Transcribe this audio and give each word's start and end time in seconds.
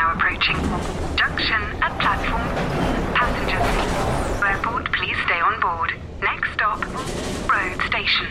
now 0.00 0.14
approaching. 0.14 0.56
Junction 1.16 1.60
at 1.84 1.92
platform. 2.00 2.48
Passengers. 3.20 4.42
Airport, 4.42 4.90
please 4.92 5.16
stay 5.26 5.40
on 5.40 5.60
board. 5.60 5.92
Next 6.22 6.52
stop, 6.54 6.80
road 7.52 7.78
station. 7.86 8.26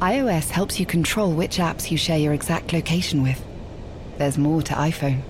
iOS 0.00 0.48
helps 0.48 0.80
you 0.80 0.86
control 0.86 1.32
which 1.32 1.58
apps 1.58 1.90
you 1.90 1.98
share 1.98 2.18
your 2.18 2.32
exact 2.32 2.72
location 2.72 3.22
with. 3.22 3.40
There's 4.16 4.38
more 4.38 4.62
to 4.62 4.74
iPhone. 4.74 5.20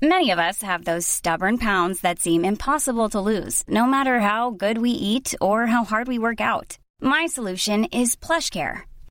Many 0.00 0.30
of 0.30 0.38
us 0.38 0.62
have 0.62 0.84
those 0.84 1.06
stubborn 1.06 1.58
pounds 1.58 2.00
that 2.00 2.20
seem 2.20 2.44
impossible 2.44 3.10
to 3.10 3.20
lose, 3.20 3.64
no 3.68 3.84
matter 3.86 4.20
how 4.20 4.50
good 4.50 4.78
we 4.78 4.90
eat 4.90 5.34
or 5.42 5.66
how 5.66 5.84
hard 5.84 6.08
we 6.08 6.18
work 6.18 6.40
out. 6.40 6.78
My 7.00 7.26
solution 7.26 7.84
is 7.84 8.16
PlushCare. 8.16 8.82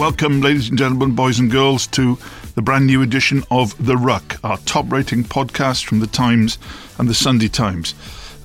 Welcome, 0.00 0.40
ladies 0.40 0.70
and 0.70 0.78
gentlemen, 0.78 1.14
boys 1.14 1.38
and 1.40 1.50
girls, 1.50 1.86
to 1.88 2.16
the 2.54 2.62
brand 2.62 2.86
new 2.86 3.02
edition 3.02 3.44
of 3.50 3.76
The 3.84 3.98
Ruck, 3.98 4.42
our 4.42 4.56
top 4.56 4.90
rating 4.90 5.24
podcast 5.24 5.84
from 5.84 6.00
The 6.00 6.06
Times 6.06 6.56
and 6.96 7.06
The 7.06 7.12
Sunday 7.12 7.48
Times. 7.48 7.94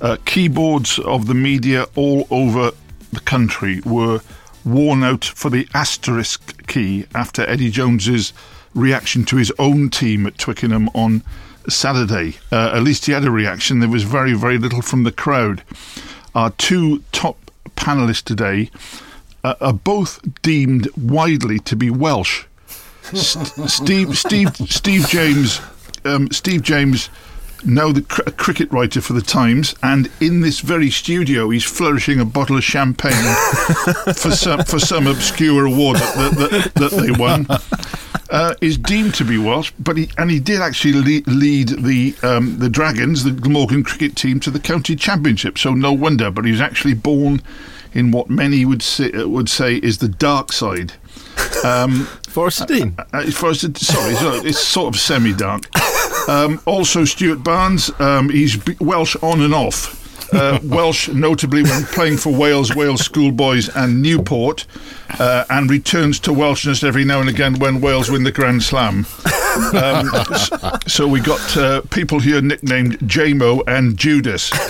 Uh, 0.02 0.18
keyboards 0.26 1.00
of 1.00 1.28
the 1.28 1.34
media 1.34 1.86
all 1.96 2.28
over 2.30 2.72
the 3.14 3.22
country 3.22 3.80
were 3.86 4.20
worn 4.66 5.06
out 5.06 5.24
for 5.24 5.50
the 5.50 5.66
asterisk 5.74 6.68
key 6.68 7.06
after 7.16 7.48
Eddie 7.50 7.72
Jones's 7.72 8.34
reaction 8.74 9.24
to 9.24 9.38
his 9.38 9.54
own 9.58 9.90
team 9.90 10.28
at 10.28 10.38
Twickenham 10.38 10.90
on 10.90 11.24
Saturday. 11.70 12.36
Uh, 12.52 12.74
at 12.76 12.84
least 12.84 13.06
he 13.06 13.14
had 13.14 13.24
a 13.24 13.32
reaction. 13.32 13.80
There 13.80 13.88
was 13.88 14.04
very, 14.04 14.34
very 14.34 14.58
little 14.58 14.82
from 14.82 15.04
the 15.04 15.12
crowd. 15.14 15.64
Our 16.36 16.50
two 16.50 17.02
top 17.14 17.38
panelists 17.78 18.24
today 18.24 18.72
uh, 19.46 19.56
are 19.62 19.74
both 19.74 20.20
deemed 20.42 20.90
widely 20.98 21.60
to 21.60 21.76
be 21.76 21.92
Welsh. 21.92 22.46
Steve, 23.14 24.18
Steve, 24.18 24.56
Steve 24.56 25.08
James, 25.08 25.62
um, 26.04 26.32
Steve 26.32 26.64
James, 26.64 27.12
now 27.64 27.92
the 27.92 28.02
cr- 28.02 28.28
cricket 28.32 28.72
writer 28.72 29.02
for 29.02 29.14
the 29.14 29.22
Times, 29.22 29.76
and 29.84 30.10
in 30.20 30.42
this 30.42 30.62
very 30.62 30.90
studio, 30.90 31.50
he's 31.50 31.64
flourishing 31.64 32.20
a 32.20 32.26
bottle 32.26 32.58
of 32.58 32.64
champagne 32.64 33.12
for 34.16 34.32
some 34.32 34.64
for 34.64 34.80
some 34.80 35.06
obscure 35.06 35.68
award 35.68 35.98
that, 35.98 36.36
that, 36.38 36.50
that, 36.50 36.74
that 36.74 36.92
they 37.00 37.12
won. 37.12 37.46
Uh, 38.32 38.56
is 38.60 38.76
deemed 38.76 39.14
to 39.14 39.24
be 39.24 39.38
Welsh, 39.38 39.72
but 39.80 39.96
he 39.96 40.10
and 40.18 40.32
he 40.32 40.40
did 40.40 40.60
actually 40.60 40.94
lead, 40.94 41.28
lead 41.28 41.70
the 41.70 42.16
um, 42.24 42.58
the 42.58 42.70
Dragons, 42.70 43.24
the 43.24 43.30
Glamorgan 43.30 43.84
cricket 43.84 44.16
team, 44.16 44.40
to 44.40 44.50
the 44.50 44.60
county 44.60 44.96
championship. 44.96 45.60
So 45.60 45.76
no 45.76 45.94
wonder. 45.94 46.32
But 46.32 46.46
he's 46.46 46.60
actually 46.60 46.96
born 46.96 47.44
in 47.96 48.12
what 48.12 48.30
many 48.30 48.66
would 48.66 48.84
say, 48.84 49.10
would 49.26 49.50
say 49.50 49.76
is 49.78 49.98
the 49.98 50.10
dark 50.10 50.52
side. 50.52 50.94
Um, 51.64 52.06
Forest 52.30 52.68
Dean. 52.68 52.96
uh, 53.12 53.24
Forest, 53.32 53.78
sorry, 53.78 54.14
it's, 54.14 54.46
it's 54.46 54.60
sort 54.60 54.94
of 54.94 55.00
semi-dark. 55.02 55.64
Um, 56.30 56.62
also, 56.66 57.04
Stuart 57.06 57.44
Barnes. 57.44 57.90
Um, 58.00 58.30
he's 58.30 58.56
b- 58.58 58.76
Welsh 58.80 59.16
on 59.22 59.42
and 59.42 59.54
off. 59.54 60.34
Uh, 60.34 60.60
Welsh, 60.64 61.08
notably 61.10 61.64
when 61.64 61.84
playing 61.86 62.18
for 62.18 62.32
Wales, 62.34 62.76
Wales 62.76 63.02
Schoolboys, 63.02 63.70
and 63.76 64.02
Newport, 64.02 64.66
uh, 65.20 65.46
and 65.50 65.70
returns 65.72 66.20
to 66.22 66.32
Welshness 66.32 66.84
every 66.84 67.04
now 67.06 67.20
and 67.20 67.30
again 67.30 67.58
when 67.60 67.82
Wales 67.82 68.12
win 68.12 68.24
the 68.24 68.32
Grand 68.32 68.62
Slam. 68.62 69.06
Um, 69.74 70.10
so 70.88 71.08
we 71.08 71.20
got 71.22 71.58
uh, 71.58 71.82
people 71.90 72.20
here 72.20 72.42
nicknamed 72.42 73.00
JMO 73.00 73.64
and 73.68 73.98
Judas. 73.98 74.52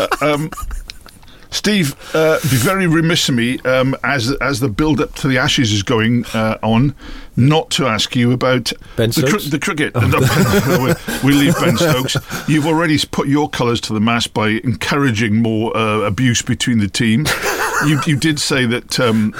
Uh, 0.00 0.08
um, 0.22 0.50
Steve, 1.54 1.94
uh, 2.14 2.38
be 2.42 2.56
very 2.56 2.86
remiss 2.88 3.28
of 3.28 3.36
me 3.36 3.60
um, 3.60 3.96
as 4.02 4.32
as 4.40 4.58
the 4.58 4.68
build 4.68 5.00
up 5.00 5.14
to 5.14 5.28
the 5.28 5.38
Ashes 5.38 5.72
is 5.72 5.84
going 5.84 6.26
uh, 6.34 6.58
on, 6.62 6.96
not 7.36 7.70
to 7.70 7.86
ask 7.86 8.16
you 8.16 8.32
about 8.32 8.72
Ben 8.96 9.10
the, 9.10 9.26
Stokes? 9.26 9.50
the 9.50 9.60
cricket. 9.60 9.94
No, 9.94 10.94
we 11.22 11.32
leave 11.32 11.54
Ben 11.60 11.76
Stokes. 11.76 12.16
You've 12.48 12.66
already 12.66 12.98
put 13.10 13.28
your 13.28 13.48
colours 13.48 13.80
to 13.82 13.94
the 13.94 14.00
mast 14.00 14.34
by 14.34 14.48
encouraging 14.64 15.36
more 15.36 15.74
uh, 15.76 16.00
abuse 16.00 16.42
between 16.42 16.78
the 16.78 16.88
teams. 16.88 17.32
You, 17.86 18.00
you 18.06 18.16
did 18.16 18.40
say 18.40 18.66
that 18.66 18.98
um, 18.98 19.30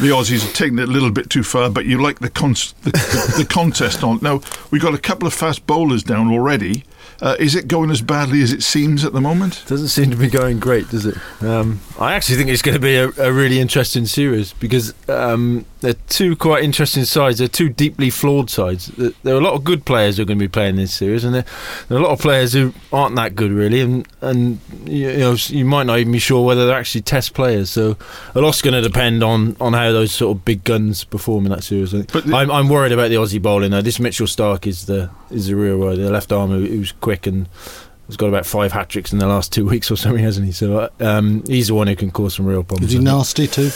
the 0.00 0.10
Aussies 0.10 0.42
have 0.42 0.52
taken 0.52 0.78
it 0.78 0.88
a 0.88 0.92
little 0.92 1.10
bit 1.10 1.28
too 1.28 1.42
far, 1.42 1.70
but 1.70 1.86
you 1.86 2.00
like 2.00 2.20
the, 2.20 2.30
con- 2.30 2.54
the, 2.82 2.90
the, 2.90 3.34
the 3.38 3.44
contest 3.44 4.04
on. 4.04 4.20
Now 4.22 4.40
we've 4.70 4.82
got 4.82 4.94
a 4.94 4.98
couple 4.98 5.26
of 5.26 5.34
fast 5.34 5.66
bowlers 5.66 6.02
down 6.04 6.30
already. 6.30 6.84
Uh, 7.20 7.36
is 7.38 7.54
it 7.56 7.66
going 7.66 7.90
as 7.90 8.00
badly 8.00 8.42
as 8.42 8.52
it 8.52 8.62
seems 8.62 9.04
at 9.04 9.12
the 9.12 9.20
moment? 9.20 9.64
Doesn't 9.66 9.88
seem 9.88 10.10
to 10.10 10.16
be 10.16 10.28
going 10.28 10.60
great, 10.60 10.88
does 10.90 11.04
it? 11.04 11.16
Um, 11.42 11.80
I 11.98 12.14
actually 12.14 12.36
think 12.36 12.50
it's 12.50 12.62
going 12.62 12.76
to 12.76 12.80
be 12.80 12.96
a, 12.96 13.08
a 13.18 13.32
really 13.32 13.58
interesting 13.58 14.06
series 14.06 14.52
because 14.52 14.94
um, 15.08 15.66
they're 15.80 15.94
two 16.08 16.34
quite 16.36 16.64
interesting 16.64 17.04
sides. 17.04 17.38
They're 17.38 17.48
two 17.48 17.68
deeply 17.68 18.10
flawed 18.10 18.50
sides. 18.50 18.88
There 18.88 19.10
there 19.22 19.34
are 19.34 19.38
a 19.38 19.42
lot 19.42 19.54
of 19.54 19.64
good 19.64 19.84
players 19.84 20.16
who 20.16 20.22
are 20.22 20.26
going 20.26 20.38
to 20.38 20.44
be 20.44 20.48
playing 20.48 20.76
this 20.76 20.92
series, 20.94 21.24
and 21.24 21.34
there, 21.34 21.44
there 21.88 21.98
are 21.98 22.00
a 22.00 22.04
lot 22.04 22.12
of 22.12 22.20
players 22.20 22.52
who 22.52 22.74
aren't 22.92 23.16
that 23.16 23.34
good 23.36 23.52
really. 23.52 23.80
And 23.80 24.06
and 24.20 24.58
you 24.84 25.16
know 25.16 25.36
you 25.48 25.64
might 25.64 25.84
not 25.84 25.98
even 25.98 26.12
be 26.12 26.18
sure 26.18 26.44
whether 26.44 26.66
they're 26.66 26.78
actually 26.78 27.02
test 27.02 27.34
players. 27.34 27.70
So 27.70 27.96
a 28.34 28.40
lot's 28.40 28.62
going 28.62 28.74
to 28.74 28.82
depend 28.82 29.22
on, 29.22 29.56
on 29.60 29.72
how 29.72 29.92
those 29.92 30.12
sort 30.12 30.36
of 30.36 30.44
big 30.44 30.64
guns 30.64 31.04
perform 31.04 31.46
in 31.46 31.52
that 31.52 31.64
series. 31.64 31.94
I 31.94 31.98
think. 31.98 32.12
But 32.12 32.26
the- 32.26 32.36
I'm, 32.36 32.50
I'm 32.50 32.68
worried 32.68 32.92
about 32.92 33.08
the 33.08 33.16
Aussie 33.16 33.40
bowling. 33.40 33.70
Now, 33.70 33.80
this 33.80 33.98
Mitchell 34.00 34.26
Starc 34.26 34.66
is 34.66 34.86
the 34.86 35.10
is 35.30 35.46
the 35.46 35.54
real 35.56 35.78
world. 35.78 35.98
The 35.98 36.10
left 36.10 36.32
arm 36.32 36.50
who, 36.50 36.64
who's 36.66 36.92
quick 36.92 37.26
and 37.26 37.46
he 37.46 38.12
has 38.12 38.16
got 38.16 38.28
about 38.28 38.46
five 38.46 38.72
hat 38.72 38.88
tricks 38.88 39.12
in 39.12 39.18
the 39.18 39.26
last 39.26 39.52
two 39.52 39.66
weeks 39.70 39.90
or 39.90 39.96
something, 39.96 40.24
hasn't 40.24 40.46
he? 40.46 40.52
So 40.52 40.78
uh, 40.78 40.88
um, 41.00 41.44
he's 41.46 41.68
the 41.68 41.74
one 41.74 41.86
who 41.86 41.94
can 41.96 42.10
cause 42.10 42.34
some 42.34 42.46
real 42.46 42.64
problems. 42.64 42.92
Is 42.92 42.98
he 42.98 43.04
nasty 43.04 43.46
too? 43.46 43.70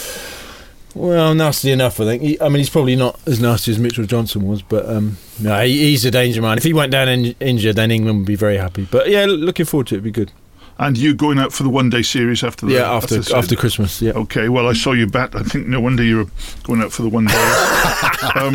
Well, 0.95 1.35
nasty 1.35 1.71
enough, 1.71 2.01
I 2.01 2.05
think. 2.05 2.23
He, 2.23 2.41
I 2.41 2.49
mean, 2.49 2.59
he's 2.59 2.71
probably 2.71 2.97
not 2.97 3.19
as 3.27 3.41
nasty 3.41 3.71
as 3.73 3.79
Mitchell 3.79 4.05
Johnson 4.05 4.47
was, 4.47 4.63
but 4.63 4.89
um, 4.89 5.17
no, 5.41 5.65
he, 5.65 5.79
he's 5.91 6.05
a 6.05 6.11
danger 6.11 6.43
man. 6.43 6.59
If 6.59 6.65
he 6.65 6.73
went 6.73 6.93
down 6.93 7.09
in, 7.09 7.35
injured, 7.41 7.77
then 7.77 7.91
England 7.91 8.19
would 8.19 8.27
be 8.27 8.37
very 8.37 8.59
happy. 8.59 8.87
But 8.91 9.09
yeah, 9.09 9.25
looking 9.27 9.67
forward 9.67 9.87
to 9.89 9.95
it. 9.95 9.99
It'd 9.99 10.05
be 10.05 10.11
good. 10.11 10.33
And 10.79 10.99
you 10.99 11.15
going 11.15 11.39
out 11.39 11.53
for 11.53 11.63
the 11.63 11.69
one 11.69 11.91
day 11.91 12.03
series 12.03 12.43
after 12.43 12.67
the 12.67 12.73
yeah, 12.75 12.91
after 12.91 13.19
the 13.21 13.37
after 13.37 13.55
Christmas. 13.55 14.03
Yeah. 14.03 14.13
Okay, 14.13 14.49
well, 14.49 14.67
I 14.67 14.73
saw 14.73 14.93
you 14.93 15.07
bat. 15.07 15.35
I 15.37 15.43
think 15.43 15.69
no 15.69 15.81
wonder 15.81 16.03
you 16.03 16.17
were 16.19 16.27
going 16.65 16.81
out 16.83 16.93
for 16.93 17.03
the 17.03 17.09
one 17.09 17.27
day. 17.27 17.35
um, 18.35 18.55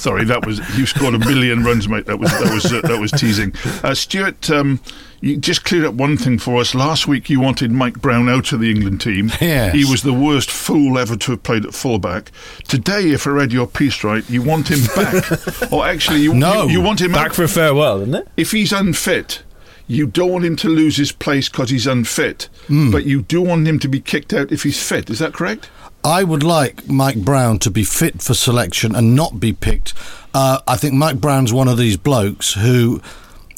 sorry, 0.00 0.24
that 0.24 0.46
was 0.46 0.60
you 0.78 0.86
scored 0.86 1.14
a 1.14 1.18
million 1.18 1.64
runs, 1.64 1.88
mate. 1.88 2.06
That 2.06 2.18
was 2.18 2.30
that 2.30 2.52
was 2.54 2.72
uh, 2.72 2.80
that 2.82 2.98
was 2.98 3.10
teasing. 3.10 3.52
Uh, 3.82 3.94
Stuart, 3.94 4.48
um, 4.50 4.80
you 5.20 5.36
just 5.36 5.64
cleared 5.64 5.84
up 5.84 5.94
one 5.94 6.16
thing 6.16 6.38
for 6.38 6.60
us. 6.60 6.74
Last 6.74 7.06
week, 7.08 7.28
you 7.28 7.40
wanted 7.40 7.70
Mike 7.72 8.00
Brown 8.00 8.28
out 8.28 8.52
of 8.52 8.60
the 8.60 8.70
England 8.70 9.00
team. 9.00 9.30
Yes. 9.40 9.74
he 9.74 9.84
was 9.84 10.02
the 10.02 10.12
worst 10.12 10.50
fool 10.50 10.98
ever 10.98 11.16
to 11.16 11.30
have 11.32 11.42
played 11.42 11.64
at 11.66 11.74
fullback. 11.74 12.30
Today, 12.68 13.10
if 13.10 13.26
I 13.26 13.30
read 13.30 13.52
your 13.52 13.66
piece 13.66 14.04
right, 14.04 14.28
you 14.30 14.42
want 14.42 14.70
him 14.70 14.80
back, 14.94 15.72
or 15.72 15.86
actually, 15.86 16.20
you, 16.20 16.34
No. 16.34 16.64
you, 16.64 16.72
you 16.78 16.80
want 16.80 17.00
him 17.00 17.12
Back 17.12 17.26
out 17.30 17.34
for 17.34 17.42
a 17.44 17.48
farewell, 17.48 18.00
isn't 18.02 18.14
it? 18.14 18.28
if 18.36 18.50
he's 18.52 18.72
unfit, 18.72 19.42
you 19.88 20.06
don't 20.06 20.30
want 20.30 20.44
him 20.44 20.54
to 20.56 20.68
lose 20.68 20.96
his 20.98 21.10
place 21.12 21.48
because 21.48 21.70
he's 21.70 21.86
unfit, 21.86 22.48
Hmm. 22.68 22.90
but 22.90 23.04
you 23.06 23.22
do 23.22 23.40
want 23.42 23.66
him 23.66 23.78
to 23.80 23.88
be 23.88 24.00
kicked 24.00 24.32
out 24.34 24.52
if 24.52 24.62
he's 24.62 24.80
fit. 24.80 25.08
Is 25.10 25.18
that 25.18 25.32
correct? 25.32 25.68
I 26.04 26.22
would 26.22 26.42
like 26.44 26.88
Mike 26.88 27.16
Brown 27.24 27.58
to 27.60 27.70
be 27.70 27.82
fit 27.82 28.22
for 28.22 28.34
selection 28.34 28.94
and 28.94 29.16
not 29.16 29.40
be 29.40 29.52
picked. 29.52 29.94
Uh, 30.32 30.60
I 30.68 30.76
think 30.76 30.94
Mike 30.94 31.20
Brown's 31.20 31.52
one 31.52 31.66
of 31.68 31.76
these 31.78 31.96
blokes 31.96 32.52
who, 32.54 33.00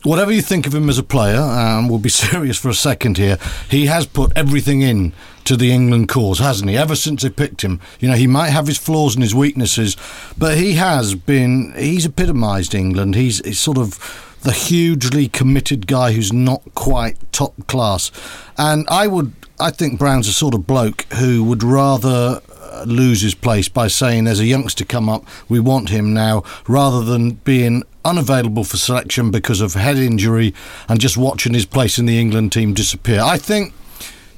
whatever 0.05 0.33
you 0.33 0.41
think 0.41 0.67
of 0.67 0.75
him 0.75 0.89
as 0.89 0.97
a 0.99 1.03
player, 1.03 1.39
um, 1.41 1.89
we'll 1.89 1.99
be 1.99 2.09
serious 2.25 2.57
for 2.57 2.69
a 2.71 2.75
second 2.75 3.19
here, 3.19 3.37
he 3.69 3.87
has 3.87 4.07
put 4.07 4.33
everything 4.37 4.81
in 4.81 5.13
to 5.45 5.57
the 5.57 5.73
England 5.73 6.09
cause, 6.09 6.39
hasn't 6.39 6.71
he? 6.71 6.77
Ever 6.77 6.95
since 6.95 7.23
they 7.23 7.31
picked 7.31 7.63
him. 7.63 7.81
You 7.99 8.09
know, 8.09 8.15
he 8.17 8.27
might 8.27 8.51
have 8.51 8.69
his 8.69 8.79
flaws 8.79 9.15
and 9.17 9.23
his 9.23 9.35
weaknesses, 9.35 9.97
but 10.39 10.57
he 10.57 10.75
has 10.75 11.15
been, 11.15 11.75
he's 11.77 12.07
epitomised 12.07 12.75
England. 12.75 13.17
He's, 13.17 13.45
he's 13.45 13.59
sort 13.59 13.77
of 13.79 14.30
the 14.43 14.53
hugely 14.53 15.29
committed 15.29 15.87
guy 15.87 16.13
who's 16.13 16.33
not 16.33 16.63
quite 16.75 17.17
top 17.33 17.67
class. 17.67 18.11
And 18.57 18.87
I 18.89 19.07
would, 19.07 19.33
I 19.59 19.71
think 19.71 19.99
Brown's 19.99 20.29
a 20.29 20.33
sort 20.33 20.55
of 20.55 20.67
bloke 20.67 21.03
who 21.15 21.45
would 21.45 21.63
rather 21.63 22.41
uh, 22.61 22.85
lose 22.87 23.21
his 23.21 23.35
place 23.35 23.69
by 23.69 23.89
saying 23.89 24.25
there's 24.25 24.41
a 24.41 24.47
youngster 24.47 24.85
come 24.85 25.09
up, 25.09 25.25
we 25.49 25.61
want 25.61 25.91
him 25.91 26.15
now, 26.15 26.43
rather 26.67 27.05
than 27.05 27.33
being 27.33 27.83
unavailable 28.05 28.65
for 28.65 28.79
selection 28.79 29.31
because 29.31 29.61
of 29.61 29.75
head 29.75 29.99
injury 29.99 30.55
and 30.89 31.01
just 31.01 31.17
watching 31.17 31.53
his 31.53 31.67
place 31.67 31.99
in 31.99 32.07
the 32.07 32.19
England 32.19 32.53
team 32.53 32.73
disappear. 32.73 33.21
I 33.21 33.37
think, 33.37 33.75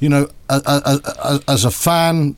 you 0.01 0.09
know, 0.09 0.29
as 0.49 1.65
a 1.65 1.71
fan, 1.71 2.37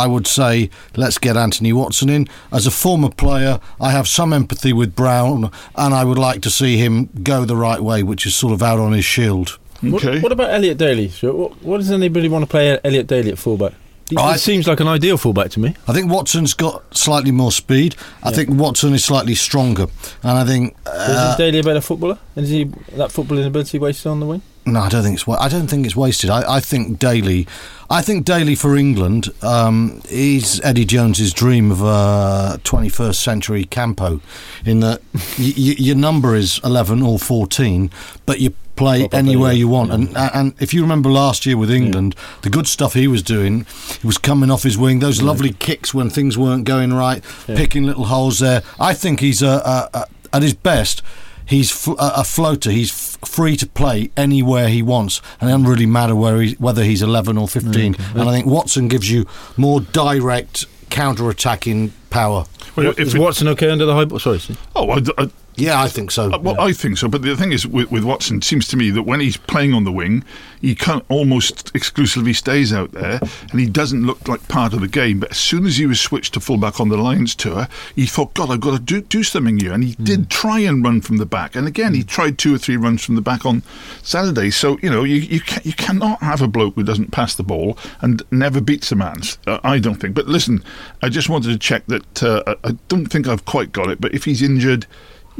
I 0.00 0.06
would 0.06 0.26
say 0.26 0.70
let's 0.96 1.18
get 1.18 1.36
Anthony 1.36 1.72
Watson 1.72 2.08
in. 2.08 2.26
As 2.52 2.66
a 2.66 2.70
former 2.70 3.10
player, 3.10 3.60
I 3.80 3.90
have 3.90 4.08
some 4.08 4.32
empathy 4.32 4.72
with 4.72 4.94
Brown, 4.96 5.50
and 5.76 5.94
I 5.94 6.04
would 6.04 6.18
like 6.18 6.40
to 6.42 6.50
see 6.50 6.76
him 6.78 7.08
go 7.22 7.44
the 7.44 7.56
right 7.56 7.80
way, 7.80 8.02
which 8.02 8.24
is 8.26 8.34
sort 8.34 8.52
of 8.52 8.62
out 8.62 8.78
on 8.78 8.92
his 8.92 9.04
shield. 9.04 9.58
What, 9.82 10.04
Okay. 10.04 10.20
what 10.20 10.32
about 10.32 10.50
Elliot 10.50 10.78
Daly? 10.78 11.08
Stuart? 11.08 11.36
What, 11.36 11.62
what 11.62 11.76
does 11.78 11.90
anybody 11.90 12.28
want 12.28 12.42
to 12.44 12.46
play 12.50 12.78
Elliot 12.84 13.06
Daly 13.06 13.30
at 13.30 13.38
fullback? 13.38 13.72
He, 14.10 14.16
I- 14.16 14.36
seems 14.36 14.66
like 14.66 14.80
an 14.80 14.88
ideal 14.88 15.16
fullback 15.16 15.50
to 15.52 15.60
me. 15.60 15.74
I 15.86 15.92
think 15.92 16.10
Watson's 16.10 16.52
got 16.54 16.82
slightly 16.96 17.30
more 17.30 17.52
speed. 17.52 17.94
I 18.24 18.32
think 18.32 18.48
Watson 18.50 18.92
is 18.92 19.04
slightly 19.04 19.34
stronger, 19.36 19.86
and 20.22 20.32
I 20.38 20.44
think 20.44 20.76
uh, 20.86 21.30
is 21.30 21.36
Daly 21.36 21.60
a 21.60 21.62
better 21.62 21.80
footballer? 21.80 22.18
And 22.36 22.44
is 22.44 22.50
he 22.50 22.64
that 22.64 23.10
footballing 23.10 23.46
ability 23.46 23.78
wasted 23.78 24.08
on 24.08 24.18
the 24.20 24.26
wing? 24.26 24.42
No, 24.66 24.80
I 24.80 24.88
don't 24.88 25.02
think 25.02 25.14
it's. 25.18 25.26
I 25.28 25.48
don't 25.48 25.66
think 25.68 25.86
it's 25.86 25.96
wasted. 25.96 26.30
I, 26.30 26.56
I 26.56 26.60
think 26.60 26.98
Daly. 26.98 27.46
I 27.88 28.02
think 28.02 28.24
Daly 28.24 28.54
for 28.54 28.76
England 28.76 29.30
um, 29.42 30.00
is 30.10 30.60
Eddie 30.62 30.84
Jones's 30.84 31.32
dream 31.32 31.72
of 31.72 31.80
a 31.82 32.60
21st 32.62 33.16
century 33.16 33.64
campo, 33.64 34.20
in 34.64 34.78
that 34.80 35.00
y- 35.38 35.54
y- 35.56 35.74
your 35.78 35.96
number 35.96 36.36
is 36.36 36.60
11 36.62 37.02
or 37.02 37.18
14, 37.18 37.90
but 38.26 38.38
you 38.38 38.54
play 38.76 39.08
anywhere 39.12 39.52
you 39.52 39.66
want. 39.66 39.90
And 39.92 40.16
and 40.16 40.54
if 40.60 40.72
you 40.72 40.82
remember 40.82 41.10
last 41.10 41.46
year 41.46 41.56
with 41.56 41.70
England, 41.70 42.14
the 42.42 42.50
good 42.50 42.68
stuff 42.68 42.94
he 42.94 43.08
was 43.08 43.22
doing, 43.22 43.66
he 44.00 44.06
was 44.06 44.18
coming 44.18 44.50
off 44.52 44.62
his 44.62 44.78
wing. 44.78 45.00
Those 45.00 45.20
lovely 45.22 45.52
kicks 45.52 45.92
when 45.92 46.10
things 46.10 46.38
weren't 46.38 46.64
going 46.64 46.92
right, 46.92 47.24
picking 47.46 47.84
little 47.84 48.04
holes 48.04 48.38
there. 48.38 48.62
I 48.78 48.94
think 48.94 49.18
he's 49.20 49.42
a, 49.42 49.48
a, 49.48 49.88
a 49.94 50.06
at 50.32 50.42
his 50.42 50.54
best. 50.54 51.02
He's 51.50 51.70
fl- 51.70 51.98
a 51.98 52.12
a 52.18 52.24
floater. 52.24 52.70
He's 52.70 52.90
f- 52.90 53.28
free 53.28 53.56
to 53.56 53.66
play 53.66 54.10
anywhere 54.16 54.68
he 54.68 54.82
wants, 54.82 55.20
and 55.40 55.50
it 55.50 55.52
doesn't 55.52 55.66
really 55.66 55.84
matter 55.86 56.14
where 56.14 56.40
he, 56.40 56.52
whether 56.54 56.82
he's 56.84 57.02
11 57.02 57.36
or 57.36 57.46
15. 57.48 57.94
Mm-hmm. 57.94 58.18
And 58.20 58.28
I 58.28 58.32
think 58.32 58.46
Watson 58.46 58.88
gives 58.88 59.10
you 59.10 59.26
more 59.56 59.80
direct 59.80 60.64
counter-attacking 60.90 61.92
power. 62.10 62.44
Well, 62.76 62.86
What- 62.86 62.98
if 63.00 63.08
is 63.08 63.14
it- 63.14 63.18
Watson 63.20 63.48
okay 63.48 63.68
under 63.70 63.84
the 63.84 63.94
high 63.94 64.04
ball? 64.04 64.18
Sorry, 64.20 64.38
Steve. 64.38 64.58
oh, 64.76 64.90
I, 64.90 65.02
I, 65.18 65.28
Yeah, 65.60 65.80
I 65.80 65.88
think 65.88 66.10
so. 66.10 66.32
Uh, 66.32 66.38
Well, 66.38 66.60
I 66.60 66.72
think 66.72 66.96
so, 66.98 67.08
but 67.08 67.22
the 67.22 67.36
thing 67.36 67.52
is, 67.52 67.66
with, 67.66 67.90
with 67.90 68.02
Watson, 68.04 68.38
it 68.38 68.44
seems 68.44 68.66
to 68.68 68.76
me 68.76 68.90
that 68.90 69.02
when 69.02 69.20
he's 69.20 69.36
playing 69.36 69.74
on 69.74 69.84
the 69.84 69.92
wing, 69.92 70.24
he 70.60 70.74
can 70.74 71.02
almost 71.08 71.70
exclusively 71.74 72.32
stays 72.32 72.72
out 72.72 72.92
there, 72.92 73.20
and 73.50 73.60
he 73.60 73.66
doesn't 73.66 74.06
look 74.06 74.26
like 74.26 74.46
part 74.48 74.72
of 74.72 74.80
the 74.80 74.88
game. 74.88 75.20
But 75.20 75.32
as 75.32 75.38
soon 75.38 75.66
as 75.66 75.76
he 75.76 75.86
was 75.86 76.00
switched 76.00 76.34
to 76.34 76.40
fullback 76.40 76.80
on 76.80 76.88
the 76.88 76.96
Lions 76.96 77.34
tour, 77.34 77.68
he 77.94 78.06
thought, 78.06 78.34
"God, 78.34 78.50
I've 78.50 78.60
got 78.60 78.72
to 78.72 78.78
do, 78.78 79.00
do 79.02 79.22
something 79.22 79.58
here," 79.58 79.72
and 79.72 79.84
he 79.84 79.94
did 80.02 80.30
try 80.30 80.60
and 80.60 80.82
run 80.84 81.00
from 81.00 81.18
the 81.18 81.26
back. 81.26 81.54
And 81.56 81.66
again, 81.66 81.94
he 81.94 82.02
tried 82.02 82.38
two 82.38 82.54
or 82.54 82.58
three 82.58 82.76
runs 82.76 83.04
from 83.04 83.14
the 83.14 83.22
back 83.22 83.44
on 83.46 83.62
Saturday. 84.02 84.50
So 84.50 84.78
you 84.82 84.90
know, 84.90 85.04
you 85.04 85.16
you, 85.16 85.40
can, 85.40 85.62
you 85.64 85.72
cannot 85.72 86.22
have 86.22 86.42
a 86.42 86.48
bloke 86.48 86.74
who 86.74 86.82
doesn't 86.82 87.10
pass 87.10 87.34
the 87.34 87.42
ball 87.42 87.78
and 88.00 88.22
never 88.30 88.60
beats 88.60 88.92
a 88.92 88.96
man. 88.96 89.20
Uh, 89.46 89.58
I 89.62 89.78
don't 89.78 89.96
think. 89.96 90.14
But 90.14 90.26
listen, 90.26 90.62
I 91.02 91.08
just 91.08 91.28
wanted 91.28 91.48
to 91.52 91.58
check 91.58 91.86
that. 91.86 92.22
Uh, 92.22 92.54
I 92.64 92.72
don't 92.88 93.06
think 93.06 93.26
I've 93.28 93.44
quite 93.44 93.72
got 93.72 93.90
it. 93.90 94.00
But 94.00 94.14
if 94.14 94.24
he's 94.24 94.42
injured 94.42 94.86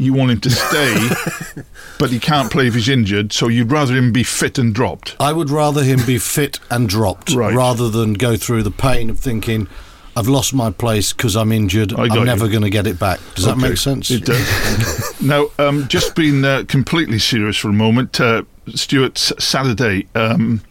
you 0.01 0.15
want 0.15 0.31
him 0.31 0.41
to 0.41 0.51
stay, 0.51 1.63
but 1.99 2.11
he 2.11 2.19
can't 2.19 2.51
play 2.51 2.67
if 2.67 2.75
he's 2.75 2.89
injured, 2.89 3.33
so 3.33 3.49
you'd 3.49 3.71
rather 3.71 3.95
him 3.95 4.13
be 4.13 4.23
fit 4.23 4.59
and 4.59 4.75
dropped. 4.75 5.15
I 5.21 5.33
would 5.33 5.51
rather 5.51 5.83
him 5.85 6.01
be 6.07 6.19
fit 6.19 6.59
and 6.71 6.89
dropped 6.89 7.33
Right. 7.33 7.55
rather 7.55 7.91
than 7.91 8.15
go 8.15 8.37
through 8.37 8.63
the 8.63 8.71
pain 8.71 9.11
of 9.11 9.19
thinking, 9.19 9.69
I've 10.17 10.27
lost 10.27 10.55
my 10.55 10.71
place 10.71 11.13
because 11.13 11.37
I'm 11.37 11.53
injured. 11.53 11.93
I 11.93 12.05
I'm 12.05 12.25
never 12.25 12.49
going 12.49 12.63
to 12.63 12.71
get 12.71 12.87
it 12.87 12.99
back. 12.99 13.21
Does 13.35 13.45
that 13.45 13.59
make 13.59 13.77
sense? 13.77 14.11
It 14.11 14.25
does. 14.25 15.21
now, 15.23 15.49
um, 15.59 15.87
just 15.89 16.17
being 16.17 16.45
uh, 16.45 16.65
completely 16.67 17.19
serious 17.19 17.57
for 17.57 17.69
a 17.69 17.73
moment, 17.73 18.21
uh, 18.21 18.43
Stuart, 18.75 19.19
Saturday. 19.19 20.09
Um, 20.15 20.63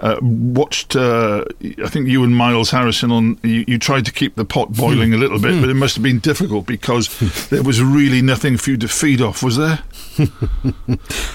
uh, 0.00 0.18
watched, 0.22 0.94
uh, 0.94 1.44
I 1.82 1.88
think 1.88 2.08
you 2.08 2.22
and 2.22 2.34
Miles 2.34 2.70
Harrison 2.70 3.10
on. 3.10 3.38
You, 3.42 3.64
you 3.66 3.78
tried 3.78 4.04
to 4.04 4.12
keep 4.12 4.36
the 4.36 4.44
pot 4.44 4.72
boiling 4.72 5.12
a 5.12 5.16
little 5.16 5.40
bit, 5.40 5.60
but 5.60 5.68
it 5.68 5.74
must 5.74 5.96
have 5.96 6.02
been 6.02 6.20
difficult 6.20 6.66
because 6.66 7.08
there 7.50 7.62
was 7.62 7.82
really 7.82 8.22
nothing 8.22 8.56
for 8.56 8.70
you 8.70 8.76
to 8.78 8.88
feed 8.88 9.20
off, 9.20 9.42
was 9.42 9.56
there? 9.56 9.80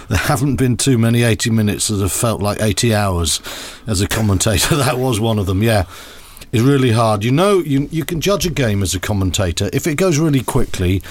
There 0.10 0.18
haven't 0.18 0.58
been 0.58 0.76
too 0.76 0.98
many 0.98 1.24
80 1.24 1.50
minutes 1.50 1.88
that 1.88 2.00
have 2.02 2.12
felt 2.12 2.42
like 2.42 2.62
80 2.62 2.94
hours 2.94 3.42
as 3.88 4.02
a 4.02 4.08
commentator. 4.08 4.76
that 4.78 4.98
was 4.98 5.20
one 5.20 5.40
of 5.40 5.46
them, 5.46 5.64
yeah. 5.64 5.86
It's 6.52 6.62
really 6.62 6.92
hard. 6.92 7.24
You 7.24 7.32
know, 7.32 7.60
you, 7.60 7.88
you 7.92 8.06
can 8.06 8.22
judge 8.22 8.46
a 8.46 8.50
game 8.52 8.84
as 8.84 8.94
a 8.94 9.00
commentator. 9.00 9.70
If 9.74 9.88
it 9.88 9.96
goes 9.96 10.20
really 10.20 10.44
quickly 10.44 11.02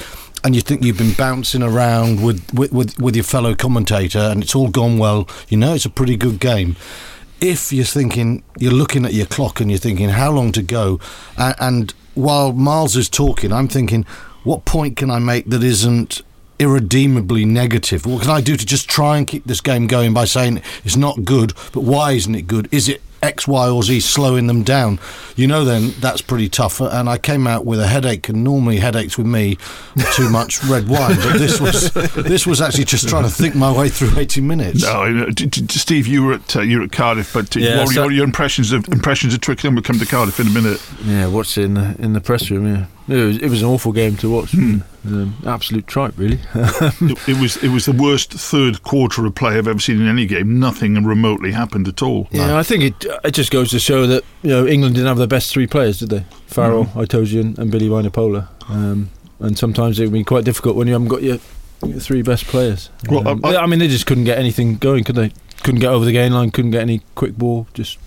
and 0.44 0.54
you 0.54 0.60
think 0.60 0.84
you've 0.84 0.98
been 0.98 1.14
bouncing 1.14 1.62
around 1.62 2.22
with, 2.22 2.52
with, 2.52 2.72
with, 2.72 2.98
with 3.00 3.16
your 3.16 3.24
fellow 3.24 3.54
commentator 3.54 4.18
and 4.18 4.42
it's 4.42 4.54
all 4.54 4.68
gone 4.68 4.98
well, 4.98 5.28
you 5.48 5.56
know 5.56 5.74
it's 5.74 5.86
a 5.86 5.90
pretty 5.90 6.16
good 6.16 6.38
game. 6.38 6.76
If 7.42 7.72
you're 7.72 7.84
thinking, 7.84 8.44
you're 8.58 8.72
looking 8.72 9.04
at 9.04 9.12
your 9.12 9.26
clock 9.26 9.60
and 9.60 9.70
you're 9.70 9.78
thinking, 9.78 10.08
how 10.08 10.30
long 10.30 10.52
to 10.52 10.62
go? 10.62 11.00
And, 11.36 11.54
and 11.58 11.94
while 12.14 12.52
Miles 12.52 12.96
is 12.96 13.08
talking, 13.08 13.52
I'm 13.52 13.68
thinking, 13.68 14.04
what 14.44 14.64
point 14.64 14.96
can 14.96 15.10
I 15.10 15.18
make 15.18 15.46
that 15.50 15.62
isn't 15.62 16.22
irredeemably 16.62 17.44
negative. 17.44 18.06
What 18.06 18.22
can 18.22 18.30
I 18.30 18.40
do 18.40 18.56
to 18.56 18.64
just 18.64 18.88
try 18.88 19.18
and 19.18 19.26
keep 19.26 19.44
this 19.44 19.60
game 19.60 19.88
going 19.88 20.14
by 20.14 20.24
saying 20.24 20.62
it's 20.84 20.96
not 20.96 21.24
good, 21.24 21.52
but 21.72 21.80
why 21.80 22.12
isn't 22.12 22.34
it 22.34 22.46
good? 22.46 22.68
Is 22.70 22.88
it 22.88 23.02
X, 23.22 23.46
Y, 23.46 23.68
or 23.68 23.82
Z 23.82 24.00
slowing 24.00 24.46
them 24.48 24.62
down? 24.62 24.98
You 25.36 25.46
know, 25.46 25.64
then 25.64 25.92
that's 26.00 26.20
pretty 26.20 26.48
tough. 26.48 26.80
And 26.80 27.08
I 27.08 27.18
came 27.18 27.46
out 27.46 27.64
with 27.64 27.80
a 27.80 27.86
headache, 27.86 28.28
and 28.28 28.42
normally 28.44 28.78
headaches 28.78 29.16
with 29.16 29.26
me 29.26 29.56
are 29.98 30.12
too 30.12 30.28
much 30.28 30.62
red 30.64 30.88
wine, 30.88 31.16
but 31.16 31.38
this 31.38 31.60
was 31.60 31.90
this 32.14 32.46
was 32.46 32.60
actually 32.60 32.84
just 32.84 33.08
trying 33.08 33.24
to 33.24 33.30
think 33.30 33.54
my 33.54 33.72
way 33.76 33.88
through 33.88 34.18
80 34.18 34.40
minutes. 34.40 34.82
No, 34.82 35.02
I 35.02 35.10
know. 35.10 35.26
D- 35.30 35.46
d- 35.46 35.66
Steve, 35.78 36.06
you 36.06 36.24
were 36.24 36.34
at 36.34 36.56
uh, 36.56 36.60
you 36.60 36.78
were 36.78 36.84
at 36.84 36.92
Cardiff, 36.92 37.32
but 37.32 37.56
uh, 37.56 37.60
Yeah, 37.60 37.78
what 37.78 37.86
were 37.88 37.92
so- 37.92 38.02
your, 38.04 38.12
your 38.12 38.24
impressions 38.24 38.72
of 38.72 38.86
impressions 38.88 39.34
of 39.34 39.40
Twickenham? 39.40 39.74
We'll 39.74 39.82
come 39.82 39.98
to 39.98 40.06
Cardiff 40.06 40.38
in 40.40 40.48
a 40.48 40.50
minute. 40.50 40.84
Yeah, 41.04 41.26
what's 41.28 41.56
in 41.56 41.74
the, 41.74 41.96
in 41.98 42.12
the 42.12 42.20
press 42.20 42.50
room? 42.50 42.66
Yeah, 42.66 42.86
it 43.08 43.14
was, 43.16 43.36
it 43.38 43.48
was 43.50 43.62
an 43.62 43.68
awful 43.68 43.92
game 43.92 44.16
to 44.18 44.30
watch. 44.30 44.54
Um, 44.54 45.34
absolute 45.44 45.86
tripe, 45.86 46.14
really. 46.16 46.38
it, 46.54 47.28
it 47.28 47.40
was 47.40 47.56
it 47.56 47.68
was 47.70 47.86
the 47.86 47.92
worst 47.92 48.32
third 48.32 48.82
quarter 48.84 49.26
of 49.26 49.34
play 49.34 49.58
I've 49.58 49.66
ever 49.66 49.80
seen 49.80 50.00
in 50.00 50.06
any 50.08 50.26
game. 50.26 50.60
Nothing 50.60 50.94
remotely 51.04 51.50
happened 51.52 51.88
at 51.88 52.02
all. 52.02 52.28
Yeah, 52.30 52.56
I 52.56 52.62
think 52.62 52.84
it 52.84 53.06
it 53.24 53.32
just 53.32 53.50
goes 53.50 53.70
to 53.70 53.78
show 53.80 54.06
that 54.06 54.22
you 54.42 54.50
know 54.50 54.66
England 54.66 54.94
didn't 54.94 55.08
have 55.08 55.18
their 55.18 55.26
best 55.26 55.52
three 55.52 55.66
players, 55.66 55.98
did 55.98 56.10
they? 56.10 56.24
Farrell, 56.46 56.84
Itojian, 56.94 57.58
and 57.58 57.70
Billy 57.72 57.88
Vunipola. 57.88 58.48
Um, 58.70 59.10
and 59.40 59.58
sometimes 59.58 59.98
it 59.98 60.04
can 60.04 60.12
be 60.12 60.22
quite 60.22 60.44
difficult 60.44 60.76
when 60.76 60.86
you 60.86 60.92
haven't 60.92 61.08
got 61.08 61.22
your, 61.22 61.38
your 61.84 61.98
three 61.98 62.22
best 62.22 62.44
players. 62.44 62.90
Well, 63.08 63.26
Um, 63.26 63.40
I- 63.44 63.54
I- 63.56 63.62
I 63.64 63.66
mean, 63.66 63.80
they 63.80 63.88
just 63.88 64.06
couldn't 64.06 64.24
get 64.24 64.38
anything 64.38 64.76
going, 64.76 65.02
could 65.02 65.16
they? 65.16 65.32
Couldn't 65.64 65.80
get 65.80 65.88
over 65.90 66.04
the 66.04 66.12
gain 66.12 66.32
line, 66.32 66.50
couldn't 66.52 66.70
get 66.70 66.82
any 66.82 67.00
quick 67.16 67.36
ball. 67.36 67.66
Just, 67.74 67.98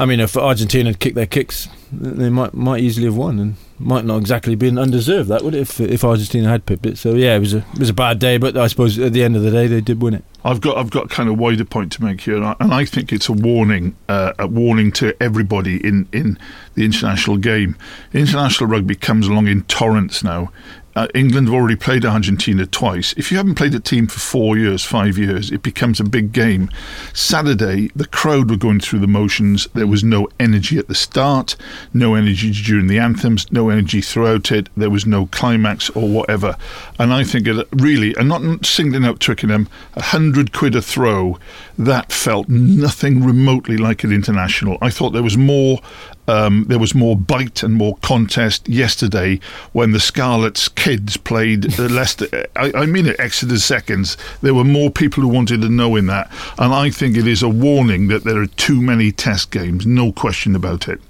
I 0.00 0.06
mean, 0.06 0.20
if 0.20 0.36
Argentina 0.36 0.90
had 0.90 1.00
kicked 1.00 1.16
their 1.16 1.26
kicks, 1.26 1.68
they 1.90 2.28
might 2.28 2.54
might 2.54 2.82
easily 2.82 3.06
have 3.06 3.16
won, 3.16 3.38
and 3.40 3.56
might 3.78 4.04
not 4.04 4.18
exactly 4.18 4.54
been 4.54 4.78
undeserved. 4.78 5.28
That 5.28 5.42
would 5.42 5.54
if 5.54 5.80
if 5.80 6.04
Argentina 6.04 6.48
had 6.48 6.66
pipped 6.66 6.86
it. 6.86 6.98
So 6.98 7.14
yeah, 7.14 7.36
it 7.36 7.40
was 7.40 7.54
a 7.54 7.58
it 7.58 7.78
was 7.78 7.90
a 7.90 7.94
bad 7.94 8.18
day, 8.18 8.38
but 8.38 8.56
I 8.56 8.68
suppose 8.68 8.98
at 8.98 9.12
the 9.12 9.24
end 9.24 9.34
of 9.36 9.42
the 9.42 9.50
day 9.50 9.66
they 9.66 9.80
did 9.80 10.00
win 10.00 10.14
it. 10.14 10.24
I've 10.44 10.60
got 10.60 10.76
I've 10.76 10.90
got 10.90 11.10
kind 11.10 11.28
of 11.28 11.38
wider 11.38 11.64
point 11.64 11.92
to 11.92 12.04
make 12.04 12.20
here, 12.20 12.36
and 12.36 12.44
I, 12.44 12.56
and 12.60 12.72
I 12.72 12.84
think 12.84 13.12
it's 13.12 13.28
a 13.28 13.32
warning, 13.32 13.96
uh, 14.08 14.34
a 14.38 14.46
warning 14.46 14.92
to 14.92 15.20
everybody 15.20 15.84
in, 15.84 16.08
in 16.12 16.38
the 16.74 16.84
international 16.84 17.38
game. 17.38 17.76
International 18.12 18.70
rugby 18.70 18.94
comes 18.94 19.26
along 19.26 19.48
in 19.48 19.64
torrents 19.64 20.22
now. 20.22 20.52
Uh, 20.96 21.06
England 21.14 21.46
have 21.46 21.54
already 21.54 21.76
played 21.76 22.04
Argentina 22.04 22.66
twice. 22.66 23.14
If 23.16 23.30
you 23.30 23.36
haven't 23.36 23.54
played 23.54 23.74
a 23.74 23.80
team 23.80 24.08
for 24.08 24.18
four 24.18 24.58
years, 24.58 24.84
five 24.84 25.16
years, 25.16 25.52
it 25.52 25.62
becomes 25.62 26.00
a 26.00 26.04
big 26.04 26.32
game. 26.32 26.70
Saturday, 27.12 27.90
the 27.94 28.06
crowd 28.06 28.50
were 28.50 28.56
going 28.56 28.80
through 28.80 28.98
the 28.98 29.06
motions. 29.06 29.68
There 29.74 29.86
was 29.86 30.02
no 30.02 30.28
energy 30.40 30.76
at 30.76 30.88
the 30.88 30.94
start, 30.94 31.54
no 31.94 32.14
energy 32.14 32.50
during 32.50 32.88
the 32.88 32.98
anthems, 32.98 33.50
no 33.52 33.70
energy 33.70 34.00
throughout 34.00 34.50
it. 34.50 34.68
There 34.76 34.90
was 34.90 35.06
no 35.06 35.26
climax 35.26 35.88
or 35.90 36.08
whatever. 36.08 36.56
And 36.98 37.12
I 37.12 37.22
think 37.22 37.46
it 37.46 37.68
really, 37.72 38.14
and 38.16 38.28
not 38.28 38.66
singling 38.66 39.04
out 39.04 39.20
Twickenham, 39.20 39.68
a 39.94 40.02
hundred 40.02 40.52
quid 40.52 40.74
a 40.74 40.82
throw, 40.82 41.38
that 41.78 42.10
felt 42.10 42.48
nothing 42.48 43.22
remotely 43.22 43.76
like 43.76 44.02
an 44.02 44.12
international. 44.12 44.78
I 44.82 44.90
thought 44.90 45.10
there 45.10 45.22
was 45.22 45.36
more. 45.36 45.80
Um, 46.28 46.66
there 46.68 46.78
was 46.78 46.94
more 46.94 47.16
bite 47.16 47.62
and 47.62 47.74
more 47.74 47.96
contest 48.02 48.68
yesterday 48.68 49.40
when 49.72 49.92
the 49.92 50.00
Scarlets 50.00 50.68
kids 50.68 51.16
played 51.16 51.78
Leicester. 51.78 52.46
I, 52.54 52.70
I 52.74 52.86
mean 52.86 53.06
it, 53.06 53.18
Exeter 53.18 53.58
seconds. 53.58 54.16
There 54.42 54.54
were 54.54 54.64
more 54.64 54.90
people 54.90 55.22
who 55.22 55.28
wanted 55.28 55.62
to 55.62 55.68
know 55.68 55.96
in 55.96 56.06
that, 56.06 56.30
and 56.58 56.72
I 56.74 56.90
think 56.90 57.16
it 57.16 57.26
is 57.26 57.42
a 57.42 57.48
warning 57.48 58.08
that 58.08 58.24
there 58.24 58.40
are 58.40 58.46
too 58.46 58.80
many 58.80 59.10
Test 59.10 59.50
games. 59.50 59.86
No 59.86 60.12
question 60.12 60.54
about 60.54 60.86
it. 60.86 61.00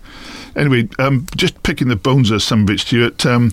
Anyway, 0.56 0.88
um, 0.98 1.26
just 1.36 1.62
picking 1.62 1.88
the 1.88 1.96
bones 1.96 2.30
of 2.30 2.42
some 2.42 2.62
of 2.62 2.70
it, 2.70 2.80
Stuart. 2.80 3.26
Um, 3.26 3.52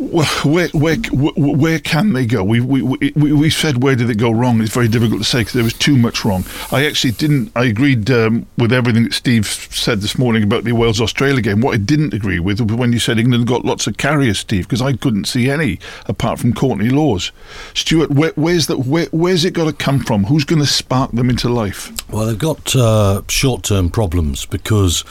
where, 0.00 0.68
where, 0.68 0.96
where 0.96 1.78
can 1.78 2.14
they 2.14 2.24
go? 2.24 2.42
We, 2.42 2.60
we, 2.60 2.82
we, 2.82 3.32
we 3.32 3.50
said 3.50 3.82
where 3.82 3.94
did 3.94 4.08
it 4.08 4.16
go 4.16 4.30
wrong? 4.30 4.60
It's 4.60 4.72
very 4.72 4.88
difficult 4.88 5.20
to 5.20 5.24
say 5.24 5.40
because 5.40 5.52
there 5.52 5.64
was 5.64 5.74
too 5.74 5.96
much 5.96 6.24
wrong. 6.24 6.44
I 6.72 6.86
actually 6.86 7.12
didn't. 7.12 7.52
I 7.54 7.64
agreed 7.66 8.10
um, 8.10 8.46
with 8.56 8.72
everything 8.72 9.04
that 9.04 9.12
Steve 9.12 9.46
said 9.46 10.00
this 10.00 10.16
morning 10.16 10.42
about 10.42 10.64
the 10.64 10.72
Wales 10.72 11.00
Australia 11.00 11.42
game. 11.42 11.60
What 11.60 11.74
I 11.74 11.78
didn't 11.78 12.14
agree 12.14 12.40
with 12.40 12.60
was 12.60 12.72
when 12.72 12.92
you 12.92 12.98
said 12.98 13.18
England 13.18 13.46
got 13.46 13.64
lots 13.64 13.86
of 13.86 13.98
carriers, 13.98 14.38
Steve, 14.38 14.66
because 14.66 14.82
I 14.82 14.94
couldn't 14.94 15.26
see 15.26 15.50
any 15.50 15.78
apart 16.06 16.38
from 16.38 16.54
Courtney 16.54 16.88
Lawes. 16.88 17.30
Stuart, 17.74 18.10
where, 18.10 18.32
where's 18.36 18.66
that? 18.68 18.78
Where, 18.78 19.06
where's 19.12 19.44
it 19.44 19.52
got 19.52 19.66
to 19.66 19.72
come 19.72 20.00
from? 20.00 20.24
Who's 20.24 20.44
going 20.44 20.60
to 20.60 20.66
spark 20.66 21.12
them 21.12 21.28
into 21.28 21.48
life? 21.48 21.92
Well, 22.10 22.26
they've 22.26 22.38
got 22.38 22.74
uh, 22.74 23.22
short 23.28 23.64
term 23.64 23.90
problems 23.90 24.46
because 24.46 25.04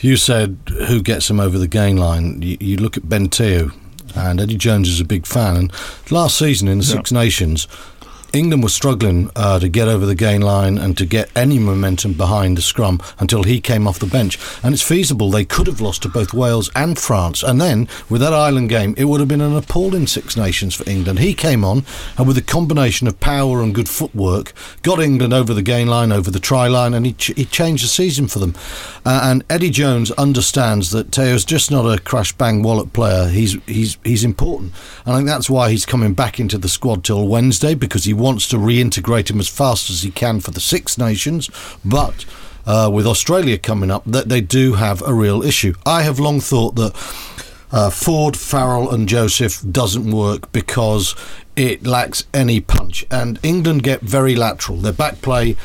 You 0.00 0.16
said 0.16 0.58
who 0.86 1.02
gets 1.02 1.28
him 1.28 1.40
over 1.40 1.58
the 1.58 1.66
gain 1.66 1.96
line. 1.96 2.40
You, 2.40 2.56
you 2.60 2.76
look 2.76 2.96
at 2.96 3.08
Ben 3.08 3.28
Te'o, 3.28 3.72
and 4.18 4.40
Eddie 4.40 4.56
Jones 4.56 4.88
is 4.88 5.00
a 5.00 5.04
big 5.04 5.26
fan. 5.26 5.56
And 5.56 5.72
last 6.10 6.38
season 6.38 6.68
in 6.68 6.78
the 6.78 6.84
Six 6.84 7.12
Nations, 7.12 7.66
England 8.32 8.62
was 8.62 8.74
struggling 8.74 9.30
uh, 9.36 9.58
to 9.58 9.68
get 9.68 9.88
over 9.88 10.04
the 10.04 10.14
gain 10.14 10.42
line 10.42 10.76
and 10.78 10.96
to 10.98 11.06
get 11.06 11.30
any 11.36 11.58
momentum 11.58 12.12
behind 12.12 12.56
the 12.56 12.62
scrum 12.62 13.00
until 13.18 13.42
he 13.42 13.60
came 13.60 13.86
off 13.86 13.98
the 13.98 14.06
bench. 14.06 14.38
And 14.62 14.74
it's 14.74 14.82
feasible 14.82 15.30
they 15.30 15.44
could 15.44 15.66
have 15.66 15.80
lost 15.80 16.02
to 16.02 16.08
both 16.08 16.34
Wales 16.34 16.70
and 16.76 16.98
France. 16.98 17.42
And 17.42 17.60
then 17.60 17.88
with 18.10 18.20
that 18.20 18.32
Ireland 18.32 18.68
game, 18.68 18.94
it 18.98 19.04
would 19.04 19.20
have 19.20 19.28
been 19.28 19.40
an 19.40 19.56
appalling 19.56 20.06
Six 20.06 20.36
Nations 20.36 20.74
for 20.74 20.88
England. 20.88 21.18
He 21.20 21.34
came 21.34 21.64
on 21.64 21.84
and 22.16 22.26
with 22.26 22.36
a 22.36 22.42
combination 22.42 23.08
of 23.08 23.18
power 23.20 23.62
and 23.62 23.74
good 23.74 23.88
footwork, 23.88 24.52
got 24.82 25.00
England 25.00 25.32
over 25.32 25.54
the 25.54 25.62
gain 25.62 25.88
line, 25.88 26.12
over 26.12 26.30
the 26.30 26.40
try 26.40 26.68
line, 26.68 26.94
and 26.94 27.06
he, 27.06 27.12
ch- 27.14 27.36
he 27.36 27.44
changed 27.44 27.84
the 27.84 27.88
season 27.88 28.28
for 28.28 28.38
them. 28.38 28.54
Uh, 29.04 29.20
and 29.24 29.44
Eddie 29.48 29.70
Jones 29.70 30.10
understands 30.12 30.90
that 30.90 31.10
Te'o's 31.10 31.44
just 31.44 31.70
not 31.70 31.86
a 31.86 31.98
crash 31.98 32.32
bang 32.32 32.62
wallet 32.62 32.92
player. 32.92 33.28
He's 33.28 33.56
he's 33.66 33.96
he's 34.04 34.24
important. 34.24 34.72
And 35.04 35.14
I 35.14 35.18
think 35.18 35.28
that's 35.28 35.48
why 35.48 35.70
he's 35.70 35.86
coming 35.86 36.14
back 36.14 36.38
into 36.38 36.58
the 36.58 36.68
squad 36.68 37.04
till 37.04 37.26
Wednesday 37.26 37.74
because 37.74 38.04
he 38.04 38.12
wants 38.18 38.48
to 38.48 38.56
reintegrate 38.56 39.30
him 39.30 39.40
as 39.40 39.48
fast 39.48 39.90
as 39.90 40.02
he 40.02 40.10
can 40.10 40.40
for 40.40 40.50
the 40.50 40.60
Six 40.60 40.98
Nations. 40.98 41.50
But 41.84 42.24
uh, 42.66 42.90
with 42.92 43.06
Australia 43.06 43.58
coming 43.58 43.90
up, 43.90 44.04
that 44.04 44.28
they 44.28 44.40
do 44.40 44.74
have 44.74 45.02
a 45.02 45.14
real 45.14 45.42
issue. 45.42 45.74
I 45.86 46.02
have 46.02 46.20
long 46.20 46.40
thought 46.40 46.74
that 46.76 46.94
uh, 47.70 47.90
Ford, 47.90 48.36
Farrell, 48.36 48.90
and 48.90 49.08
Joseph 49.08 49.62
doesn't 49.70 50.10
work 50.10 50.52
because 50.52 51.14
it 51.56 51.86
lacks 51.86 52.24
any 52.32 52.60
punch, 52.60 53.04
and 53.10 53.38
England 53.42 53.82
get 53.82 54.00
very 54.00 54.34
lateral. 54.34 54.78
Their 54.78 54.92
back 54.92 55.22
play 55.22 55.56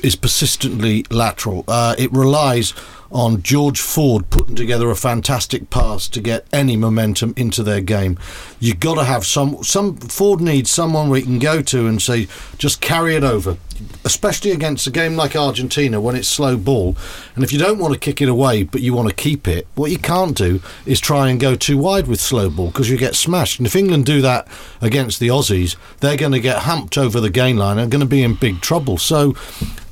is 0.00 0.16
persistently 0.16 1.04
lateral. 1.10 1.64
Uh, 1.68 1.94
it 1.98 2.12
relies 2.12 2.74
on 3.12 3.42
George 3.42 3.80
Ford 3.80 4.28
putting 4.30 4.56
together 4.56 4.90
a 4.90 4.96
fantastic 4.96 5.70
pass 5.70 6.08
to 6.08 6.20
get 6.20 6.46
any 6.52 6.76
momentum 6.76 7.34
into 7.36 7.62
their 7.62 7.80
game. 7.80 8.18
You've 8.58 8.80
got 8.80 8.94
to 8.94 9.04
have 9.04 9.26
some. 9.26 9.62
Some 9.62 9.96
Ford 9.96 10.40
needs 10.40 10.70
someone 10.70 11.10
we 11.10 11.22
can 11.22 11.38
go 11.38 11.62
to 11.62 11.86
and 11.86 12.00
say, 12.00 12.26
just 12.58 12.80
carry 12.80 13.14
it 13.14 13.22
over, 13.22 13.58
especially 14.04 14.50
against 14.50 14.86
a 14.86 14.90
game 14.90 15.14
like 15.14 15.36
Argentina 15.36 16.00
when 16.00 16.16
it's 16.16 16.28
slow 16.28 16.56
ball. 16.56 16.96
And 17.34 17.44
if 17.44 17.52
you 17.52 17.58
don't 17.58 17.78
want 17.78 17.92
to 17.92 18.00
kick 18.00 18.20
it 18.22 18.28
away, 18.28 18.62
but 18.62 18.80
you 18.80 18.94
want 18.94 19.08
to 19.08 19.14
keep 19.14 19.46
it, 19.46 19.66
what 19.74 19.90
you 19.90 19.98
can't 19.98 20.36
do 20.36 20.62
is 20.86 21.00
try 21.00 21.28
and 21.28 21.38
go 21.38 21.54
too 21.54 21.76
wide 21.76 22.06
with 22.06 22.20
slow 22.20 22.48
ball 22.48 22.68
because 22.68 22.90
you 22.90 22.96
get 22.96 23.14
smashed. 23.14 23.58
And 23.58 23.66
if 23.66 23.76
England 23.76 24.06
do 24.06 24.22
that 24.22 24.48
against 24.80 25.20
the 25.20 25.28
Aussies, 25.28 25.76
they're 26.00 26.16
going 26.16 26.32
to 26.32 26.40
get 26.40 26.60
humped 26.60 26.96
over 26.96 27.20
the 27.20 27.30
gain 27.30 27.56
line 27.56 27.78
and 27.78 27.90
going 27.90 28.00
to 28.00 28.06
be 28.06 28.22
in 28.22 28.34
big 28.34 28.60
trouble. 28.60 28.98
So. 28.98 29.34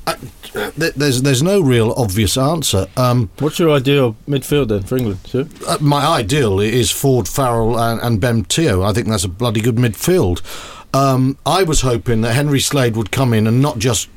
Uh, 0.07 0.15
th- 0.53 0.93
there's 0.95 1.21
there's 1.21 1.41
no 1.43 1.61
real 1.61 1.93
obvious 1.97 2.37
answer. 2.37 2.87
Um, 2.97 3.29
What's 3.39 3.59
your 3.59 3.71
ideal 3.71 4.15
midfield 4.27 4.67
then 4.69 4.83
for 4.83 4.97
England, 4.97 5.19
sir? 5.25 5.47
uh, 5.67 5.77
my 5.81 6.05
ideal 6.05 6.59
is 6.59 6.91
Ford, 6.91 7.27
Farrell, 7.27 7.79
and, 7.79 7.99
and 8.01 8.19
Ben 8.21 8.43
Te'o. 8.45 8.83
I 8.83 8.93
think 8.93 9.07
that's 9.07 9.23
a 9.23 9.29
bloody 9.29 9.61
good 9.61 9.75
midfield. 9.75 10.41
Um, 10.93 11.37
I 11.45 11.63
was 11.63 11.81
hoping 11.81 12.21
that 12.21 12.33
Henry 12.33 12.59
Slade 12.59 12.95
would 12.97 13.11
come 13.11 13.33
in 13.33 13.47
and 13.47 13.61
not 13.61 13.77
just 13.79 14.09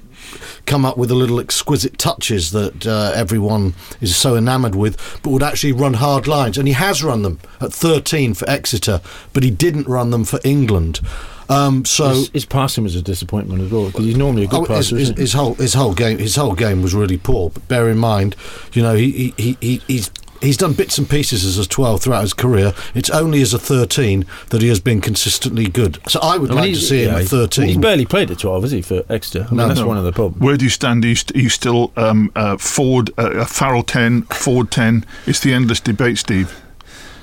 come 0.67 0.85
up 0.85 0.97
with 0.97 1.09
the 1.11 1.15
little 1.15 1.39
exquisite 1.39 1.99
touches 1.99 2.51
that 2.51 2.87
uh, 2.87 3.13
everyone 3.15 3.75
is 4.01 4.17
so 4.17 4.35
enamoured 4.35 4.75
with, 4.75 5.21
but 5.23 5.31
would 5.31 5.43
actually 5.43 5.73
run 5.73 5.95
hard 5.95 6.27
lines. 6.27 6.59
And 6.59 6.67
he 6.67 6.75
has 6.75 7.05
run 7.05 7.23
them 7.23 7.39
at 7.61 7.73
13 7.73 8.35
for 8.35 8.49
Exeter, 8.51 9.01
but 9.33 9.43
he 9.45 9.51
didn't 9.51 9.87
run 9.87 10.11
them 10.11 10.25
for 10.25 10.41
England. 10.43 11.01
Um, 11.49 11.85
so 11.85 12.09
his, 12.11 12.29
his 12.31 12.45
passing 12.45 12.85
was 12.85 12.97
a 12.97 13.03
disappointment 13.03 13.61
as 13.63 13.71
well 13.71 13.87
because 13.87 14.05
he's 14.05 14.17
normally 14.17 14.45
a 14.45 14.47
good 14.47 14.61
Oh, 14.71 14.75
his, 14.75 14.87
passer. 14.89 14.97
his, 14.97 15.03
isn't 15.05 15.17
he? 15.17 15.23
his 15.23 15.33
whole 15.35 15.55
his 15.55 15.75
whole 15.75 15.95
game 15.95 16.19
his 16.19 16.37
whole 16.37 16.55
game 16.55 16.83
was 16.83 16.95
really 16.95 17.19
poor. 17.19 17.51
But 17.51 17.67
bear 17.69 17.89
in 17.91 17.99
mind, 17.99 18.35
you 18.73 18.83
know, 18.83 18.95
he, 18.95 19.35
he, 19.37 19.57
he 19.61 19.83
he's 19.87 20.11
he's 20.41 20.57
done 20.59 20.75
bits 20.75 20.99
and 20.99 21.09
pieces 21.09 21.45
as 21.47 21.57
a 21.59 21.67
12 21.67 22.03
throughout 22.03 22.21
his 22.23 22.35
career. 22.35 22.75
It's 22.95 23.09
only 23.09 23.41
as 23.41 23.55
a 23.55 23.59
13 23.59 24.27
that 24.51 24.61
he 24.61 24.69
has 24.69 24.79
been 24.81 25.01
consistently 25.01 25.67
good. 25.67 25.99
So 26.09 26.21
I 26.23 26.37
would 26.37 26.51
I 26.51 26.55
mean, 26.55 26.61
like 26.61 26.65
to 26.73 26.77
he's- 26.77 26.89
see 26.89 27.03
him 27.05 27.13
yeah, 27.15 27.43
at 27.45 27.55
He's 27.55 27.77
barely 27.79 28.05
played 28.05 28.31
at 28.31 28.41
12, 28.41 28.63
has 28.63 28.73
he, 28.73 28.83
for 28.83 29.05
Exeter? 29.09 29.45
I 29.47 29.49
mean, 29.49 29.57
No, 29.57 29.69
that's 29.69 29.81
no. 29.81 29.87
one 29.87 29.97
of 29.97 30.05
the 30.05 30.13
problems. 30.13 30.43
Where 30.43 30.57
do 30.59 30.65
you 30.67 30.71
stand? 30.71 31.03
Are 31.05 31.09
you, 31.09 31.15
st- 31.15 31.35
are 31.37 31.41
you 31.41 31.49
still 31.49 31.93
um, 31.97 32.31
uh, 32.37 32.59
Ford, 32.59 33.11
uh, 33.17 33.47
Farrell 33.47 33.83
10, 33.85 34.23
Ford 34.25 34.71
10? 34.71 35.07
It's 35.27 35.41
the 35.41 35.55
endless 35.55 35.81
debate, 35.81 36.19
Steve. 36.19 36.61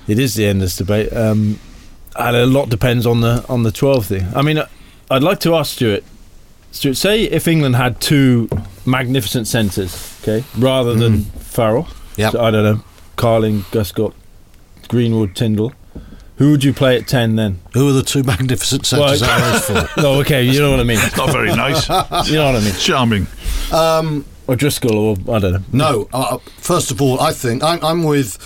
It 0.08 0.18
is 0.18 0.34
the 0.34 0.46
endless 0.48 0.76
debate, 0.76 1.14
um, 1.14 1.60
and 2.16 2.36
a 2.36 2.46
lot 2.46 2.70
depends 2.70 3.06
on 3.06 3.22
the 3.22 3.46
on 3.50 3.64
the 3.64 3.72
12 3.72 4.06
thing. 4.06 4.28
I 4.36 4.42
mean, 4.42 4.58
uh, 4.58 4.68
I'd 5.10 5.24
like 5.24 5.40
to 5.42 5.56
ask 5.56 5.76
Stuart. 5.76 6.04
Stuart, 6.72 6.96
say 6.96 7.24
if 7.24 7.48
England 7.48 7.76
had 7.76 8.00
two 8.00 8.50
magnificent 8.86 9.48
centres, 9.48 10.18
okay, 10.22 10.44
rather 10.58 10.94
than 10.94 11.24
Farrell. 11.24 11.88
Yep. 12.18 12.34
So, 12.34 12.44
I 12.44 12.52
don't 12.52 12.64
know, 12.64 12.84
Carling, 13.18 13.62
Guscott, 13.72 14.14
Greenwood, 14.88 15.36
Tindall. 15.36 15.74
Who 16.38 16.50
would 16.52 16.64
you 16.64 16.74
play 16.74 16.98
at 16.98 17.08
10 17.08 17.36
then? 17.36 17.60
Who 17.74 17.88
are 17.90 17.94
the 17.94 18.02
two 18.02 18.24
magnificent 18.24 18.86
centres 18.88 19.22
Well, 19.22 19.40
that 19.40 19.68
are 19.70 19.86
for? 19.88 20.02
No, 20.02 20.14
okay, 20.22 20.42
you 20.44 20.60
know 20.60 20.72
what 20.72 20.80
I 20.80 20.84
mean. 20.84 20.98
Not 21.16 21.32
very 21.32 21.54
nice. 21.56 21.88
You 22.28 22.38
know 22.38 22.52
what 22.52 22.56
I 22.56 22.62
mean. 22.62 22.74
Charming. 22.80 23.28
Or 24.48 24.56
Driscoll, 24.56 24.98
or 24.98 25.16
I 25.36 25.40
don't 25.40 25.54
know. 25.54 25.62
No, 25.72 26.10
uh, 26.12 26.40
first 26.58 26.90
of 26.90 27.00
all, 27.00 27.20
I 27.22 27.32
think 27.32 27.64
I'm, 27.64 27.84
I'm 27.86 28.04
with 28.04 28.40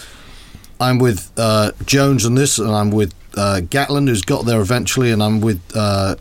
I'm 0.79 0.99
with 0.99 1.31
uh, 1.37 1.71
Jones 1.85 2.25
on 2.25 2.35
this, 2.35 2.59
and 2.59 2.69
I'm 2.69 2.91
with 2.91 3.13
uh, 3.37 3.61
Gatland, 3.63 4.07
who's 4.07 4.21
got 4.21 4.45
there 4.45 4.61
eventually, 4.61 5.11
and 5.11 5.21
I'm 5.23 5.41
with 5.41 5.61
uh, 5.75 6.15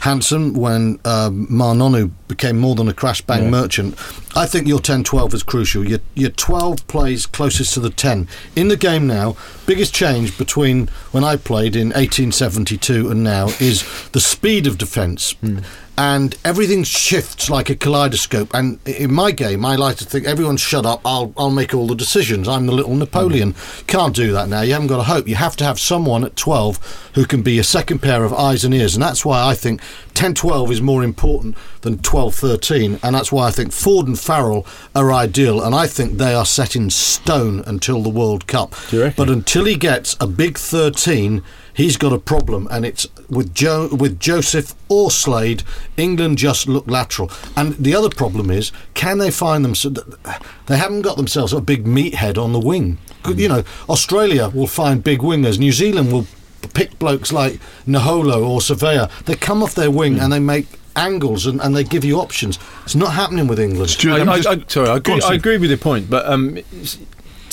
Hansen 0.00 0.54
when 0.54 0.98
um, 1.04 1.46
Ma'a 1.48 1.74
Nonu 1.74 2.10
became 2.28 2.58
more 2.58 2.74
than 2.74 2.88
a 2.88 2.92
crash 2.94 3.20
bang 3.22 3.44
Yeah. 3.44 3.50
merchant. 3.50 3.94
I 4.36 4.46
think 4.46 4.66
your 4.66 4.80
10-12 4.80 5.34
is 5.34 5.42
crucial. 5.42 5.86
Your 5.88 6.00
your 6.14 6.30
12 6.30 6.86
plays 6.88 7.26
closest 7.26 7.74
to 7.74 7.80
the 7.80 7.90
10 7.90 8.26
in 8.56 8.68
the 8.68 8.76
game 8.76 9.06
now. 9.06 9.36
Biggest 9.66 9.94
change 9.94 10.36
between 10.36 10.88
when 11.12 11.24
I 11.24 11.36
played 11.36 11.76
in 11.76 11.88
1872 11.92 13.10
and 13.10 13.22
now 13.22 13.48
is 13.60 13.84
the 14.12 14.20
speed 14.20 14.66
of 14.66 14.78
defence. 14.78 15.32
Hmm. 15.40 15.58
And 15.96 16.36
everything 16.44 16.82
shifts 16.82 17.48
like 17.48 17.70
a 17.70 17.76
kaleidoscope. 17.76 18.52
And 18.52 18.80
in 18.84 19.14
my 19.14 19.30
game, 19.30 19.64
I 19.64 19.76
like 19.76 19.96
to 19.98 20.04
think 20.04 20.26
everyone 20.26 20.56
shut 20.56 20.84
up. 20.84 21.00
I'll 21.04 21.32
I'll 21.36 21.50
make 21.52 21.72
all 21.72 21.86
the 21.86 21.94
decisions. 21.94 22.48
I'm 22.48 22.66
the 22.66 22.72
little 22.72 22.96
Napoleon. 22.96 23.52
Hmm. 23.52 23.86
Can't 23.86 24.16
do 24.16 24.32
that 24.32 24.48
now. 24.48 24.62
You 24.62 24.72
haven't 24.72 24.88
got 24.88 24.98
a 24.98 25.04
hope. 25.04 25.28
You 25.28 25.36
have 25.36 25.54
to 25.56 25.64
have 25.64 25.78
someone 25.78 26.24
at 26.24 26.34
12 26.34 27.10
who 27.14 27.24
can 27.24 27.42
be 27.42 27.60
a 27.60 27.64
second 27.64 28.00
pair 28.00 28.24
of 28.24 28.32
eyes 28.34 28.64
and 28.64 28.74
ears. 28.74 28.94
And 28.94 29.02
that's 29.04 29.24
why 29.24 29.46
I 29.48 29.54
think 29.54 29.80
10-12 30.14 30.70
is 30.70 30.80
more 30.80 31.02
important 31.02 31.56
than 31.82 31.98
12-13. 31.98 33.00
And 33.02 33.14
that's 33.14 33.30
why 33.30 33.48
I 33.48 33.50
think 33.50 33.72
Ford 33.72 34.06
and 34.06 34.18
Farrell 34.18 34.66
are 34.94 35.12
ideal. 35.12 35.62
And 35.62 35.74
I 35.74 35.86
think 35.86 36.18
they 36.18 36.34
are 36.34 36.46
set 36.46 36.74
in 36.76 36.90
stone 36.90 37.62
until 37.66 38.02
the 38.02 38.08
World 38.08 38.46
Cup. 38.46 38.74
Do 38.88 38.96
you 38.96 39.02
reckon? 39.02 39.16
But 39.16 39.32
until 39.32 39.64
he 39.64 39.76
gets 39.76 40.16
a 40.20 40.26
big 40.26 40.56
13, 40.58 41.42
he's 41.74 41.96
got 41.96 42.12
a 42.12 42.18
problem, 42.18 42.66
and 42.70 42.86
it's 42.86 43.06
with 43.28 43.52
Joe, 43.52 43.88
with 43.92 44.18
Joseph 44.18 44.74
or 44.88 45.10
Slade. 45.10 45.62
England 45.96 46.38
just 46.38 46.66
look 46.68 46.86
lateral, 46.86 47.30
and 47.56 47.74
the 47.74 47.94
other 47.94 48.08
problem 48.08 48.50
is, 48.50 48.72
can 48.94 49.18
they 49.18 49.30
find 49.30 49.64
them? 49.64 49.74
So 49.74 49.90
they 49.90 50.78
haven't 50.78 51.02
got 51.02 51.16
themselves 51.16 51.52
a 51.52 51.60
big 51.60 51.84
meathead 51.84 52.42
on 52.42 52.52
the 52.52 52.60
wing. 52.60 52.98
You 53.26 53.34
mm. 53.34 53.48
know, 53.48 53.64
Australia 53.88 54.48
will 54.48 54.66
find 54.66 55.02
big 55.02 55.20
wingers. 55.20 55.58
New 55.58 55.72
Zealand 55.72 56.12
will 56.12 56.26
pick 56.68 56.98
blokes 56.98 57.32
like 57.32 57.60
Naholo 57.86 58.46
or 58.46 58.60
Savea. 58.60 59.10
They 59.24 59.34
come 59.34 59.62
off 59.62 59.74
their 59.74 59.90
wing 59.90 60.18
and 60.18 60.32
they 60.32 60.38
make 60.40 60.66
angles 60.96 61.44
and, 61.46 61.60
and 61.60 61.74
they 61.76 61.82
give 61.84 62.04
you 62.04 62.20
options. 62.20 62.58
It's 62.84 62.94
not 62.94 63.12
happening 63.14 63.46
with 63.48 63.58
England. 63.58 63.90
Stuart, 63.90 64.20
I, 64.28 64.32
I, 64.32 64.36
just- 64.40 64.48
I, 64.48 64.64
sorry, 64.68 64.88
I 64.90 64.96
agree, 64.96 65.14
on, 65.14 65.22
I 65.24 65.34
agree 65.34 65.58
with 65.58 65.70
your 65.70 65.78
point, 65.78 66.08
but 66.08 66.24
um, 66.26 66.58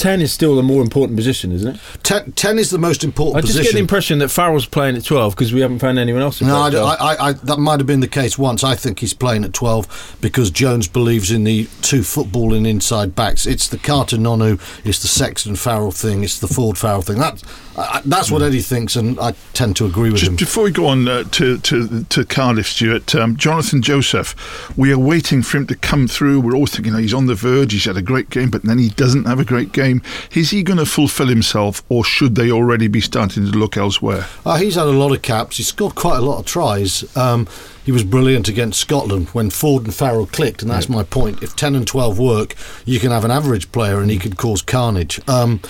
it's- 0.01 0.12
10 0.12 0.22
is 0.22 0.31
still 0.34 0.55
the 0.55 0.63
more 0.63 0.81
important 0.81 1.15
position, 1.17 1.51
isn't 1.51 1.75
it? 1.75 1.81
Ten, 2.03 2.31
10 2.34 2.58
is 2.60 2.70
the 2.70 2.77
most 2.77 3.03
important 3.03 3.38
I 3.38 3.41
just 3.41 3.53
position. 3.53 3.72
get 3.72 3.74
the 3.74 3.79
impression 3.81 4.20
that 4.20 4.29
Farrell's 4.29 4.65
playing 4.65 4.96
at 4.98 5.05
12 5.05 5.36
because 5.36 5.53
we 5.53 5.62
haven't 5.62 5.79
found 5.79 6.00
anyone 6.00 6.22
else. 6.22 6.41
No, 6.41 6.70
play 6.70 6.79
I, 6.79 6.93
I, 6.96 7.29
I, 7.29 7.34
that 7.34 7.58
might 7.58 7.79
have 7.79 7.88
been 7.88 8.00
the 8.00 8.08
case 8.08 8.38
once. 8.38 8.63
I 8.63 8.75
think 8.75 9.00
he's 9.00 9.13
playing 9.13 9.43
at 9.43 9.53
12 9.53 10.17
because 10.22 10.50
Jones 10.51 10.88
believes 10.88 11.31
in 11.31 11.43
the 11.43 11.67
two 11.81 12.01
footballing 12.01 12.67
inside 12.67 13.15
backs. 13.15 13.46
It's 13.46 13.67
the 13.67 13.77
Carter 13.77 14.17
Nonu, 14.17 14.60
it's 14.86 15.00
the 15.01 15.08
Sexton 15.08 15.55
Farrell 15.55 15.91
thing, 15.91 16.24
it's 16.24 16.39
the 16.39 16.48
Ford 16.48 16.77
Farrell 16.77 17.01
thing. 17.01 17.20
That, 17.20 17.43
I, 17.77 18.01
that's 18.05 18.29
what 18.29 18.41
Eddie 18.41 18.62
thinks, 18.62 18.96
and 18.96 19.20
I 19.20 19.34
tend 19.53 19.75
to 19.77 19.86
agree 19.86 20.10
with 20.12 20.20
Just 20.20 20.31
him. 20.31 20.36
before 20.36 20.63
we 20.65 20.72
go 20.72 20.88
on 20.88 21.08
uh, 21.08 21.24
to, 21.24 21.58
to 21.60 22.03
to 22.03 22.25
Cardiff, 22.25 22.67
Stuart, 22.67 23.15
um, 23.15 23.38
Jonathan 23.38 23.81
Joseph, 23.81 24.36
we 24.77 24.91
are 24.91 25.00
waiting 25.00 25.41
for 25.41 25.58
him 25.58 25.67
to 25.67 25.75
come 25.75 26.08
through. 26.08 26.41
We're 26.41 26.55
all 26.55 26.65
thinking 26.65 26.93
oh, 26.93 26.98
he's 26.98 27.13
on 27.13 27.27
the 27.27 27.36
verge. 27.36 27.72
He's 27.72 27.86
had 27.86 27.98
a 27.98 28.01
great 28.01 28.29
game, 28.29 28.50
but 28.50 28.63
then 28.63 28.77
he 28.77 28.89
doesn't 28.89 29.25
have 29.25 29.39
a 29.39 29.46
great 29.46 29.72
game. 29.72 29.90
Is 30.33 30.51
he 30.51 30.63
going 30.63 30.79
to 30.79 30.86
fulfil 30.86 31.27
himself, 31.27 31.83
or 31.89 32.03
should 32.03 32.36
they 32.36 32.51
already 32.51 32.88
be 32.88 33.01
starting 33.01 33.45
to 33.45 33.57
look 33.57 33.75
elsewhere? 33.75 34.25
Uh, 34.45 34.57
he's 34.57 34.75
had 34.75 34.86
a 34.86 34.91
lot 34.91 35.12
of 35.12 35.21
caps. 35.21 35.57
He's 35.57 35.67
scored 35.67 35.95
quite 35.95 36.17
a 36.17 36.21
lot 36.21 36.39
of 36.39 36.45
tries. 36.45 37.15
Um, 37.17 37.48
he 37.83 37.91
was 37.91 38.03
brilliant 38.03 38.48
against 38.48 38.79
Scotland 38.79 39.29
when 39.29 39.50
Ford 39.50 39.83
and 39.86 39.93
Farrell 39.93 40.27
clicked, 40.27 40.62
and 40.62 40.69
that's 40.71 40.88
my 40.88 41.03
point. 41.03 41.41
If 41.41 41.55
10 41.55 41.75
and 41.75 41.88
12 41.88 42.19
work, 42.19 42.55
you 42.86 43.00
can 43.00 43.12
have 43.12 43.25
an 43.25 43.31
average 43.31 43.71
player 43.71 44.00
and 44.00 44.12
he 44.12 44.19
could 44.19 44.38
cause 44.38 44.62
carnage. 44.62 45.19
Um, 45.27 45.62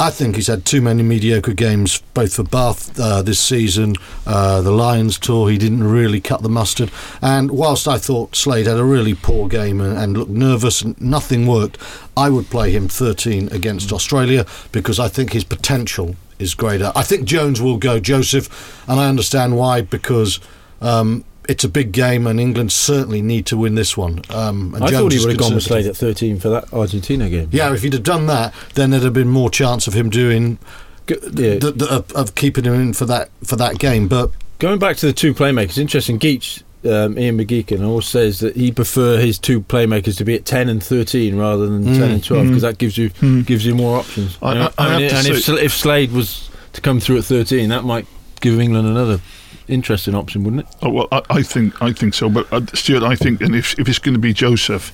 I 0.00 0.10
think 0.10 0.36
he's 0.36 0.48
had 0.48 0.64
too 0.64 0.82
many 0.82 1.02
mediocre 1.02 1.52
games, 1.52 2.02
both 2.14 2.34
for 2.34 2.42
Bath 2.42 2.98
uh, 2.98 3.22
this 3.22 3.38
season, 3.38 3.94
uh, 4.26 4.60
the 4.60 4.72
Lions 4.72 5.18
tour. 5.18 5.50
He 5.50 5.58
didn't 5.58 5.84
really 5.84 6.20
cut 6.20 6.42
the 6.42 6.48
mustard. 6.48 6.90
And 7.22 7.50
whilst 7.52 7.86
I 7.86 7.98
thought 7.98 8.34
Slade 8.34 8.66
had 8.66 8.78
a 8.78 8.84
really 8.84 9.14
poor 9.14 9.48
game 9.48 9.80
and, 9.80 9.96
and 9.96 10.16
looked 10.16 10.30
nervous 10.30 10.82
and 10.82 11.00
nothing 11.00 11.46
worked, 11.46 11.78
I 12.16 12.28
would 12.30 12.50
play 12.50 12.72
him 12.72 12.88
13 12.88 13.48
against 13.52 13.92
Australia 13.92 14.46
because 14.72 14.98
I 14.98 15.08
think 15.08 15.32
his 15.32 15.44
potential 15.44 16.16
is 16.38 16.54
greater. 16.54 16.92
I 16.96 17.02
think 17.02 17.24
Jones 17.24 17.62
will 17.62 17.78
go 17.78 18.00
Joseph, 18.00 18.82
and 18.88 18.98
I 18.98 19.08
understand 19.08 19.56
why 19.56 19.82
because. 19.82 20.40
Um, 20.80 21.24
it's 21.48 21.64
a 21.64 21.68
big 21.68 21.92
game, 21.92 22.26
and 22.26 22.40
England 22.40 22.72
certainly 22.72 23.20
need 23.22 23.46
to 23.46 23.56
win 23.56 23.74
this 23.74 23.96
one. 23.96 24.22
Um, 24.30 24.74
and 24.74 24.84
I 24.84 24.88
Jones 24.90 25.00
thought 25.02 25.12
he 25.12 25.18
would 25.20 25.28
have 25.30 25.38
gone 25.38 25.54
with 25.54 25.64
conservative. 25.64 25.96
Slade 25.96 26.10
at 26.10 26.16
13 26.16 26.38
for 26.40 26.48
that 26.50 26.72
Argentina 26.72 27.28
game. 27.28 27.48
Yeah, 27.52 27.72
if 27.74 27.82
he'd 27.82 27.92
have 27.92 28.02
done 28.02 28.26
that, 28.26 28.54
then 28.74 28.90
there'd 28.90 29.02
have 29.02 29.12
been 29.12 29.28
more 29.28 29.50
chance 29.50 29.86
of 29.86 29.94
him 29.94 30.10
doing 30.10 30.58
Go- 31.06 31.16
yeah. 31.22 31.58
th- 31.58 31.60
th- 31.78 31.82
of, 31.90 32.10
of 32.12 32.34
keeping 32.34 32.64
him 32.64 32.74
in 32.74 32.92
for 32.94 33.04
that 33.06 33.28
for 33.44 33.56
that 33.56 33.78
game. 33.78 34.08
But 34.08 34.30
Going 34.58 34.78
back 34.78 34.96
to 34.98 35.06
the 35.06 35.12
two 35.12 35.34
playmakers, 35.34 35.76
interesting. 35.78 36.16
Geach, 36.16 36.62
um, 36.84 37.18
Ian 37.18 37.36
McGeechan, 37.38 37.84
always 37.84 38.06
says 38.06 38.38
that 38.40 38.56
he 38.56 38.70
prefer 38.72 39.18
his 39.18 39.38
two 39.38 39.60
playmakers 39.60 40.16
to 40.18 40.24
be 40.24 40.34
at 40.34 40.44
10 40.46 40.68
and 40.68 40.82
13 40.82 41.36
rather 41.36 41.66
than 41.66 41.84
10 41.84 42.02
and 42.02 42.24
12 42.24 42.46
because 42.46 42.62
that 42.62 42.78
gives 42.78 42.96
you 42.96 43.10
gives 43.42 43.66
you 43.66 43.74
more 43.74 43.98
options. 43.98 44.38
I- 44.40 44.52
You 44.52 44.58
know, 44.60 44.70
I- 44.78 44.84
I 44.86 44.94
and 44.94 45.02
have 45.02 45.10
to 45.24 45.30
and 45.30 45.36
if, 45.38 45.48
if 45.64 45.72
Slade 45.74 46.12
was 46.12 46.48
to 46.72 46.80
come 46.80 47.00
through 47.00 47.18
at 47.18 47.24
13, 47.24 47.68
that 47.68 47.84
might 47.84 48.06
give 48.40 48.58
England 48.60 48.86
another 48.88 49.20
interesting 49.68 50.14
option, 50.14 50.44
wouldn't 50.44 50.62
it? 50.66 50.76
Oh, 50.82 50.90
well, 50.90 51.08
I, 51.12 51.22
I 51.30 51.42
think 51.42 51.80
I 51.82 51.92
think 51.92 52.14
so. 52.14 52.28
But 52.28 52.52
uh, 52.52 52.60
Stuart, 52.74 53.02
I 53.02 53.14
think, 53.16 53.40
and 53.40 53.54
if 53.54 53.78
if 53.78 53.88
it's 53.88 53.98
going 53.98 54.14
to 54.14 54.20
be 54.20 54.32
Joseph, 54.32 54.92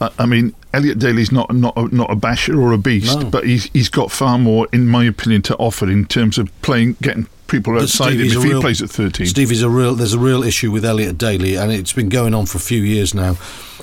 uh, 0.00 0.10
I 0.18 0.26
mean, 0.26 0.54
Elliot 0.72 0.98
Daly's 0.98 1.32
not 1.32 1.54
not 1.54 1.76
a, 1.76 1.94
not 1.94 2.10
a 2.10 2.16
basher 2.16 2.60
or 2.60 2.72
a 2.72 2.78
beast, 2.78 3.18
No. 3.20 3.30
but 3.30 3.44
he's 3.44 3.64
he's 3.72 3.88
got 3.88 4.10
far 4.10 4.38
more, 4.38 4.68
in 4.72 4.88
my 4.88 5.04
opinion, 5.04 5.42
to 5.42 5.56
offer 5.56 5.88
in 5.90 6.06
terms 6.06 6.38
of 6.38 6.50
playing, 6.62 6.96
getting 7.02 7.26
people 7.52 7.74
But 7.74 7.82
outside 7.82 8.14
him 8.14 8.22
if 8.22 8.36
a 8.36 8.40
he 8.40 8.48
real- 8.48 8.60
plays 8.60 8.82
at 8.82 8.90
thirteen. 8.90 9.26
Stevie's 9.28 9.62
a 9.62 9.68
real. 9.70 9.94
There's 9.94 10.14
a 10.14 10.18
real 10.18 10.42
issue 10.42 10.72
with 10.72 10.84
Elliot 10.84 11.16
Daly, 11.18 11.54
and 11.56 11.70
it's 11.70 11.92
been 11.92 12.08
going 12.08 12.34
on 12.34 12.46
for 12.46 12.58
a 12.58 12.60
few 12.60 12.82
years 12.82 13.14
now. 13.14 13.36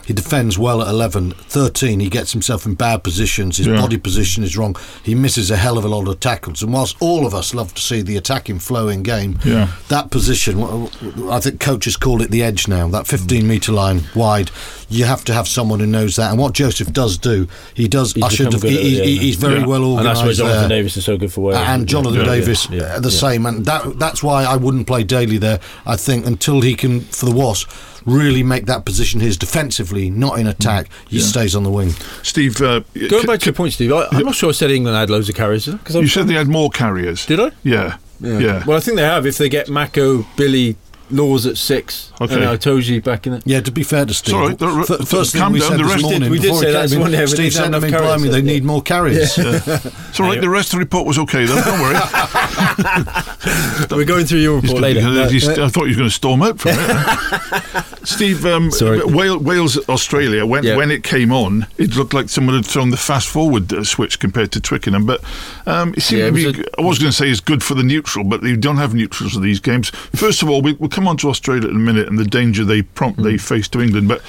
He 0.05 0.13
defends 0.13 0.57
well 0.57 0.81
at 0.81 0.87
11. 0.87 1.35
13, 1.49 1.99
he 1.99 2.09
gets 2.09 2.31
himself 2.31 2.65
in 2.65 2.73
bad 2.73 3.03
positions. 3.03 3.57
His 3.57 3.67
Yeah. 3.67 3.79
body 3.79 3.97
position 3.97 4.43
is 4.43 4.57
wrong. 4.57 4.75
He 5.03 5.13
misses 5.13 5.51
a 5.51 5.55
hell 5.55 5.77
of 5.77 5.85
a 5.85 5.87
lot 5.87 6.07
of 6.07 6.19
tackles. 6.19 6.63
And 6.63 6.73
whilst 6.73 6.95
all 6.99 7.27
of 7.27 7.35
us 7.35 7.53
love 7.53 7.75
to 7.75 7.81
see 7.81 8.01
the 8.01 8.17
attacking 8.17 8.57
flowing 8.57 9.03
game, 9.03 9.37
Yeah. 9.45 9.67
that 9.89 10.09
position, 10.09 10.87
I 11.29 11.39
think 11.39 11.59
coaches 11.59 11.95
call 11.95 12.23
it 12.23 12.31
the 12.31 12.41
edge 12.41 12.67
now, 12.67 12.87
that 12.87 13.05
15 13.05 13.47
metre 13.47 13.71
line 13.71 14.05
wide, 14.15 14.49
you 14.89 15.05
have 15.05 15.23
to 15.25 15.33
have 15.33 15.47
someone 15.47 15.79
who 15.79 15.85
knows 15.85 16.15
that. 16.15 16.31
And 16.31 16.39
what 16.39 16.53
Joseph 16.53 16.91
does 16.91 17.19
do, 17.19 17.47
he 17.75 17.87
does 17.87 18.13
He's 18.13 18.23
usher. 18.23 18.45
def- 18.45 18.61
good 18.61 18.73
at 18.73 18.79
it, 18.79 18.81
he- 18.83 19.03
he- 19.03 19.17
he's 19.17 19.35
very 19.35 19.59
Yeah. 19.59 19.67
well 19.67 19.97
And 19.97 20.07
that's 20.07 20.19
organised. 20.21 20.41
why 20.41 20.47
Jonathan 20.47 20.69
there 20.69 20.77
Davis 20.79 20.97
is 20.97 21.05
so 21.05 21.17
good 21.17 21.31
for 21.31 21.41
Wales. 21.41 21.59
and 21.67 21.85
Jonathan 21.85 22.21
Yeah. 22.21 22.25
Davies 22.25 22.67
Yeah. 22.71 22.81
uh, 22.95 22.99
the 22.99 23.09
Yeah. 23.11 23.19
same, 23.19 23.45
and 23.45 23.58
that 23.65 23.99
that's 23.99 24.21
why 24.23 24.43
I 24.43 24.55
wouldn't 24.55 24.87
play 24.87 25.03
Daly 25.03 25.37
there. 25.37 25.59
I 25.85 25.95
think 25.95 26.25
until 26.25 26.61
he 26.61 26.75
can 26.75 27.01
for 27.01 27.25
the 27.25 27.31
Wasp 27.35 27.69
really 28.05 28.43
make 28.43 28.65
that 28.65 28.85
position 28.85 29.19
his 29.19 29.37
defensively, 29.37 30.09
not 30.09 30.39
in 30.39 30.47
attack, 30.47 30.89
he 31.09 31.19
stays 31.19 31.55
on 31.55 31.63
the 31.63 31.69
wing. 31.69 31.89
Steve, 32.23 32.59
uh, 32.61 32.79
Going 33.09 33.21
c- 33.21 33.27
back 33.27 33.39
to 33.41 33.45
your 33.47 33.53
point, 33.53 33.73
Steve, 33.73 33.91
I, 33.91 34.07
I'm 34.11 34.25
not 34.25 34.35
sure 34.35 34.49
I 34.49 34.53
said 34.53 34.71
England 34.71 34.95
had 34.97 35.09
loads 35.09 35.29
of 35.29 35.35
carriers. 35.35 35.65
Because 35.65 35.95
you 35.95 36.07
said 36.07 36.27
they 36.27 36.33
had 36.33 36.47
more 36.47 36.69
carriers. 36.69 37.25
Did 37.25 37.39
I? 37.39 37.51
Yeah, 37.63 37.97
yeah. 38.21 38.63
Well, 38.65 38.77
I 38.77 38.79
think 38.79 38.97
they 38.97 39.03
have. 39.03 39.25
If 39.25 39.37
they 39.37 39.49
get 39.49 39.69
Mako, 39.69 40.25
Billy, 40.37 40.75
Lawes 41.11 41.45
at 41.45 41.57
six, 41.57 42.11
Okay. 42.21 42.35
and 42.35 42.87
you 42.87 43.01
back 43.01 43.25
in 43.27 43.33
it. 43.33 43.43
Yeah, 43.45 43.61
to 43.61 43.71
be 43.71 43.83
fair 43.83 44.05
to 44.05 44.13
Steve, 44.13 44.35
all 44.35 44.47
right, 44.47 44.57
don't- 44.57 44.85
first 45.07 45.31
thing 45.33 45.41
calm 45.41 45.53
we 45.53 45.59
down, 45.59 45.69
said 45.69 45.79
the 45.79 45.83
this 45.83 45.91
rest- 45.93 46.03
morning, 46.03 46.29
We 46.29 46.37
did 46.37 46.43
before 46.47 46.59
say 46.61 46.67
he 46.67 46.73
that 46.73 46.89
came 46.89 46.93
in, 46.93 46.99
morning, 46.99 47.19
we 47.19 47.27
Steve 47.27 47.37
didn't 47.37 47.53
said 47.53 47.63
have 47.63 47.73
to 47.73 47.81
me, 47.81 47.87
enough 47.89 48.01
blimey, 48.01 48.29
they 48.29 48.37
yeah. 48.37 48.43
need 48.53 48.63
more 48.65 48.81
carriers. 48.81 49.37
It's 49.37 50.19
all 50.19 50.25
right. 50.27 50.39
The 50.41 50.49
rest 50.49 50.67
of 50.73 50.79
the 50.79 50.85
report 50.85 51.07
was 51.07 51.17
okay, 51.19 51.45
though. 51.45 51.61
Don't 51.61 51.79
worry. 51.81 51.95
We're 53.91 54.05
going 54.05 54.25
through 54.25 54.39
your 54.39 54.59
report 54.61 54.81
later. 54.81 55.01
He's- 55.01 55.13
No, 55.13 55.27
he's- 55.29 55.47
I 55.59 55.67
thought 55.69 55.85
you 55.85 55.91
were 55.91 55.97
going 55.97 56.09
to 56.09 56.15
storm 56.15 56.41
out 56.41 56.59
from 56.59 56.71
it. 56.75 57.85
Steve, 58.07 58.45
um, 58.45 58.71
Wales, 58.81 59.41
Wales, 59.43 59.77
Australia. 59.89 60.45
When 60.45 60.63
Yeah. 60.63 60.75
when 60.77 60.89
it 60.91 61.03
came 61.03 61.31
on, 61.31 61.67
it 61.77 61.95
looked 61.95 62.13
like 62.13 62.29
someone 62.29 62.55
had 62.55 62.65
thrown 62.65 62.89
the 62.91 62.97
fast 62.97 63.27
forward 63.27 63.71
uh, 63.73 63.83
switch 63.83 64.19
compared 64.19 64.51
to 64.53 64.61
Twickenham. 64.61 65.05
But 65.05 65.21
um, 65.65 65.93
it 65.95 66.01
seemed 66.01 66.19
Yeah, 66.21 66.25
to 66.27 66.31
be. 66.31 66.45
was 66.45 66.55
I 66.77 66.81
was 66.81 66.99
going 66.99 67.11
to 67.11 67.15
say 67.17 67.29
it's 67.29 67.39
good 67.41 67.63
for 67.63 67.73
the 67.75 67.83
neutral, 67.83 68.23
but 68.25 68.41
you 68.43 68.57
don't 68.57 68.77
have 68.77 68.93
neutrals 68.93 69.35
in 69.35 69.41
these 69.41 69.59
games. 69.59 69.89
First 70.15 70.41
of 70.41 70.49
all, 70.49 70.61
we, 70.61 70.73
we'll 70.73 70.89
come 70.99 71.07
on 71.07 71.15
to 71.15 71.29
Australia 71.29 71.69
in 71.69 71.77
a 71.77 71.79
minute 71.79 72.09
and 72.09 72.19
the 72.19 72.25
danger 72.25 72.65
they 72.65 72.81
prompt 72.81 73.23
they 73.23 73.31
Hmm. 73.31 73.37
face 73.37 73.69
to 73.69 73.79
England. 73.81 74.09
But 74.09 74.21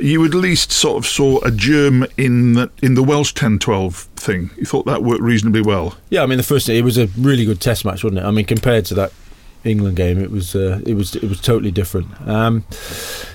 you 0.00 0.24
at 0.24 0.34
least 0.34 0.72
sort 0.72 0.96
of 0.98 1.06
saw 1.08 1.38
a 1.44 1.52
germ 1.52 2.04
in 2.16 2.54
the, 2.54 2.68
in 2.82 2.94
the 2.94 3.02
Welsh 3.04 3.32
10-12 3.32 4.06
thing. 4.16 4.50
You 4.56 4.64
thought 4.64 4.86
that 4.86 5.04
worked 5.04 5.22
reasonably 5.22 5.62
well. 5.62 5.96
Yeah, 6.10 6.24
I 6.24 6.26
mean 6.26 6.38
the 6.38 6.42
first 6.42 6.68
it 6.68 6.82
was 6.82 6.98
a 6.98 7.06
really 7.16 7.44
good 7.44 7.60
test 7.60 7.84
match, 7.84 8.02
wasn't 8.02 8.18
it? 8.18 8.24
I 8.24 8.32
mean 8.32 8.44
compared 8.44 8.84
to 8.86 8.94
that 8.94 9.12
England 9.66 9.96
game, 9.96 10.18
it 10.18 10.30
was 10.30 10.54
uh, 10.54 10.80
it 10.86 10.94
was 10.94 11.14
it 11.16 11.28
was 11.28 11.40
totally 11.40 11.70
different. 11.70 12.08
Um, 12.26 12.64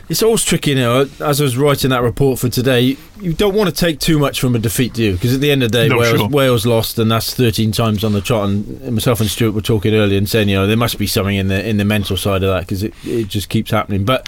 it's 0.09 0.21
always 0.21 0.43
tricky, 0.43 0.71
you 0.71 0.75
know. 0.77 1.07
As 1.21 1.39
I 1.39 1.43
was 1.45 1.57
writing 1.57 1.89
that 1.91 2.01
report 2.01 2.39
for 2.39 2.49
today, 2.49 2.97
you 3.19 3.33
don't 3.33 3.55
want 3.55 3.69
to 3.69 3.75
take 3.75 3.99
too 3.99 4.19
much 4.19 4.41
from 4.41 4.55
a 4.55 4.59
defeat, 4.59 4.93
do 4.93 5.03
you? 5.03 5.13
Because 5.13 5.33
at 5.33 5.39
the 5.39 5.51
end 5.51 5.63
of 5.63 5.71
the 5.71 5.77
day, 5.83 5.87
No, 5.87 5.99
Wales, 5.99 6.19
sure. 6.19 6.29
Wales 6.29 6.65
lost, 6.65 6.99
and 6.99 7.09
that's 7.09 7.33
13 7.33 7.71
times 7.71 8.03
on 8.03 8.11
the 8.11 8.19
trot. 8.21 8.49
And 8.49 8.93
myself 8.93 9.21
and 9.21 9.29
Stuart 9.29 9.53
were 9.53 9.61
talking 9.61 9.93
earlier 9.93 10.17
and 10.17 10.27
saying, 10.27 10.49
you 10.49 10.55
know, 10.55 10.67
there 10.67 10.75
must 10.75 10.97
be 10.97 11.07
something 11.07 11.35
in 11.35 11.47
the 11.47 11.65
in 11.67 11.77
the 11.77 11.85
mental 11.85 12.17
side 12.17 12.43
of 12.43 12.49
that 12.49 12.61
because 12.61 12.83
it, 12.83 12.93
it 13.05 13.27
just 13.29 13.47
keeps 13.49 13.71
happening. 13.71 14.03
But 14.03 14.27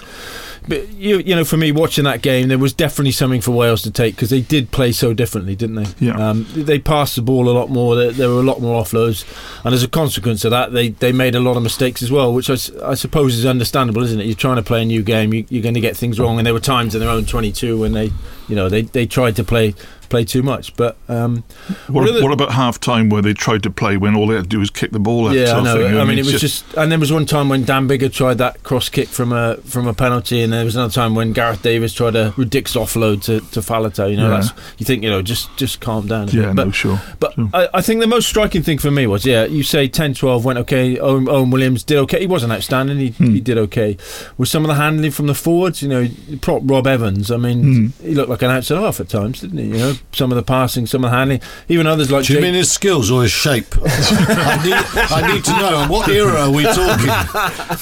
but 0.66 0.88
you 0.90 1.18
you 1.18 1.34
know, 1.34 1.44
for 1.44 1.56
me 1.56 1.72
watching 1.72 2.04
that 2.04 2.22
game, 2.22 2.48
there 2.48 2.58
was 2.58 2.72
definitely 2.72 3.12
something 3.12 3.40
for 3.40 3.50
Wales 3.50 3.82
to 3.82 3.90
take 3.90 4.14
because 4.16 4.30
they 4.30 4.40
did 4.40 4.70
play 4.70 4.92
so 4.92 5.12
differently, 5.12 5.54
didn't 5.54 5.76
they? 5.76 6.06
Yeah. 6.06 6.16
Um, 6.16 6.46
they 6.54 6.78
passed 6.78 7.16
the 7.16 7.22
ball 7.22 7.48
a 7.48 7.52
lot 7.52 7.70
more. 7.70 7.96
There, 7.96 8.12
there 8.12 8.28
were 8.28 8.40
a 8.40 8.44
lot 8.44 8.60
more 8.60 8.82
offloads, 8.82 9.24
and 9.64 9.74
as 9.74 9.82
a 9.82 9.88
consequence 9.88 10.44
of 10.44 10.50
that, 10.52 10.72
they, 10.72 10.90
they 10.90 11.12
made 11.12 11.34
a 11.34 11.40
lot 11.40 11.56
of 11.56 11.62
mistakes 11.62 12.02
as 12.02 12.10
well, 12.10 12.32
which 12.32 12.48
I 12.48 12.94
suppose 12.94 13.36
is 13.36 13.46
understandable, 13.46 14.02
isn't 14.02 14.20
it? 14.20 14.24
You're 14.24 14.34
trying 14.34 14.56
to 14.56 14.62
play 14.62 14.82
a 14.82 14.86
new 14.86 15.02
game, 15.02 15.34
you, 15.34 15.44
you're 15.48 15.62
going 15.62 15.74
to 15.74 15.80
get 15.80 15.96
things 15.96 16.18
wrong, 16.18 16.38
and 16.38 16.46
there 16.46 16.54
were 16.54 16.60
times 16.60 16.94
in 16.94 17.00
their 17.00 17.10
own 17.10 17.26
22 17.26 17.80
when 17.80 17.92
they, 17.92 18.12
you 18.48 18.56
know, 18.56 18.68
they, 18.68 18.82
they 18.82 19.06
tried 19.06 19.36
to 19.36 19.44
play 19.44 19.74
play 20.08 20.24
too 20.24 20.42
much. 20.42 20.74
But 20.76 20.96
um, 21.08 21.44
What, 21.88 22.10
what 22.22 22.32
about 22.32 22.52
half 22.52 22.78
time 22.80 23.08
where 23.08 23.22
they 23.22 23.32
tried 23.34 23.62
to 23.64 23.70
play 23.70 23.96
when 23.96 24.14
all 24.14 24.26
they 24.26 24.34
had 24.36 24.44
to 24.44 24.48
do 24.48 24.58
was 24.58 24.70
kick 24.70 24.90
the 24.92 24.98
ball 24.98 25.28
out? 25.28 25.34
yeah, 25.34 25.52
I 25.56 25.62
know. 25.62 25.76
thing? 25.88 25.98
I 25.98 26.04
mean, 26.04 26.18
it 26.18 26.24
was 26.24 26.40
just, 26.40 26.64
and 26.74 26.90
there 26.92 26.98
was 26.98 27.12
one 27.12 27.26
time 27.26 27.48
when 27.48 27.64
Dan 27.64 27.88
Biggar 27.88 28.12
tried 28.12 28.38
that 28.38 28.62
cross 28.62 28.88
kick 28.88 29.08
from 29.08 29.32
a 29.32 29.56
from 29.58 29.86
a 29.86 29.94
penalty, 29.94 30.42
and 30.42 30.52
there 30.52 30.64
was 30.64 30.76
another 30.76 30.92
time 30.92 31.14
when 31.14 31.32
Gareth 31.32 31.62
Davies 31.62 31.92
tried 31.94 32.16
a 32.16 32.34
ridiculous 32.36 32.76
offload 32.92 33.22
to 33.24 33.40
to 33.52 33.60
Faletau. 33.60 34.10
You 34.10 34.16
know, 34.16 34.30
Yeah. 34.30 34.40
that's 34.40 34.52
you 34.78 34.86
think 34.86 35.02
you 35.02 35.10
know 35.10 35.22
just 35.22 35.54
just 35.56 35.80
calm 35.80 36.06
down. 36.06 36.28
Yeah, 36.28 36.46
bit. 36.46 36.56
but, 36.56 36.64
no, 36.66 36.70
sure. 36.70 37.00
But 37.20 37.34
Sure. 37.34 37.50
I, 37.54 37.68
I 37.74 37.80
think 37.80 38.00
the 38.00 38.06
most 38.06 38.28
striking 38.28 38.62
thing 38.62 38.78
for 38.78 38.90
me 38.90 39.06
was, 39.06 39.24
yeah, 39.26 39.44
you 39.44 39.62
say 39.62 39.88
10 39.88 40.14
12 40.14 40.44
went 40.44 40.58
okay. 40.60 40.98
Owen, 40.98 41.28
Owen 41.28 41.50
Williams 41.50 41.82
did 41.84 41.98
okay. 41.98 42.20
He 42.20 42.26
wasn't 42.26 42.52
outstanding. 42.52 42.98
He, 42.98 43.08
Hmm. 43.10 43.32
he 43.34 43.40
did 43.40 43.58
okay. 43.58 43.96
With 44.38 44.48
some 44.48 44.64
of 44.64 44.68
the 44.68 44.74
handling 44.74 45.10
from 45.10 45.26
the 45.26 45.34
forwards, 45.34 45.82
you 45.82 45.88
know, 45.88 46.08
prop 46.40 46.62
Rob 46.64 46.86
Evans. 46.86 47.30
I 47.30 47.36
mean, 47.36 47.62
Hmm. 47.62 47.86
he 48.06 48.14
looked 48.14 48.28
like 48.30 48.42
an 48.42 48.50
outside 48.50 48.78
half 48.78 49.00
at 49.00 49.08
times, 49.08 49.40
didn't 49.40 49.58
he? 49.58 49.64
You 49.66 49.78
know, 49.78 49.93
some 50.12 50.30
of 50.32 50.36
the 50.36 50.42
passing, 50.42 50.86
some 50.86 51.04
of 51.04 51.10
the 51.10 51.16
handling. 51.16 51.40
Even 51.68 51.86
others 51.86 52.10
like 52.10 52.24
Do 52.24 52.32
you 52.34 52.38
Jake- 52.38 52.44
mean 52.44 52.54
his 52.54 52.70
skills 52.70 53.10
or 53.10 53.22
his 53.22 53.30
shape? 53.32 53.74
I, 53.84 54.62
need, 54.64 54.74
I 55.12 55.32
need 55.34 55.44
to 55.44 55.50
know. 55.52 55.78
And 55.82 55.90
What 55.90 56.08
era 56.08 56.42
are 56.42 56.50
we 56.50 56.62
talking? 56.64 57.10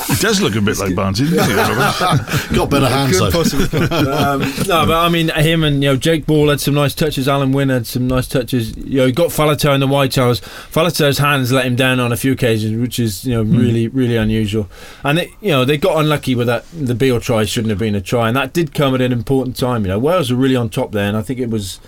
He 0.06 0.20
does 0.20 0.40
look 0.40 0.54
a 0.56 0.60
bit 0.60 0.78
like 0.78 0.94
Barnsley, 0.94 1.30
doesn't 1.30 2.48
he? 2.50 2.54
Got 2.56 2.70
better 2.70 2.88
hands 2.88 3.18
though. 3.18 3.30
possibly 3.30 3.80
um, 4.08 4.40
no, 4.66 4.86
but 4.86 4.92
I 4.94 5.08
mean, 5.08 5.28
him 5.30 5.64
and 5.64 5.82
you 5.82 5.90
know 5.90 5.96
Jake 5.96 6.26
Ball 6.26 6.48
had 6.50 6.60
some 6.60 6.74
nice 6.74 6.94
touches. 6.94 7.26
Alun 7.26 7.52
Wyn 7.54 7.68
had 7.68 7.86
some 7.86 8.06
nice 8.06 8.26
touches. 8.28 8.76
You 8.76 8.98
know, 8.98 9.06
he 9.06 9.12
got 9.12 9.28
Faletau 9.30 9.74
in 9.74 9.80
the 9.80 9.86
wide 9.86 10.12
channels. 10.12 10.40
Faletau's 10.40 11.18
hands 11.18 11.52
let 11.52 11.64
him 11.66 11.76
down 11.76 12.00
on 12.00 12.12
a 12.12 12.16
few 12.16 12.32
occasions, 12.32 12.80
which 12.80 12.98
is 12.98 13.24
you 13.24 13.34
know 13.34 13.42
really 13.42 13.88
really 13.88 14.16
unusual. 14.16 14.68
And 15.04 15.18
it, 15.20 15.30
you 15.40 15.50
know 15.50 15.64
they 15.64 15.76
got 15.78 15.98
unlucky 15.98 16.34
with 16.34 16.46
that. 16.46 16.64
The 16.72 16.94
Beale 16.94 17.20
try 17.20 17.44
shouldn't 17.44 17.70
have 17.70 17.78
been 17.78 17.94
a 17.94 18.00
try, 18.00 18.28
and 18.28 18.36
that 18.36 18.52
did 18.52 18.74
come 18.74 18.94
at 18.94 19.00
an 19.00 19.12
important 19.12 19.56
time. 19.56 19.82
You 19.84 19.88
know, 19.88 19.98
Wales 19.98 20.30
were 20.30 20.36
really 20.38 20.56
on 20.56 20.68
top 20.68 20.92
there, 20.92 21.08
and 21.08 21.16
I 21.16 21.22
think 21.22 21.40
it 21.40 21.50
was 21.50 21.80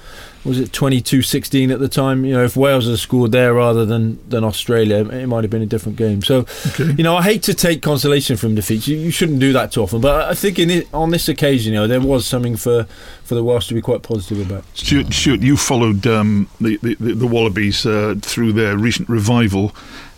was 0.45 0.61
it 0.61 0.73
22-16 0.73 1.73
at 1.73 1.81
the 1.81 1.89
time. 1.89 2.25
You 2.25 2.35
know, 2.35 2.45
if 2.45 2.57
Wales 2.57 2.87
had 2.87 2.99
scored 2.99 3.33
there 3.33 3.55
rather 3.55 3.85
than 3.87 4.19
than 4.29 4.45
Australia, 4.45 5.09
it 5.09 5.27
might 5.27 5.43
have 5.45 5.51
been 5.51 5.63
a 5.63 5.67
different 5.67 5.97
game. 5.97 6.23
So, 6.23 6.47
you 6.79 7.03
know, 7.03 7.17
I 7.17 7.23
hate 7.23 7.43
to 7.45 7.55
take 7.55 7.83
consolation 7.83 8.37
from 8.37 8.55
defeats. 8.55 8.87
You, 8.87 8.97
you 8.97 9.11
shouldn't 9.11 9.41
do 9.41 9.53
that 9.55 9.73
too 9.73 9.83
often. 9.83 10.01
But 10.01 10.29
I 10.29 10.35
think 10.35 10.59
in 10.59 10.71
it, 10.71 10.89
on 10.93 11.11
this 11.11 11.29
occasion, 11.29 11.73
you 11.73 11.81
know, 11.81 11.87
there 11.87 12.01
was 12.01 12.27
something 12.27 12.57
for 12.57 12.85
for 13.25 13.35
the 13.35 13.43
Welsh 13.43 13.69
to 13.69 13.75
be 13.75 13.81
quite 13.81 14.03
positive 14.03 14.47
about. 14.47 14.65
Stuart, 14.75 15.13
Stuart, 15.13 15.41
you 15.41 15.57
followed 15.57 16.07
um, 16.07 16.49
the, 16.61 16.77
the, 16.83 16.95
the 16.95 17.27
Wallabies 17.27 17.87
uh, 17.87 18.15
through 18.21 18.53
their 18.53 18.77
recent 18.77 19.09
revival, 19.09 19.75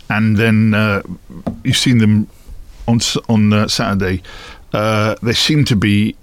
and 0.09 0.35
then 0.35 0.73
uh, 0.73 1.01
you've 1.63 1.77
seen 1.77 1.99
them 1.99 2.27
on 2.87 2.99
on 3.29 3.53
uh, 3.53 3.67
Saturday. 3.67 4.21
Uh, 4.73 5.15
they 5.23 5.33
seem 5.33 5.63
to 5.65 5.75
be 5.75 6.15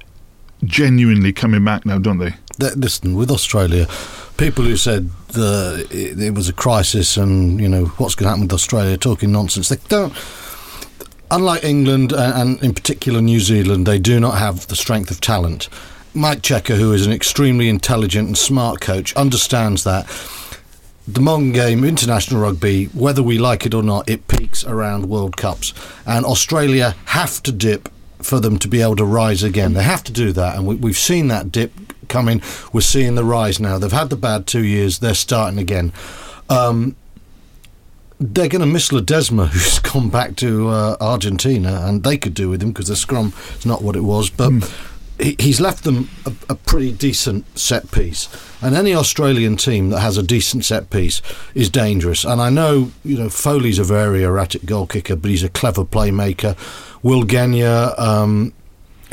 genuinely 0.64 1.32
coming 1.32 1.64
back 1.64 1.86
now, 1.86 1.98
don't 1.98 2.18
they? 2.18 2.34
Th- 2.56 2.76
Listen, 2.76 3.14
with 3.16 3.30
Australia, 3.30 3.86
people 4.36 4.64
who 4.64 4.76
said 4.76 5.10
the, 5.28 5.86
it, 5.90 6.20
it 6.20 6.34
was 6.34 6.48
a 6.48 6.52
crisis 6.52 7.16
and 7.16 7.60
you 7.60 7.68
know 7.68 7.86
what's 7.98 8.14
going 8.14 8.26
to 8.26 8.30
happen 8.30 8.42
with 8.44 8.52
Australia, 8.52 8.96
talking 8.96 9.32
nonsense. 9.32 9.68
They 9.68 9.76
don't. 9.88 10.12
Unlike 11.30 11.64
England 11.64 12.12
and, 12.12 12.62
in 12.62 12.74
particular 12.74 13.20
New 13.20 13.40
Zealand, 13.40 13.86
they 13.86 13.98
do 13.98 14.20
not 14.20 14.38
have 14.38 14.66
the 14.68 14.76
strength 14.76 15.10
of 15.10 15.20
talent. 15.20 15.68
Mike 16.12 16.42
Cheika, 16.42 16.76
who 16.76 16.92
is 16.92 17.06
an 17.06 17.12
extremely 17.12 17.68
intelligent 17.68 18.28
and 18.28 18.38
smart 18.38 18.80
coach, 18.80 19.14
understands 19.16 19.82
that. 19.84 20.06
the 21.06 21.20
modern 21.20 21.52
game, 21.52 21.84
international 21.84 22.40
rugby, 22.40 22.86
whether 22.86 23.22
we 23.22 23.36
like 23.38 23.66
it 23.66 23.74
or 23.74 23.82
not, 23.82 24.08
it 24.08 24.26
peaks 24.28 24.64
around 24.64 25.08
World 25.08 25.36
Cups. 25.36 25.74
And 26.06 26.24
Australia 26.24 26.94
have 27.06 27.42
to 27.42 27.52
dip 27.52 27.90
for 28.22 28.40
them 28.40 28.58
to 28.58 28.68
be 28.68 28.80
able 28.80 28.96
to 28.96 29.04
rise 29.04 29.42
again. 29.42 29.74
They 29.74 29.82
have 29.82 30.02
to 30.04 30.12
do 30.12 30.32
that. 30.32 30.56
And 30.56 30.66
we, 30.66 30.76
we've 30.76 30.96
seen 30.96 31.28
that 31.28 31.52
dip 31.52 31.72
coming. 32.14 32.40
We're 32.72 32.80
seeing 32.80 33.16
the 33.16 33.24
rise 33.24 33.58
now. 33.58 33.76
They've 33.76 33.90
had 33.90 34.08
the 34.08 34.16
bad 34.16 34.46
two 34.46 34.64
years. 34.64 35.00
They're 35.00 35.14
starting 35.14 35.58
again. 35.58 35.92
Um, 36.48 36.94
they're 38.20 38.48
going 38.48 38.60
to 38.60 38.72
miss 38.72 38.90
Ledesma, 38.90 39.48
who's 39.52 39.80
gone 39.80 40.10
back 40.10 40.36
to 40.36 40.68
uh, 40.68 40.96
Argentina, 41.00 41.82
and 41.82 42.04
they 42.04 42.16
could 42.16 42.34
do 42.34 42.48
with 42.48 42.62
him 42.62 42.68
because 42.70 42.86
the 42.86 42.94
scrum 42.94 43.32
is 43.58 43.66
not 43.66 43.82
what 43.82 43.96
it 43.96 44.02
was. 44.02 44.30
But 44.30 44.52
he, 45.18 45.34
he's 45.40 45.60
left 45.60 45.82
them 45.82 46.08
a, 46.24 46.32
a 46.50 46.54
pretty 46.54 46.92
decent 46.92 47.58
set 47.58 47.90
piece. 47.90 48.28
And 48.62 48.76
any 48.76 48.94
Australian 48.94 49.56
team 49.56 49.90
that 49.90 49.98
has 49.98 50.16
a 50.16 50.22
decent 50.22 50.64
set 50.64 50.90
piece 50.90 51.20
is 51.52 51.68
dangerous. 51.68 52.24
And 52.24 52.40
I 52.40 52.48
know, 52.48 52.92
you 53.04 53.18
know, 53.18 53.28
Foley's 53.28 53.80
a 53.80 53.84
very 53.84 54.22
erratic 54.22 54.66
goal 54.66 54.86
kicker, 54.86 55.16
but 55.16 55.32
he's 55.32 55.42
a 55.42 55.48
clever 55.48 55.84
playmaker. 55.84 56.56
Will 57.02 57.24
Genia 57.24 57.92
um, 57.98 58.52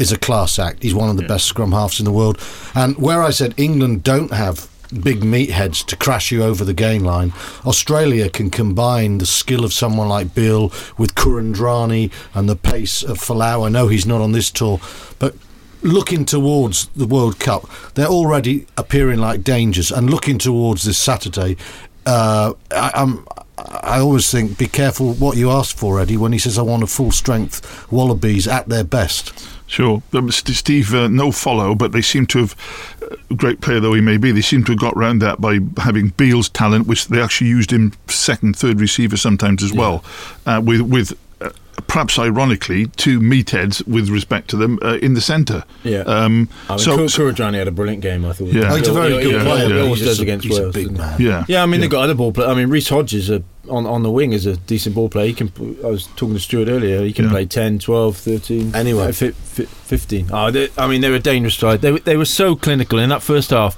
is 0.01 0.11
a 0.11 0.17
class 0.17 0.59
act. 0.59 0.83
He's 0.83 0.95
one 0.95 1.09
of 1.09 1.15
the 1.15 1.27
best 1.27 1.45
scrum 1.45 1.71
halves 1.71 1.99
in 1.99 2.05
the 2.05 2.11
world. 2.11 2.39
And 2.73 2.97
where 2.97 3.21
I 3.21 3.29
said 3.29 3.53
England 3.57 4.03
don't 4.03 4.33
have 4.33 4.67
big 5.03 5.21
meatheads 5.21 5.85
to 5.85 5.95
crash 5.95 6.31
you 6.31 6.43
over 6.43 6.65
the 6.65 6.73
gain 6.73 7.03
line. 7.05 7.31
Australia 7.65 8.29
can 8.29 8.49
combine 8.49 9.19
the 9.19 9.25
skill 9.25 9.63
of 9.63 9.71
someone 9.71 10.09
like 10.09 10.35
Bill 10.35 10.73
with 10.97 11.15
Kuridrani 11.15 12.11
and 12.33 12.49
the 12.49 12.57
pace 12.57 13.03
of 13.03 13.17
Folau. 13.19 13.65
I 13.65 13.69
know 13.69 13.87
he's 13.87 14.05
not 14.05 14.21
on 14.21 14.33
this 14.33 14.51
tour, 14.51 14.81
but 15.19 15.35
looking 15.81 16.25
towards 16.25 16.87
the 16.87 17.07
World 17.07 17.39
Cup, 17.39 17.69
they're 17.93 18.07
already 18.07 18.67
appearing 18.77 19.19
like 19.19 19.43
dangers, 19.43 19.91
and 19.91 20.09
looking 20.09 20.37
towards 20.37 20.83
this 20.83 20.97
Saturday, 20.97 21.55
uh, 22.05 22.53
I, 22.71 22.91
I'm. 22.95 23.25
I 23.83 23.99
always 23.99 24.29
think 24.29 24.57
be 24.57 24.67
careful 24.67 25.13
what 25.13 25.37
you 25.37 25.51
ask 25.51 25.75
for, 25.75 25.99
Eddie. 25.99 26.17
When 26.17 26.33
he 26.33 26.39
says 26.39 26.57
I 26.57 26.61
want 26.61 26.83
a 26.83 26.87
full 26.87 27.11
strength 27.11 27.91
Wallabies 27.91 28.47
at 28.47 28.69
their 28.69 28.83
best, 28.83 29.47
Sure. 29.71 30.03
Um, 30.11 30.29
Steve, 30.29 30.93
uh, 30.93 31.07
no 31.07 31.31
follow, 31.31 31.75
but 31.75 31.93
they 31.93 32.01
seem 32.01 32.25
to 32.27 32.39
have, 32.39 32.55
uh, 33.01 33.15
great 33.35 33.61
player 33.61 33.79
though 33.79 33.93
he 33.93 34.01
may 34.01 34.17
be, 34.17 34.33
they 34.33 34.41
seem 34.41 34.65
to 34.65 34.73
have 34.73 34.79
got 34.79 34.97
round 34.97 35.21
that 35.21 35.39
by 35.39 35.59
having 35.77 36.09
Beale's 36.09 36.49
talent, 36.49 36.87
which 36.87 37.07
they 37.07 37.21
actually 37.21 37.51
used 37.51 37.71
him 37.71 37.93
second, 38.07 38.57
third 38.57 38.81
receiver 38.81 39.15
sometimes 39.15 39.63
as 39.63 39.71
well, 39.71 40.03
uh, 40.45 40.61
with 40.63 40.81
with. 40.81 41.17
Uh, 41.81 41.83
Perhaps 41.87 42.19
ironically, 42.19 42.87
two 42.87 43.19
meatheads 43.19 43.85
with 43.87 44.09
respect 44.09 44.49
to 44.49 44.55
them 44.57 44.79
uh, 44.81 44.97
in 45.01 45.13
the 45.13 45.21
centre. 45.21 45.63
Yeah. 45.83 45.99
Um, 46.01 46.49
I 46.69 46.73
mean, 46.73 46.79
so, 46.79 47.07
Kur- 47.33 47.33
had 47.51 47.67
a 47.67 47.71
brilliant 47.71 48.01
game, 48.01 48.25
I 48.25 48.33
thought. 48.33 48.47
Yeah. 48.49 48.71
Oh, 48.71 48.75
he's 48.75 48.87
a 48.87 48.93
very 48.93 49.21
good 49.21 49.41
player. 49.41 49.67
He 49.67 49.73
but 49.73 49.81
always 49.81 49.99
he's 49.99 50.07
does 50.09 50.19
a- 50.19 50.23
against 50.23 50.45
he's 50.47 50.57
a 50.57 50.61
Wales. 50.63 50.73
big 50.75 50.91
man. 50.91 51.21
yeah, 51.21 51.43
Yeah, 51.47 51.63
I 51.63 51.65
mean 51.65 51.73
yeah. 51.75 51.81
they've 51.81 51.89
got 51.91 52.03
other 52.03 52.13
ball 52.15 52.31
players. 52.31 52.49
I 52.49 52.53
mean 52.55 52.69
Reece 52.69 52.89
Hodges 52.89 53.29
a, 53.29 53.43
on 53.69 53.85
on 53.85 54.03
the 54.03 54.11
wing 54.11 54.33
is 54.33 54.45
a 54.45 54.57
decent 54.57 54.95
ball 54.95 55.09
player. 55.09 55.27
He 55.27 55.33
can. 55.33 55.51
I 55.83 55.87
was 55.87 56.07
talking 56.15 56.33
to 56.33 56.39
Stuart 56.39 56.67
earlier. 56.69 57.01
He 57.03 57.13
can 57.13 57.25
Yeah. 57.25 57.31
play 57.31 57.45
10, 57.45 57.79
12, 57.79 58.17
13, 58.17 58.75
Anyway. 58.75 59.05
uh, 59.07 59.11
fi- 59.11 59.31
fi- 59.31 59.65
15. 59.65 60.29
Oh, 60.31 60.49
they, 60.51 60.69
I 60.77 60.87
mean 60.87 61.01
they 61.01 61.09
were 61.09 61.15
a 61.17 61.19
dangerous 61.19 61.55
side. 61.55 61.81
They 61.81 61.91
they 61.99 62.17
were 62.17 62.25
so 62.25 62.55
clinical 62.55 62.99
in 62.99 63.09
that 63.09 63.21
first 63.21 63.49
half. 63.51 63.75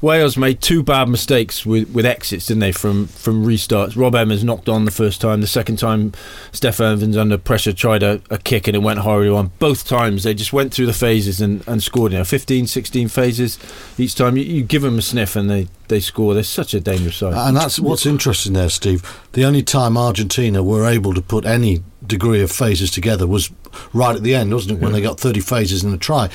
Wales 0.00 0.36
made 0.36 0.62
two 0.62 0.82
bad 0.82 1.08
mistakes 1.08 1.66
with, 1.66 1.90
with 1.90 2.06
exits, 2.06 2.46
didn't 2.46 2.60
they? 2.60 2.72
From 2.72 3.06
from 3.06 3.44
restarts. 3.44 3.96
Rob 3.96 4.14
Emmers 4.14 4.42
knocked 4.42 4.68
on 4.68 4.86
the 4.86 4.90
first 4.90 5.20
time. 5.20 5.40
The 5.42 5.46
second 5.46 5.76
time, 5.76 6.12
Steff 6.52 6.80
Evans 6.80 7.16
under 7.16 7.36
pressure 7.36 7.72
tried 7.72 8.02
a, 8.02 8.22
a 8.30 8.38
kick 8.38 8.66
and 8.66 8.74
it 8.74 8.80
went 8.80 9.00
horribly 9.00 9.30
on. 9.30 9.52
Both 9.58 9.86
times 9.86 10.22
they 10.22 10.32
just 10.32 10.52
went 10.52 10.72
through 10.72 10.86
the 10.86 10.94
phases 10.94 11.40
and, 11.40 11.66
and 11.68 11.82
scored. 11.82 12.12
You 12.12 12.18
know, 12.18 12.24
15, 12.24 12.66
16 12.66 13.08
phases 13.08 13.58
each 13.98 14.14
time. 14.14 14.36
You, 14.38 14.44
you 14.44 14.62
give 14.62 14.82
them 14.82 14.98
a 14.98 15.02
sniff 15.02 15.36
and 15.36 15.50
they, 15.50 15.68
they 15.88 16.00
score. 16.00 16.32
They're 16.32 16.44
such 16.44 16.72
a 16.72 16.80
dangerous 16.80 17.16
side. 17.16 17.34
And 17.34 17.56
that's 17.56 17.78
what's 17.78 18.06
interesting 18.06 18.54
there, 18.54 18.70
Steve. 18.70 19.02
The 19.32 19.44
only 19.44 19.62
time 19.62 19.98
Argentina 19.98 20.62
were 20.62 20.86
able 20.86 21.12
to 21.12 21.20
put 21.20 21.44
any 21.44 21.82
degree 22.06 22.42
of 22.42 22.50
phases 22.50 22.90
together 22.90 23.26
was 23.26 23.50
right 23.92 24.16
at 24.16 24.22
the 24.22 24.34
end, 24.34 24.52
wasn't 24.52 24.78
it? 24.78 24.82
When 24.82 24.92
they 24.92 25.02
got 25.02 25.20
30 25.20 25.40
phases 25.40 25.84
in 25.84 25.92
a 25.92 25.98
try. 25.98 26.30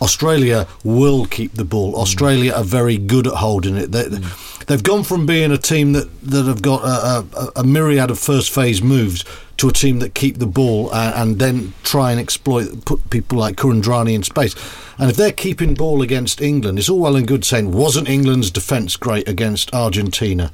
Australia 0.00 0.66
will 0.84 1.26
keep 1.26 1.54
the 1.54 1.64
ball. 1.64 1.96
Australia 1.96 2.52
are 2.52 2.64
very 2.64 2.98
good 2.98 3.26
at 3.26 3.34
holding 3.34 3.76
it. 3.76 3.92
They, 3.92 4.08
They've 4.68 4.82
gone 4.82 5.02
from 5.02 5.24
being 5.24 5.50
a 5.50 5.56
team 5.56 5.94
that, 5.94 6.08
that 6.24 6.44
have 6.44 6.60
got 6.60 6.84
a, 6.84 7.26
a, 7.38 7.60
a 7.60 7.64
myriad 7.64 8.10
of 8.10 8.18
first 8.18 8.50
phase 8.50 8.82
moves 8.82 9.24
to 9.56 9.68
a 9.68 9.72
team 9.72 9.98
that 10.00 10.14
keep 10.14 10.36
the 10.36 10.46
ball 10.46 10.92
and, 10.94 11.14
and 11.14 11.38
then 11.38 11.72
try 11.84 12.10
and 12.10 12.20
exploit, 12.20 12.84
put 12.84 13.08
people 13.08 13.38
like 13.38 13.56
Kuridrani 13.56 14.12
in 14.12 14.22
space. 14.22 14.54
And 14.98 15.10
if 15.10 15.16
they're 15.16 15.32
keeping 15.32 15.72
ball 15.72 16.02
against 16.02 16.42
England, 16.42 16.78
it's 16.78 16.90
all 16.90 17.00
well 17.00 17.16
and 17.16 17.26
good 17.26 17.46
saying, 17.46 17.72
wasn't 17.72 18.10
England's 18.10 18.50
defence 18.50 18.96
great 18.96 19.26
against 19.26 19.72
Argentina? 19.72 20.52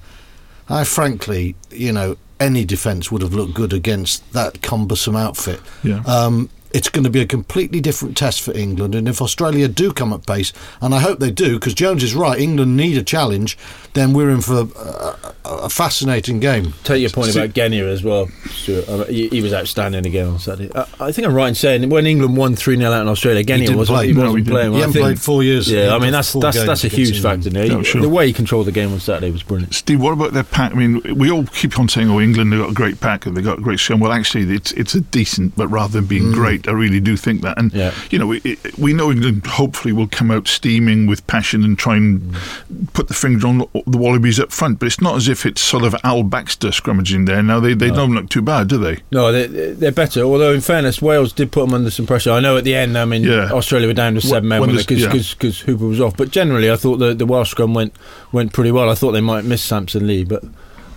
I 0.68 0.84
frankly, 0.84 1.56
you 1.72 1.90
know, 1.90 2.16
any 2.38 2.64
defence 2.64 3.10
would 3.10 3.20
have 3.20 3.34
looked 3.34 3.54
good 3.54 3.72
against 3.72 4.32
that 4.32 4.62
cumbersome 4.62 5.16
outfit. 5.16 5.60
Yeah. 5.82 6.02
Um, 6.06 6.50
it's 6.74 6.88
going 6.88 7.04
to 7.04 7.10
be 7.10 7.20
a 7.20 7.26
completely 7.26 7.80
different 7.80 8.16
test 8.16 8.42
for 8.42 8.52
England. 8.52 8.96
And 8.96 9.08
if 9.08 9.22
Australia 9.22 9.68
do 9.68 9.92
come 9.92 10.12
at 10.12 10.26
pace, 10.26 10.52
and 10.82 10.92
I 10.92 10.98
hope 10.98 11.20
they 11.20 11.30
do, 11.30 11.54
because 11.54 11.72
Jones 11.72 12.02
is 12.02 12.16
right, 12.16 12.38
England 12.38 12.76
need 12.76 12.98
a 12.98 13.02
challenge, 13.02 13.56
then 13.94 14.12
we're 14.12 14.28
in 14.28 14.40
for 14.40 14.54
a, 14.54 14.64
a, 14.64 15.34
a 15.44 15.68
fascinating 15.70 16.40
game. 16.40 16.74
Take 16.82 17.00
your 17.00 17.10
point 17.10 17.34
about 17.34 17.54
Genia 17.54 17.88
as 17.88 18.02
well, 18.02 18.28
Stuart. 18.46 18.88
I 18.88 18.96
mean, 18.96 19.06
he, 19.06 19.28
he 19.28 19.40
was 19.40 19.52
outstanding 19.54 20.04
again 20.04 20.26
on 20.26 20.40
Saturday. 20.40 20.74
I, 20.74 20.86
I 20.98 21.12
think 21.12 21.28
I'm 21.28 21.34
right 21.34 21.48
in 21.48 21.54
saying 21.54 21.88
when 21.90 22.06
England 22.06 22.36
won 22.36 22.56
3 22.56 22.76
0 22.76 22.90
out 22.90 23.02
in 23.02 23.08
Australia, 23.08 23.44
Genia 23.44 23.68
didn't 23.68 23.78
wasn't, 23.78 23.96
play. 23.96 24.06
he 24.08 24.12
wasn't 24.12 24.38
he 24.38 24.42
didn't. 24.42 24.52
playing. 24.52 24.72
He 24.72 24.76
I 24.76 24.80
hadn't 24.80 24.92
think- 24.94 25.04
played 25.04 25.20
four 25.20 25.44
years. 25.44 25.70
Yeah, 25.70 25.94
I 25.94 26.00
mean, 26.00 26.10
that's 26.10 26.32
that's 26.32 26.64
that's 26.64 26.82
a 26.82 26.88
huge 26.88 27.22
factor. 27.22 27.50
You 27.50 27.68
No, 27.68 27.82
sure. 27.84 28.02
The 28.02 28.08
way 28.08 28.26
he 28.26 28.32
controlled 28.32 28.66
the 28.66 28.72
game 28.72 28.92
on 28.92 28.98
Saturday 28.98 29.30
was 29.30 29.44
brilliant. 29.44 29.74
Steve, 29.74 30.00
what 30.00 30.12
about 30.12 30.32
their 30.32 30.42
pack? 30.42 30.72
I 30.72 30.74
mean, 30.74 31.00
we 31.16 31.30
all 31.30 31.44
keep 31.46 31.78
on 31.78 31.88
saying, 31.88 32.10
"Oh, 32.10 32.20
England 32.20 32.52
they've 32.52 32.60
got 32.60 32.70
a 32.70 32.74
great 32.74 33.00
pack 33.00 33.26
and 33.26 33.36
they've 33.36 33.44
got 33.44 33.60
a 33.60 33.62
great 33.62 33.78
scrum." 33.78 34.00
Well, 34.00 34.10
actually, 34.10 34.52
it's 34.52 34.72
it's 34.72 34.96
a 34.96 35.00
decent, 35.00 35.54
but 35.54 35.68
rather 35.68 35.92
than 35.92 36.06
being 36.06 36.32
mm. 36.32 36.34
great, 36.34 36.63
I 36.68 36.72
really 36.72 37.00
do 37.00 37.16
think 37.16 37.42
that. 37.42 37.58
And 37.58 37.72
Yeah. 37.72 37.92
you 38.10 38.18
know, 38.18 38.26
we, 38.26 38.38
it, 38.44 38.78
we 38.78 38.92
know 38.92 39.10
England 39.10 39.46
hopefully 39.46 39.92
will 39.92 40.08
come 40.08 40.30
out 40.30 40.48
steaming 40.48 41.06
with 41.06 41.26
passion 41.26 41.64
and 41.64 41.78
try 41.78 41.96
and 41.96 42.34
put 42.92 43.08
the 43.08 43.14
finger 43.14 43.46
on 43.46 43.58
the 43.86 43.98
Wallabies 43.98 44.38
up 44.40 44.52
front. 44.52 44.78
But 44.78 44.86
it's 44.86 45.00
not 45.00 45.16
as 45.16 45.28
if 45.28 45.44
it's 45.46 45.60
sort 45.60 45.84
of 45.84 45.94
Al 46.04 46.22
Baxter 46.22 46.68
scrummaging 46.68 47.26
there. 47.26 47.42
Now 47.42 47.60
they 47.60 47.74
they 47.74 47.90
don't 47.90 48.12
look 48.14 48.28
too 48.28 48.42
bad, 48.42 48.68
do 48.68 48.78
they? 48.78 48.98
No, 49.10 49.32
they, 49.32 49.46
they're 49.72 49.92
better. 49.92 50.22
Although, 50.22 50.52
in 50.52 50.60
fairness, 50.60 51.00
Wales 51.02 51.32
did 51.32 51.52
put 51.52 51.62
them 51.66 51.74
under 51.74 51.90
some 51.90 52.06
pressure. 52.06 52.30
I 52.32 52.40
know 52.40 52.56
at 52.56 52.64
the 52.64 52.74
end, 52.74 52.96
I 52.96 53.04
mean, 53.04 53.22
Yeah. 53.24 53.50
Australia 53.52 53.88
were 53.88 53.94
down 53.94 54.14
to 54.14 54.20
seven 54.20 54.48
men 54.48 54.60
when 54.60 54.74
because 54.76 55.00
yeah. 55.02 55.50
Hooper 55.66 55.86
was 55.86 56.00
off. 56.00 56.16
But 56.16 56.30
generally, 56.30 56.70
I 56.70 56.76
thought 56.76 56.96
the, 56.96 57.14
the 57.14 57.26
Welsh 57.26 57.50
scrum 57.50 57.74
went 57.74 57.94
went 58.32 58.52
pretty 58.52 58.70
well. 58.72 58.88
I 58.90 58.94
thought 58.94 59.12
they 59.12 59.20
might 59.20 59.44
miss 59.44 59.62
Samson 59.62 60.06
Lee, 60.06 60.24
but 60.24 60.42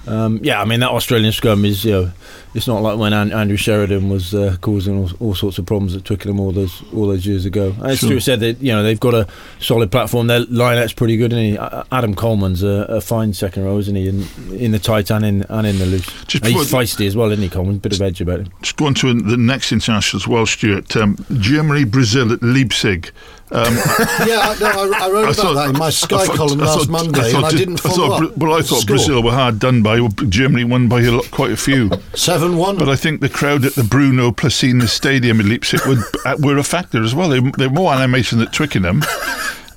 um, 0.07 0.39
yeah, 0.41 0.61
I 0.61 0.65
mean 0.65 0.79
that 0.79 0.89
Australian 0.91 1.31
scrum 1.33 1.65
is 1.65 1.83
you 1.83 1.91
know, 1.91 2.11
it's 2.57 2.67
not 2.67 2.81
like 2.81 2.97
when 2.97 3.13
An- 3.13 3.31
Andrew 3.31 3.55
Sheridan 3.55 4.09
was 4.09 4.33
uh, 4.33 4.57
causing 4.61 4.97
all, 4.97 5.09
all 5.19 5.35
sorts 5.35 5.57
of 5.59 5.65
problems 5.65 5.95
at 5.95 6.03
Twickenham 6.03 6.39
all 6.39 6.51
those 6.51 6.83
all 6.93 7.07
those 7.07 7.25
years 7.25 7.45
ago. 7.45 7.75
As 7.83 7.99
Sure. 7.99 8.09
Stuart 8.09 8.19
said, 8.21 8.39
that 8.41 8.59
you 8.61 8.73
know 8.73 8.83
they've 8.83 8.99
got 8.99 9.13
a 9.13 9.27
solid 9.59 9.91
platform. 9.91 10.27
Their 10.27 10.41
lineup's 10.45 10.93
pretty 10.93 11.15
good, 11.17 11.31
and 11.31 11.41
he? 11.41 11.57
Adam 11.91 12.15
Coleman's 12.15 12.63
a, 12.63 12.85
a 12.89 12.99
fine 13.01 13.33
second 13.33 13.63
row, 13.63 13.77
isn't 13.77 13.95
he? 13.95 14.09
In, 14.09 14.25
in 14.51 14.71
the 14.71 14.79
tight 14.79 15.09
and 15.11 15.23
in 15.23 15.43
and 15.43 15.65
in 15.67 15.77
the 15.77 15.85
loose. 15.85 16.05
Just 16.25 16.43
He's 16.45 16.53
before- 16.57 16.81
feisty 16.81 17.07
as 17.07 17.15
well, 17.15 17.31
isn't 17.31 17.43
he? 17.43 17.49
Coleman, 17.49 17.77
bit 17.77 17.93
of 17.93 18.01
edge 18.01 18.19
about 18.19 18.39
him. 18.41 18.49
Just 18.61 18.75
go 18.75 18.87
on 18.87 18.93
to 18.95 19.13
the 19.13 19.37
next 19.37 19.71
international 19.71 20.19
as 20.19 20.27
well, 20.27 20.45
Stuart. 20.45 20.95
Um, 20.97 21.15
Germany, 21.39 21.85
Brazil 21.85 22.33
at 22.33 22.41
Leipzig. 22.41 23.11
Um, 23.49 23.63
yeah, 24.27 24.39
I, 24.43 24.57
no, 24.59 24.65
I, 24.67 25.05
I 25.05 25.09
wrote 25.09 25.19
I 25.19 25.21
about 25.31 25.35
thought- 25.37 25.53
that 25.53 25.69
in 25.69 25.77
my 25.77 25.89
Sky 25.89 26.25
thought- 26.25 26.35
column 26.35 26.57
last 26.59 26.79
thought- 26.79 26.89
Monday, 26.89 27.31
thought 27.31 27.35
and 27.35 27.45
I 27.45 27.51
didn't 27.51 27.85
I 27.85 27.89
follow 27.89 28.07
thought, 28.09 28.23
up. 28.31 28.37
Well, 28.37 28.53
I 28.53 28.57
thought 28.61 28.81
Score. 28.81 28.95
Brazil 28.95 29.23
were 29.23 29.31
hard 29.31 29.59
done 29.59 29.81
by. 29.83 30.05
Germany 30.27 30.65
won 30.65 30.89
by 30.89 31.01
a 31.01 31.11
lot, 31.11 31.31
quite 31.31 31.51
a 31.51 31.57
few. 31.57 31.89
seven 32.13 32.46
one. 32.55 32.77
But 32.77 32.89
I 32.89 32.95
think 32.95 33.19
the 33.19 33.29
crowd 33.29 33.65
at 33.65 33.73
the 33.73 33.83
Bruno 33.83 34.31
Plache 34.31 34.87
Stadium 34.87 35.39
in 35.39 35.49
Leipzig 35.49 35.81
were, 35.85 35.97
uh, 36.25 36.37
were 36.39 36.57
a 36.57 36.63
factor 36.63 37.03
as 37.03 37.13
well. 37.13 37.29
They, 37.29 37.39
they're 37.57 37.69
more 37.69 37.93
animation 37.93 38.39
at 38.41 38.53
Twickenham. 38.53 39.03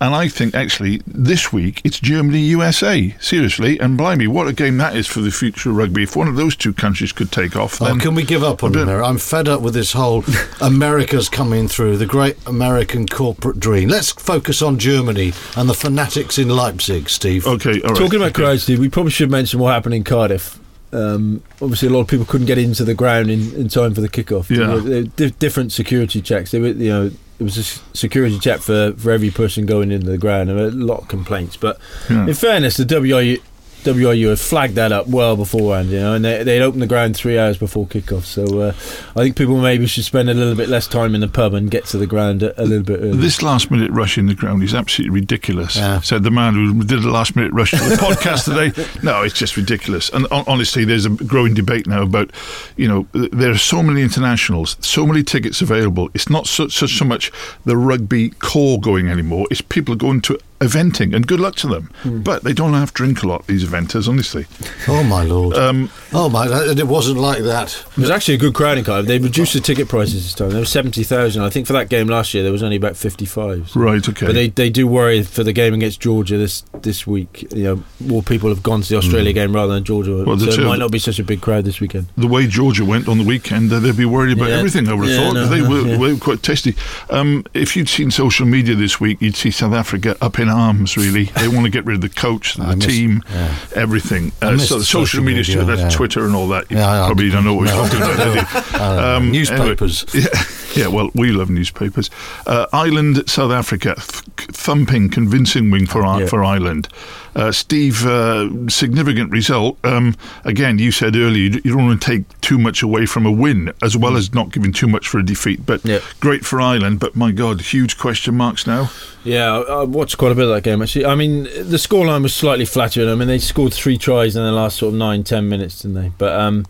And 0.02 0.14
I 0.14 0.28
think 0.28 0.54
actually 0.54 1.02
this 1.06 1.52
week 1.52 1.82
it's 1.84 2.00
Germany 2.00 2.40
USA. 2.40 3.14
Seriously, 3.20 3.78
and 3.78 3.98
blimey, 3.98 4.26
what 4.26 4.48
a 4.48 4.52
game 4.54 4.78
that 4.78 4.96
is 4.96 5.06
for 5.06 5.20
the 5.20 5.30
future 5.30 5.70
of 5.70 5.76
rugby. 5.76 6.04
If 6.04 6.16
one 6.16 6.26
of 6.26 6.36
those 6.36 6.56
two 6.56 6.72
countries 6.72 7.12
could 7.12 7.30
take 7.30 7.54
off, 7.54 7.82
Oh, 7.82 7.94
can 7.98 8.14
we 8.14 8.24
give 8.24 8.42
up 8.42 8.64
on 8.64 8.74
America? 8.74 9.06
I'm 9.06 9.18
fed 9.18 9.46
up 9.46 9.60
with 9.60 9.74
this 9.74 9.92
whole 9.92 10.24
America's 10.62 11.28
coming 11.28 11.68
through, 11.68 11.98
the 11.98 12.06
great 12.06 12.36
American 12.46 13.06
corporate 13.06 13.60
dream. 13.60 13.90
Let's 13.90 14.12
focus 14.12 14.62
on 14.62 14.78
Germany 14.78 15.34
and 15.54 15.68
the 15.68 15.74
fanatics 15.74 16.38
in 16.38 16.48
Leipzig, 16.48 17.10
Steve. 17.10 17.46
Okay, 17.46 17.82
all 17.82 17.90
right. 17.90 17.98
Talking 17.98 18.16
about 18.16 18.30
okay. 18.30 18.42
crowds, 18.42 18.62
Steve, 18.62 18.78
we 18.78 18.88
probably 18.88 19.12
should 19.12 19.30
mention 19.30 19.60
what 19.60 19.74
happened 19.74 19.94
in 19.94 20.04
Cardiff. 20.04 20.59
Um, 20.92 21.42
obviously, 21.62 21.88
a 21.88 21.92
lot 21.92 22.00
of 22.00 22.08
people 22.08 22.26
couldn't 22.26 22.46
get 22.46 22.58
into 22.58 22.84
the 22.84 22.94
ground 22.94 23.30
in, 23.30 23.54
in 23.54 23.68
time 23.68 23.94
for 23.94 24.00
the 24.00 24.08
kickoff. 24.08 24.50
Yeah. 24.50 24.66
There 24.66 25.02
were- 25.02 25.02
there 25.16 25.28
were 25.28 25.34
different 25.38 25.72
security 25.72 26.20
checks. 26.20 26.50
They 26.50 26.58
were, 26.58 26.68
you 26.68 26.88
know, 26.88 27.10
it 27.38 27.42
was 27.44 27.56
a 27.56 27.62
security 27.96 28.38
check 28.38 28.60
for, 28.60 28.92
for 28.98 29.10
every 29.12 29.30
person 29.30 29.64
going 29.66 29.90
into 29.92 30.06
the 30.10 30.18
ground. 30.18 30.50
Were 30.50 30.66
a 30.66 30.70
lot 30.70 31.02
of 31.02 31.08
complaints, 31.08 31.56
but 31.56 31.78
Yeah. 32.10 32.26
in 32.26 32.34
fairness, 32.34 32.76
the 32.76 32.84
WRU, 32.84 33.40
WRU 33.84 34.28
had 34.30 34.38
flagged 34.38 34.74
that 34.74 34.92
up 34.92 35.06
well 35.06 35.36
beforehand, 35.36 35.90
you 35.90 35.98
know, 36.00 36.14
and 36.14 36.24
they, 36.24 36.42
they'd 36.42 36.62
opened 36.62 36.82
the 36.82 36.86
ground 36.86 37.16
three 37.16 37.38
hours 37.38 37.58
before 37.58 37.86
kickoff. 37.86 38.24
So 38.24 38.60
uh, 38.60 38.68
I 39.16 39.22
think 39.22 39.36
people 39.36 39.60
maybe 39.60 39.86
should 39.86 40.04
spend 40.04 40.30
a 40.30 40.34
little 40.34 40.54
bit 40.54 40.68
less 40.68 40.86
time 40.86 41.14
in 41.14 41.20
the 41.20 41.28
pub 41.28 41.54
and 41.54 41.70
get 41.70 41.84
to 41.86 41.98
the 41.98 42.06
ground 42.06 42.42
a, 42.42 42.60
a 42.60 42.64
little 42.64 42.84
bit 42.84 43.00
early. 43.00 43.16
This 43.16 43.42
last 43.42 43.70
minute 43.70 43.90
rush 43.90 44.18
in 44.18 44.26
the 44.26 44.34
ground 44.34 44.62
is 44.62 44.74
absolutely 44.74 45.14
ridiculous. 45.14 45.76
Yeah. 45.76 46.00
Said 46.00 46.22
the 46.22 46.30
man 46.30 46.54
who 46.54 46.84
did 46.84 47.02
the 47.02 47.10
last 47.10 47.36
minute 47.36 47.52
rush 47.52 47.70
to 47.70 47.76
the 47.76 47.96
podcast 47.96 48.44
today. 48.44 49.00
No, 49.02 49.22
it's 49.22 49.34
just 49.34 49.56
ridiculous. 49.56 50.10
And 50.10 50.26
hon- 50.26 50.44
honestly, 50.46 50.84
there's 50.84 51.06
a 51.06 51.10
growing 51.10 51.54
debate 51.54 51.86
now 51.86 52.02
about, 52.02 52.30
you 52.76 52.88
know, 52.88 53.06
th- 53.12 53.30
there 53.30 53.50
are 53.50 53.58
so 53.58 53.82
many 53.82 54.02
internationals, 54.02 54.76
so 54.80 55.06
many 55.06 55.22
tickets 55.22 55.60
available. 55.62 56.10
It's 56.14 56.28
not 56.28 56.46
so, 56.46 56.68
so, 56.68 56.86
so 56.86 57.04
much 57.04 57.30
the 57.64 57.76
rugby 57.76 58.30
core 58.30 58.80
going 58.80 59.08
anymore. 59.08 59.46
It's 59.50 59.60
people 59.60 59.94
going 59.94 60.20
to 60.22 60.38
eventing, 60.60 61.14
and 61.14 61.26
good 61.26 61.40
luck 61.40 61.56
to 61.56 61.66
them. 61.66 61.90
Hmm. 62.02 62.20
But 62.22 62.44
they 62.44 62.52
don't 62.52 62.74
have 62.74 62.88
to 62.90 62.94
drink 62.94 63.22
a 63.22 63.26
lot. 63.28 63.46
These 63.46 63.64
eventers, 63.64 64.08
honestly. 64.08 64.46
Oh 64.88 65.02
my 65.02 65.22
lord! 65.22 65.56
Um, 65.56 65.90
oh 66.12 66.28
my! 66.28 66.46
It 66.70 66.86
wasn't 66.86 67.18
like 67.18 67.42
that. 67.44 67.84
It 67.92 67.98
was 67.98 68.10
actually 68.10 68.34
a 68.34 68.38
good 68.38 68.54
crowd 68.54 68.78
in 68.78 68.84
Cardiff. 68.84 69.06
They 69.08 69.18
reduced 69.18 69.54
the 69.54 69.60
ticket 69.60 69.88
prices 69.88 70.22
this 70.24 70.34
time. 70.34 70.50
There 70.50 70.60
were 70.60 70.64
seventy 70.66 71.02
thousand. 71.02 71.42
I 71.42 71.50
think 71.50 71.66
for 71.66 71.72
that 71.74 71.88
game 71.88 72.06
last 72.08 72.34
year 72.34 72.42
there 72.42 72.52
was 72.52 72.62
only 72.62 72.76
about 72.76 72.96
fifty-five. 72.96 73.74
right. 73.74 74.06
Okay. 74.08 74.26
But 74.26 74.34
they, 74.34 74.48
they 74.48 74.70
do 74.70 74.86
worry 74.86 75.22
for 75.22 75.42
the 75.44 75.52
game 75.52 75.74
against 75.74 76.00
Georgia 76.00 76.36
this 76.36 76.62
this 76.82 77.06
week. 77.06 77.46
You 77.52 77.62
know, 77.64 77.82
more 78.00 78.22
people 78.22 78.48
have 78.50 78.62
gone 78.62 78.82
to 78.82 78.88
the 78.88 78.96
Australia 78.96 79.32
game 79.32 79.54
rather 79.54 79.72
than 79.74 79.84
Georgia. 79.84 80.24
Well, 80.24 80.38
so 80.38 80.50
it 80.50 80.64
might 80.66 80.78
not 80.78 80.90
be 80.92 80.98
such 80.98 81.18
a 81.18 81.24
big 81.24 81.40
crowd 81.40 81.64
this 81.64 81.80
weekend. 81.80 82.06
the 82.16 82.26
way 82.26 82.46
Georgia 82.46 82.84
went 82.84 83.08
on 83.08 83.18
the 83.18 83.24
weekend, 83.24 83.72
uh, 83.72 83.80
they'd 83.80 83.96
be 83.96 84.04
worried 84.04 84.36
about 84.36 84.50
Yeah. 84.50 84.56
everything. 84.56 84.88
I 84.88 84.94
would 84.94 85.08
have 85.08 85.18
Yeah, 85.18 85.26
thought 85.26 85.34
no, 85.34 85.46
they 85.46 85.60
no, 85.62 85.68
were, 85.70 85.86
yeah. 85.86 85.96
were 85.98 86.16
quite 86.16 86.42
tasty. 86.42 86.74
Um, 87.08 87.44
if 87.54 87.76
you'd 87.76 87.88
seen 87.88 88.10
social 88.10 88.46
media 88.46 88.74
this 88.74 89.00
week, 89.00 89.20
you'd 89.22 89.36
see 89.36 89.50
South 89.50 89.72
Africa 89.72 90.16
up 90.20 90.38
in 90.38 90.49
arms. 90.50 90.96
Really, 90.96 91.24
they 91.24 91.48
want 91.48 91.64
to 91.64 91.70
get 91.70 91.84
rid 91.86 91.94
of 91.96 92.00
the 92.02 92.08
coach, 92.10 92.54
the 92.56 92.64
I 92.64 92.74
miss- 92.74 92.86
team, 92.86 93.22
yeah. 93.30 93.54
everything. 93.74 94.32
Uh, 94.42 94.58
so 94.58 94.78
the 94.78 94.84
social, 94.84 95.22
media, 95.22 95.38
media, 95.42 95.64
that's 95.64 95.80
yeah. 95.80 95.88
Twitter 95.90 96.26
and 96.26 96.34
all 96.34 96.48
that. 96.48 96.70
You 96.70 96.76
Yeah, 96.78 97.02
I- 97.04 97.06
probably 97.06 97.30
don't 97.30 97.44
know 97.44 97.54
what 97.54 97.66
we're 97.68 97.74
no. 97.74 97.88
talking 97.88 98.02
about. 98.02 98.16
do 98.16 98.30
you? 98.32 98.46
I 98.54 98.78
don't 98.78 98.96
know. 98.96 99.16
Um, 99.16 99.30
Newspapers. 99.30 100.04
anyway, 100.14 100.30
yeah, 100.74 100.82
yeah, 100.84 100.88
well, 100.88 101.10
we 101.14 101.30
love 101.32 101.50
newspapers. 101.50 102.10
Uh, 102.46 102.66
Ireland, 102.72 103.28
South 103.28 103.50
Africa, 103.52 103.94
th- 103.96 104.48
thumping, 104.52 105.08
convincing 105.10 105.70
win 105.70 105.86
for 105.86 106.04
I 106.04 106.20
Yeah. 106.20 106.26
for 106.26 106.44
Ireland. 106.44 106.88
Uh, 107.36 107.52
Steve, 107.52 108.04
uh, 108.06 108.48
significant 108.68 109.30
result. 109.30 109.78
Um, 109.84 110.16
again, 110.44 110.78
you 110.80 110.90
said 110.90 111.14
earlier 111.14 111.44
you 111.50 111.60
you 111.64 111.72
don't 111.76 111.86
want 111.86 112.02
to 112.02 112.06
take 112.10 112.40
too 112.40 112.58
much 112.58 112.82
away 112.82 113.06
from 113.06 113.24
a 113.24 113.30
win, 113.30 113.72
as 113.82 113.96
well 113.96 114.16
as 114.16 114.34
not 114.34 114.50
giving 114.52 114.72
too 114.72 114.88
much 114.88 115.06
for 115.06 115.18
a 115.20 115.24
defeat. 115.24 115.64
But 115.64 115.80
Yeah. 115.84 116.00
great 116.18 116.44
for 116.44 116.60
Ireland. 116.60 116.98
But 116.98 117.14
my 117.14 117.30
God, 117.30 117.60
huge 117.60 117.98
question 117.98 118.36
marks 118.36 118.66
now. 118.66 118.90
Yeah, 119.22 119.58
I 119.58 119.80
I 119.80 119.84
watched 119.84 120.18
quite 120.18 120.32
a 120.32 120.34
bit 120.34 120.44
of 120.48 120.50
that 120.54 120.64
game 120.64 120.82
actually. 120.82 121.06
I 121.06 121.14
mean, 121.14 121.44
the 121.44 121.76
scoreline 121.76 122.22
was 122.22 122.34
slightly 122.34 122.64
flattering. 122.64 123.08
I 123.08 123.14
mean, 123.14 123.28
they 123.28 123.38
scored 123.38 123.72
three 123.74 123.96
tries 123.98 124.34
in 124.34 124.42
the 124.42 124.50
last 124.52 124.78
sort 124.78 124.92
of 124.94 124.98
nine, 124.98 125.22
ten 125.22 125.48
minutes, 125.48 125.82
didn't 125.82 125.94
they? 126.02 126.10
But 126.18 126.32
um, 126.40 126.66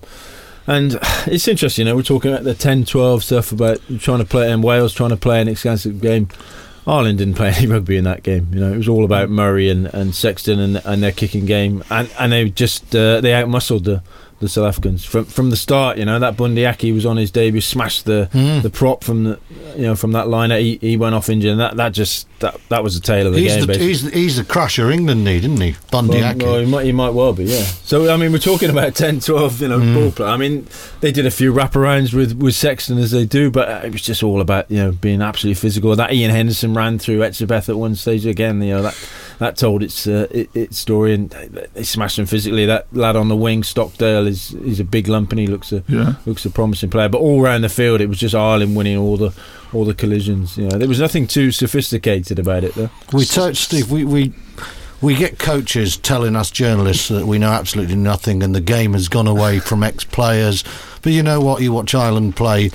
and 0.67 0.99
it's 1.27 1.49
interesting. 1.49 1.87
You 1.87 1.93
know, 1.93 1.97
we're 1.97 2.03
talking 2.03 2.33
about 2.33 2.45
the 2.45 2.55
10-12 2.55 3.23
stuff 3.23 3.53
about 3.53 3.81
trying 3.99 4.19
to 4.19 4.25
play 4.25 4.51
in 4.51 4.63
Wales, 4.63 4.95
trying 4.95 5.11
to 5.11 5.17
play 5.17 5.41
an 5.41 5.49
expansive 5.49 6.01
game. 6.01 6.29
Ireland 6.87 7.19
didn't 7.19 7.35
play 7.35 7.51
any 7.57 7.67
rugby 7.67 7.97
in 7.97 8.05
that 8.05 8.23
game. 8.23 8.49
You 8.53 8.61
know, 8.61 8.73
it 8.73 8.77
was 8.77 8.89
all 8.89 9.05
about 9.05 9.31
Murray 9.31 9.69
and, 9.69 9.87
and 9.87 10.15
Sexton 10.15 10.59
and, 10.59 10.83
and 10.85 11.03
their 11.03 11.13
kicking 11.13 11.47
game, 11.47 11.85
and 11.91 12.11
and 12.19 12.33
they 12.33 12.51
just 12.51 12.95
uh, 12.95 13.21
they 13.21 13.31
outmuscled 13.31 13.85
the. 13.85 14.03
The 14.41 14.49
South 14.49 14.67
Africans 14.67 15.05
from 15.05 15.27
from 15.27 15.51
the 15.51 15.57
start, 15.57 15.99
you 15.99 16.07
know 16.07 16.19
that 16.19 16.37
Bundee 16.37 16.65
Aki 16.65 16.93
was 16.93 17.05
on 17.05 17.19
his 17.19 17.31
debut, 17.31 17.61
smashed 17.61 18.07
the 18.07 18.29
Hmm. 18.33 18.61
the 18.61 18.71
prop 18.71 19.05
from 19.05 19.25
the 19.25 19.39
you 19.77 19.83
know 19.83 19.95
from 19.95 20.13
that 20.13 20.29
liner. 20.29 20.59
He, 20.59 20.79
he 20.81 20.97
went 20.97 21.15
off 21.15 21.29
injured, 21.29 21.51
and 21.53 21.61
that, 21.61 21.77
that 21.77 21.93
just 21.93 22.27
that 22.41 22.59
that 22.71 22.83
was 22.83 22.95
the 22.95 23.01
tale 23.07 23.27
of 23.27 23.35
the 23.35 23.41
He's 23.41 23.55
game. 23.57 23.67
the, 23.67 23.77
he's, 23.79 24.03
the, 24.03 24.11
he's 24.11 24.37
the 24.39 24.45
crusher 24.45 24.91
England 24.91 25.25
need, 25.25 25.45
isn't 25.45 25.61
he? 25.61 25.77
Bundee 25.91 26.23
Well, 26.23 26.37
well, 26.39 26.59
he 26.61 26.65
might, 26.67 26.85
he 26.87 26.93
might 26.93 27.11
well 27.11 27.35
be, 27.35 27.45
yeah. 27.45 27.65
So, 27.85 28.11
I 28.11 28.17
mean, 28.17 28.33
we're 28.33 28.39
talking 28.39 28.71
about 28.71 28.95
10, 28.95 29.21
12, 29.21 29.61
you 29.61 29.69
know, 29.69 29.79
Mm. 29.79 29.95
ball 29.95 30.11
play. 30.11 30.27
I 30.27 30.39
mean, 30.39 30.67
they 31.03 31.13
did 31.13 31.27
a 31.27 31.31
few 31.31 31.53
wraparounds 31.53 32.15
with, 32.15 32.33
with 32.41 32.55
Sexton 32.55 32.97
as 32.97 33.11
they 33.11 33.27
do, 33.27 33.51
but 33.51 33.85
it 33.85 33.93
was 33.93 34.01
just 34.01 34.23
all 34.23 34.41
about, 34.41 34.71
you 34.71 34.79
know, 34.79 34.93
being 34.93 35.21
absolutely 35.21 35.61
physical. 35.61 35.95
That 35.95 36.09
Iain 36.11 36.31
Henderson 36.31 36.73
ran 36.73 36.99
through 36.99 37.19
Etzebeth 37.19 37.69
at 37.69 37.77
one 37.77 37.95
stage 37.95 38.25
again, 38.25 38.63
you 38.63 38.71
know, 38.73 38.83
that 38.85 38.97
that 39.41 39.57
told 39.57 39.83
its 39.83 40.07
uh, 40.07 40.27
it, 40.31 40.49
its 40.55 40.79
story, 40.79 41.13
and 41.15 41.29
they- 41.31 41.67
they 41.75 41.83
smashed 41.83 42.19
him 42.19 42.27
physically. 42.27 42.65
That 42.67 42.87
lad 42.93 43.17
on 43.17 43.29
the 43.29 43.37
wing, 43.37 43.63
Stockdale, 43.65 44.27
is 44.27 44.55
he's 44.65 44.79
a 44.81 44.85
big 44.85 45.09
lump 45.09 45.33
and 45.33 45.41
he 45.41 45.47
looks 45.49 45.73
a 45.73 45.83
Yeah. 45.89 46.15
looks 46.27 46.45
a 46.47 46.51
promising 46.51 46.91
player. 46.91 47.09
But 47.09 47.19
all 47.19 47.43
around 47.43 47.63
the 47.63 47.69
field, 47.69 48.01
it 48.01 48.09
was 48.09 48.19
just 48.19 48.35
Ireland 48.35 48.77
winning 48.77 48.97
all 48.97 49.17
the 49.17 49.33
all 49.73 49.85
the 49.85 49.95
collisions. 49.95 50.57
You 50.57 50.69
know, 50.69 50.79
there 50.79 50.89
was 50.89 51.01
nothing 51.01 51.27
too 51.27 51.51
sophisticated 51.53 52.39
about 52.39 52.65
it, 52.65 52.75
though. 52.75 52.91
We 53.13 53.25
touched 53.25 53.63
Steve. 53.65 53.91
We, 53.91 54.05
we 54.05 54.33
we 55.01 55.15
get 55.15 55.39
coaches 55.39 55.97
telling 55.97 56.37
us 56.37 56.51
journalists 56.51 57.09
that 57.09 57.27
we 57.27 57.39
know 57.39 57.51
absolutely 57.51 57.97
nothing, 57.97 58.43
and 58.43 58.55
the 58.55 58.61
game 58.61 58.93
has 58.93 59.09
gone 59.09 59.27
away 59.27 59.59
from 59.61 59.83
ex 59.83 60.05
players. 60.05 60.63
But 61.03 61.13
you 61.15 61.23
know 61.23 61.41
what? 61.41 61.63
You 61.63 61.73
watch 61.73 61.95
Ireland 61.95 62.37
play. 62.37 62.71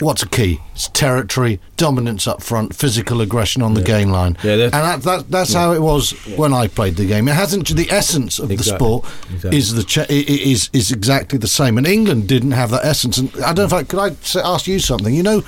What's 0.00 0.24
a 0.24 0.28
key? 0.28 0.60
It's 0.74 0.88
territory, 0.88 1.60
dominance 1.76 2.26
up 2.26 2.42
front, 2.42 2.74
physical 2.74 3.20
aggression 3.20 3.62
on 3.62 3.74
the 3.74 3.82
game 3.82 4.10
line. 4.10 4.36
Yeah, 4.42 4.54
and 4.54 4.72
that, 4.72 5.02
that, 5.02 5.30
that's 5.30 5.52
how 5.52 5.72
it 5.72 5.80
was 5.80 6.10
when 6.36 6.52
I 6.52 6.66
played 6.66 6.96
the 6.96 7.06
game. 7.06 7.28
It 7.28 7.34
hasn't. 7.34 7.68
The 7.68 7.88
essence 7.92 8.40
of 8.40 8.48
the 8.48 8.58
sport 8.58 9.04
Exactly. 9.32 9.56
is 9.58 9.74
the 9.74 9.84
ch- 9.84 9.98
i- 9.98 10.02
i- 10.08 10.42
is 10.50 10.68
is 10.72 10.90
exactly 10.90 11.38
the 11.38 11.46
same. 11.46 11.78
And 11.78 11.86
England 11.86 12.26
didn't 12.26 12.52
have 12.52 12.70
that 12.70 12.84
essence. 12.84 13.18
And 13.18 13.30
I 13.36 13.52
don't 13.52 13.58
know 13.58 13.64
if 13.64 13.72
I 13.72 13.84
could 13.84 14.00
I 14.00 14.40
ask 14.42 14.66
you 14.66 14.80
something. 14.80 15.14
You 15.14 15.22
know, 15.22 15.42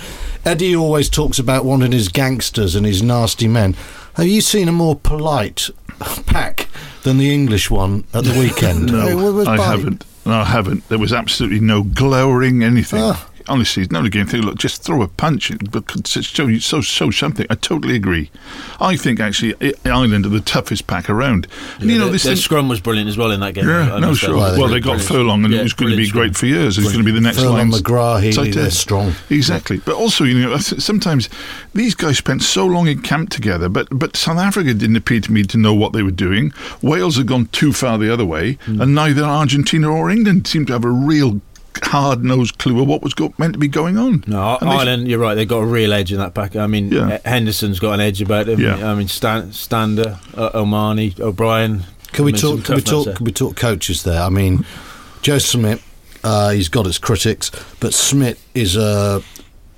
Eddie 0.44 0.76
always 0.76 1.08
talks 1.08 1.40
about 1.40 1.64
wanting 1.64 1.90
his 1.90 2.08
gangsters 2.08 2.76
and 2.76 2.86
his 2.86 3.02
nasty 3.02 3.48
men. 3.48 3.74
Have 4.14 4.26
you 4.28 4.42
seen 4.42 4.68
a 4.68 4.72
more 4.72 4.94
polite 4.94 5.70
pack 6.26 6.68
than 7.02 7.18
the 7.18 7.32
English 7.32 7.70
one 7.70 8.04
at 8.14 8.24
the 8.24 8.38
weekend? 8.38 8.90
It 8.90 8.92
No, 8.92 9.32
was 9.32 9.48
I 9.48 9.56
haven't. 9.60 10.04
No, 10.24 10.34
I 10.34 10.44
haven't. 10.44 10.88
There 10.88 10.98
was 10.98 11.12
absolutely 11.12 11.60
no 11.60 11.82
glowering 11.82 12.62
anything. 12.62 13.00
Ah. 13.02 13.28
Honestly, 13.48 13.82
it's 13.82 13.92
not 13.92 14.04
a 14.04 14.10
game 14.10 14.26
thing. 14.26 14.42
Look, 14.42 14.58
just 14.58 14.82
throw 14.82 15.02
a 15.02 15.08
punch, 15.08 15.52
but 15.70 15.84
show 16.06 16.46
you 16.46 16.60
so 16.60 16.80
show 16.80 17.10
something. 17.10 17.46
I 17.50 17.54
totally 17.54 17.96
agree. 17.96 18.30
I 18.80 18.96
think 18.96 19.20
actually 19.20 19.54
Ireland 19.84 20.26
are 20.26 20.30
the 20.30 20.40
toughest 20.40 20.86
pack 20.86 21.08
around. 21.10 21.46
And 21.80 21.90
you 21.90 21.98
know 21.98 22.04
their, 22.04 22.12
this 22.12 22.22
their 22.24 22.34
thing. 22.34 22.42
scrum 22.42 22.68
was 22.68 22.80
brilliant 22.80 23.08
as 23.08 23.16
well 23.16 23.30
in 23.30 23.40
that 23.40 23.54
game. 23.54 23.66
Yeah, 23.68 23.94
I 23.94 24.00
no, 24.00 24.14
sure. 24.14 24.36
Well, 24.36 24.58
Well, 24.58 24.68
they 24.68 24.80
got 24.80 24.98
brilliant. 24.98 25.08
Furlong, 25.08 25.44
and 25.44 25.52
Yeah, 25.52 25.60
it 25.60 25.62
was 25.64 25.72
going 25.74 25.90
to 25.90 25.96
be 25.96 26.10
brilliant 26.10 26.34
great 26.34 26.36
for 26.36 26.46
years. 26.46 26.78
It's 26.78 26.86
going 26.86 26.98
to 26.98 27.04
be 27.04 27.12
the 27.12 27.20
next 27.20 27.38
Furlong. 27.38 27.70
McGrath, 27.70 28.34
they're 28.54 28.62
end. 28.64 28.72
strong. 28.72 29.12
Exactly, 29.30 29.78
but 29.78 29.94
also 29.94 30.24
you 30.24 30.38
know 30.40 30.56
sometimes 30.58 31.28
these 31.74 31.94
guys 31.94 32.18
spent 32.18 32.42
so 32.42 32.66
long 32.66 32.86
in 32.88 33.02
camp 33.02 33.30
together, 33.30 33.68
but 33.68 33.88
but 33.90 34.16
South 34.16 34.38
Africa 34.38 34.74
didn't 34.74 34.96
appear 34.96 35.20
to 35.20 35.32
me 35.32 35.42
to 35.44 35.58
know 35.58 35.74
what 35.74 35.92
they 35.92 36.02
were 36.02 36.10
doing. 36.10 36.52
Wales 36.82 37.16
had 37.16 37.26
gone 37.26 37.46
too 37.46 37.72
far 37.72 37.98
the 37.98 38.12
other 38.12 38.24
way, 38.24 38.58
Hmm. 38.66 38.80
and 38.80 38.94
neither 38.94 39.22
Argentina 39.22 39.88
or 39.90 40.10
England 40.10 40.46
seemed 40.46 40.66
to 40.68 40.72
have 40.74 40.84
a 40.84 40.90
real 40.90 41.40
hard 41.82 42.24
nosed 42.24 42.58
clue 42.58 42.80
of 42.80 42.86
what 42.88 43.02
was 43.02 43.14
go- 43.14 43.32
meant 43.38 43.52
to 43.54 43.58
be 43.58 43.68
going 43.68 43.96
on. 43.98 44.24
No, 44.26 44.58
And 44.60 44.70
they- 44.70 44.74
Ireland, 44.74 45.08
you're 45.08 45.18
right. 45.18 45.34
They've 45.34 45.48
got 45.48 45.58
a 45.58 45.66
real 45.66 45.92
edge 45.92 46.12
in 46.12 46.18
that 46.18 46.34
pack. 46.34 46.56
I 46.56 46.66
mean, 46.66 46.90
Yeah. 46.90 47.18
Henderson's 47.24 47.78
got 47.80 47.92
an 47.92 48.00
edge 48.00 48.20
about 48.22 48.48
him. 48.48 48.60
Yeah. 48.60 48.90
I 48.90 48.94
mean, 48.94 49.08
Stan, 49.08 49.52
Stander, 49.52 50.18
uh, 50.36 50.50
O'Mahony, 50.54 51.14
O'Brien. 51.20 51.84
Can 52.12 52.24
we 52.24 52.32
I 52.32 52.34
mean, 52.34 52.40
some 52.40 52.56
talk? 52.58 52.64
Can 52.66 52.74
we 52.76 52.82
talk? 52.82 53.06
nuts 53.06 53.16
Can 53.18 53.24
we 53.24 53.32
talk 53.32 53.56
coaches 53.56 54.02
there? 54.02 54.20
I 54.22 54.28
mean, 54.28 54.64
Joe 55.22 55.38
Schmidt, 55.38 55.80
uh, 56.24 56.50
he's 56.50 56.68
got 56.68 56.84
his 56.86 56.98
critics, 56.98 57.50
but 57.80 57.94
Schmidt 57.94 58.38
is 58.54 58.76
a 58.76 59.22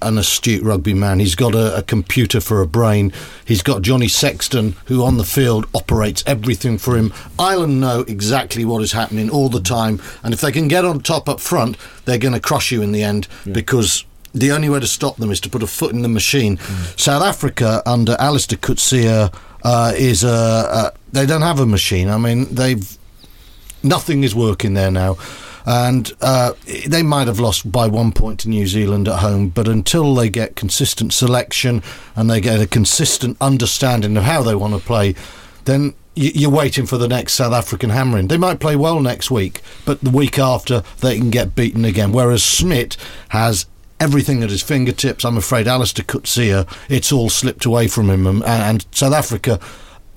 an 0.05 0.19
astute 0.19 0.63
rugby 0.63 0.95
man. 0.95 1.19
He's 1.21 1.35
got 1.35 1.55
a, 1.55 1.77
a 1.77 1.83
computer 1.83 2.41
for 2.41 2.61
a 2.61 2.67
brain. 2.67 3.13
He's 3.45 3.63
got 3.63 3.83
Johnny 3.83 4.09
Sexton, 4.09 4.77
who 4.87 5.03
on 5.03 5.17
the 5.17 5.25
field 5.25 5.67
operates 5.75 6.23
everything 6.27 6.79
for 6.79 6.97
him. 6.97 7.13
Ireland 7.39 7.81
know 7.81 8.01
exactly 8.01 8.65
what 8.65 8.83
is 8.83 8.93
happening 8.93 9.31
all 9.31 9.49
the 9.49 9.61
time, 9.61 10.01
and 10.23 10.35
if 10.35 10.41
they 10.41 10.53
can 10.53 10.69
get 10.69 10.85
on 10.85 11.01
top 11.01 11.29
up 11.29 11.41
front, 11.41 11.77
they're 12.05 12.19
going 12.19 12.35
to 12.35 12.41
crush 12.41 12.71
you 12.71 12.83
in 12.83 12.93
the 12.93 13.03
end 13.03 13.29
because. 13.51 14.05
The 14.37 14.51
only 14.51 14.69
way 14.69 14.81
to 14.81 14.87
stop 14.89 15.19
them 15.19 15.31
is 15.31 15.39
to 15.43 15.49
put 15.49 15.63
a 15.63 15.67
foot 15.69 15.93
in 15.93 16.03
the 16.03 16.09
machine. 16.09 16.59
South 16.97 17.23
Africa 17.23 17.85
under 17.87 18.17
Allister 18.19 18.57
Coetzee 18.57 19.33
uh, 19.63 19.93
is 19.97 20.25
a, 20.25 20.29
a 20.29 20.93
they 21.13 21.25
don't 21.25 21.43
have 21.43 21.61
a 21.61 21.67
machine. 21.67 22.09
I 22.09 22.19
mean 22.19 22.53
they've 22.53 22.99
nothing 23.85 24.25
is 24.25 24.35
working 24.35 24.75
there 24.75 24.91
now. 24.91 25.17
And 25.67 26.13
uh, 26.21 26.53
they 26.87 27.03
might 27.03 27.27
have 27.27 27.41
lost 27.41 27.71
by 27.71 27.87
one 27.87 28.13
point 28.13 28.41
to 28.41 28.49
New 28.49 28.67
Zealand 28.67 29.09
at 29.09 29.21
home, 29.21 29.49
but 29.49 29.67
until 29.67 30.15
they 30.15 30.29
get 30.29 30.57
consistent 30.57 31.13
selection 31.13 31.83
and 32.15 32.29
they 32.29 32.41
get 32.41 32.61
a 32.61 32.67
consistent 32.67 33.37
understanding 33.41 34.17
of 34.17 34.25
how 34.25 34.43
they 34.43 34.55
want 34.55 34.75
to 34.75 34.81
play, 34.81 35.15
then 35.65 35.95
you're 36.17 36.51
waiting 36.51 36.87
for 36.87 36.99
the 36.99 37.09
next 37.09 37.33
South 37.33 37.53
African 37.53 37.91
hammering. 37.91 38.29
They 38.29 38.37
might 38.37 38.61
play 38.61 38.77
well 38.77 39.01
next 39.01 39.31
week, 39.31 39.63
but 39.85 40.01
the 40.01 40.11
week 40.11 40.39
after 40.39 40.83
they 41.01 41.19
can 41.19 41.31
get 41.31 41.55
beaten 41.55 41.85
again. 41.85 42.13
Whereas 42.13 42.43
Schmidt 42.43 42.97
has 43.31 43.67
everything 43.99 44.43
at 44.43 44.51
his 44.51 44.63
fingertips. 44.63 45.25
I'm 45.25 45.37
afraid 45.37 45.67
Allister 45.67 46.03
Coetzee, 46.03 46.67
it's 46.89 47.11
all 47.11 47.31
slipped 47.31 47.65
away 47.65 47.89
from 47.89 48.11
him. 48.11 48.27
And, 48.27 48.45
and 48.45 48.87
South 48.93 49.13
Africa, 49.13 49.59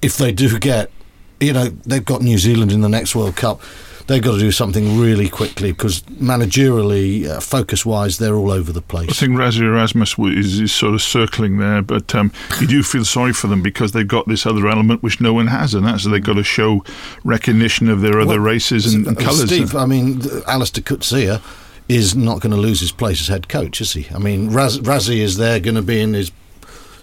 if 0.01 0.17
they 0.17 0.31
do 0.31 0.59
get, 0.59 0.91
you 1.39 1.53
know, 1.53 1.69
they've 1.85 2.05
got 2.05 2.21
New 2.21 2.37
Zealand 2.37 2.71
in 2.71 2.81
the 2.81 2.89
next 2.89 3.15
World 3.15 3.35
Cup. 3.35 3.61
They've 4.07 4.23
got 4.23 4.33
to 4.33 4.39
do 4.39 4.51
something 4.51 4.97
really 4.97 5.27
quickly 5.27 5.71
because 5.73 6.01
managerially, 6.03 7.27
uh, 7.27 7.39
focus 7.41 7.85
wise, 7.85 8.17
they're 8.17 8.35
all 8.35 8.51
over 8.51 8.71
the 8.71 8.81
place. 8.81 9.09
I 9.09 9.13
think 9.13 9.33
Rassie 9.33 9.61
Erasmus 9.61 10.17
is, 10.17 10.59
is 10.61 10.73
sort 10.73 10.93
of 10.93 11.01
circling 11.01 11.57
there, 11.57 11.81
but 11.81 12.15
um, 12.15 12.31
you 12.61 12.67
do 12.67 12.83
feel 12.83 13.03
sorry 13.03 13.33
for 13.33 13.47
them 13.47 13.61
because 13.61 13.91
they've 13.91 14.07
got 14.07 14.27
this 14.27 14.45
other 14.45 14.67
element 14.69 15.03
which 15.03 15.19
no 15.19 15.33
one 15.33 15.47
has, 15.47 15.73
and 15.73 15.85
that's 15.85 16.05
they've 16.05 16.23
got 16.23 16.35
to 16.35 16.43
show 16.43 16.83
recognition 17.25 17.89
of 17.89 18.01
their 18.01 18.19
other 18.21 18.39
Well, 18.39 18.39
races 18.39 18.93
and, 18.93 19.05
and 19.07 19.17
Uh, 19.17 19.21
colours. 19.21 19.45
Steve, 19.47 19.75
I 19.75 19.85
mean, 19.85 20.21
Allister 20.47 20.81
Coetzee 20.81 21.41
is 21.89 22.15
not 22.15 22.39
going 22.39 22.51
to 22.53 22.57
lose 22.61 22.79
his 22.79 22.91
place 22.93 23.19
as 23.21 23.27
head 23.27 23.49
coach, 23.49 23.81
is 23.81 23.93
he? 23.93 24.07
I 24.13 24.19
mean, 24.19 24.51
Raz- 24.51 24.79
Rassie 24.79 25.19
is 25.19 25.37
there 25.37 25.59
going 25.59 25.75
to 25.75 25.81
be 25.81 25.99
in 26.01 26.13
his 26.13 26.31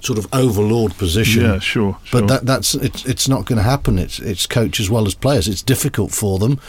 sort 0.00 0.18
of 0.18 0.26
overlord 0.32 0.96
position. 0.98 1.42
Yeah, 1.42 1.58
sure, 1.58 1.98
sure. 2.04 2.20
But 2.20 2.28
that, 2.28 2.46
that's 2.46 2.74
it's 2.74 3.04
it's 3.06 3.28
not 3.28 3.46
going 3.46 3.56
to 3.56 3.62
happen. 3.62 3.98
It's 3.98 4.18
it's 4.18 4.46
coach 4.46 4.78
as 4.80 4.90
well 4.90 5.06
as 5.06 5.14
players. 5.14 5.48
It's 5.48 5.62
difficult 5.62 6.12
for 6.12 6.38
them. 6.38 6.60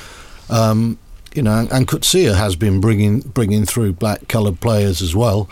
Um, 0.50 0.98
you 1.34 1.42
know, 1.42 1.60
and, 1.60 1.72
and 1.72 1.88
Coetzee 1.88 2.34
has 2.34 2.56
been 2.56 2.80
bringing 2.80 3.20
bringing 3.20 3.66
through 3.66 3.94
black 3.94 4.28
coloured 4.28 4.62
players 4.62 5.02
as 5.02 5.16
well. 5.16 5.50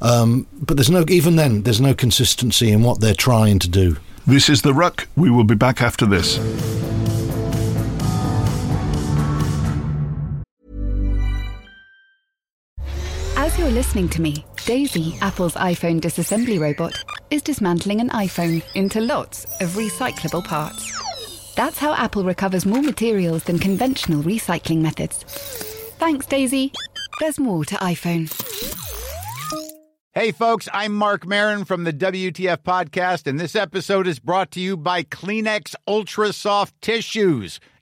Um, 0.00 0.46
but 0.60 0.76
there's 0.76 0.90
no 0.90 1.04
even 1.08 1.36
then 1.36 1.62
there's 1.62 1.80
no 1.80 1.94
consistency 1.94 2.70
in 2.70 2.82
what 2.82 3.00
they're 3.00 3.14
trying 3.14 3.58
to 3.60 3.68
do. 3.68 3.96
This 4.26 4.48
is 4.48 4.62
The 4.62 4.72
Ruck. 4.72 5.08
We 5.16 5.30
will 5.30 5.44
be 5.44 5.54
back 5.54 5.82
after 5.82 6.06
this. 6.06 6.38
As 13.36 13.58
you're 13.58 13.70
listening 13.70 14.08
to 14.10 14.22
me, 14.22 14.44
Daisy, 14.64 15.18
Apple's 15.20 15.54
iPhone 15.54 16.00
disassembly 16.00 16.58
robot, 16.58 17.04
is 17.30 17.42
dismantling 17.42 18.00
an 18.00 18.08
iPhone 18.10 18.62
into 18.74 19.00
lots 19.00 19.44
of 19.60 19.70
recyclable 19.70 20.42
parts. 20.42 20.90
That's 21.56 21.78
how 21.78 21.94
Apple 21.94 22.24
recovers 22.24 22.66
more 22.66 22.82
materials 22.82 23.44
than 23.44 23.58
conventional 23.58 24.22
recycling 24.22 24.78
methods. 24.78 25.22
Thanks, 25.98 26.26
Daisy. 26.26 26.72
There's 27.20 27.38
more 27.38 27.64
to 27.66 27.76
iPhone. 27.76 28.28
Hey, 30.12 30.30
folks, 30.32 30.68
I'm 30.72 30.94
Marc 30.94 31.26
Maron 31.26 31.64
from 31.64 31.84
the 31.84 31.92
WTF 31.92 32.58
Podcast, 32.58 33.26
and 33.26 33.38
this 33.38 33.56
episode 33.56 34.06
is 34.06 34.20
brought 34.20 34.50
to 34.52 34.60
you 34.60 34.76
by 34.76 35.02
Kleenex 35.02 35.74
Ultra 35.88 36.32
Soft 36.32 36.80
Tissues, 36.80 37.58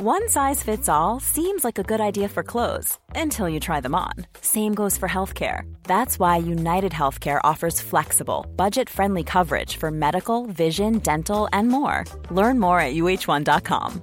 One 0.00 0.28
size 0.28 0.62
fits 0.62 0.88
all 0.88 1.18
seems 1.18 1.64
like 1.64 1.76
a 1.76 1.82
good 1.82 2.00
idea 2.00 2.28
for 2.28 2.44
clothes 2.44 3.00
until 3.16 3.48
you 3.48 3.58
try 3.58 3.80
them 3.80 3.96
on. 3.96 4.12
Same 4.40 4.72
goes 4.72 4.96
for 4.96 5.08
healthcare. 5.08 5.62
That's 5.82 6.20
why 6.20 6.36
United 6.36 6.92
Healthcare 6.92 7.40
offers 7.42 7.80
flexible, 7.80 8.46
budget 8.54 8.88
friendly 8.88 9.24
coverage 9.24 9.76
for 9.76 9.90
medical, 9.90 10.46
vision, 10.46 10.98
dental, 10.98 11.48
and 11.52 11.66
more. 11.66 12.04
Learn 12.30 12.60
more 12.60 12.80
at 12.80 12.94
uh1.com. 12.94 14.00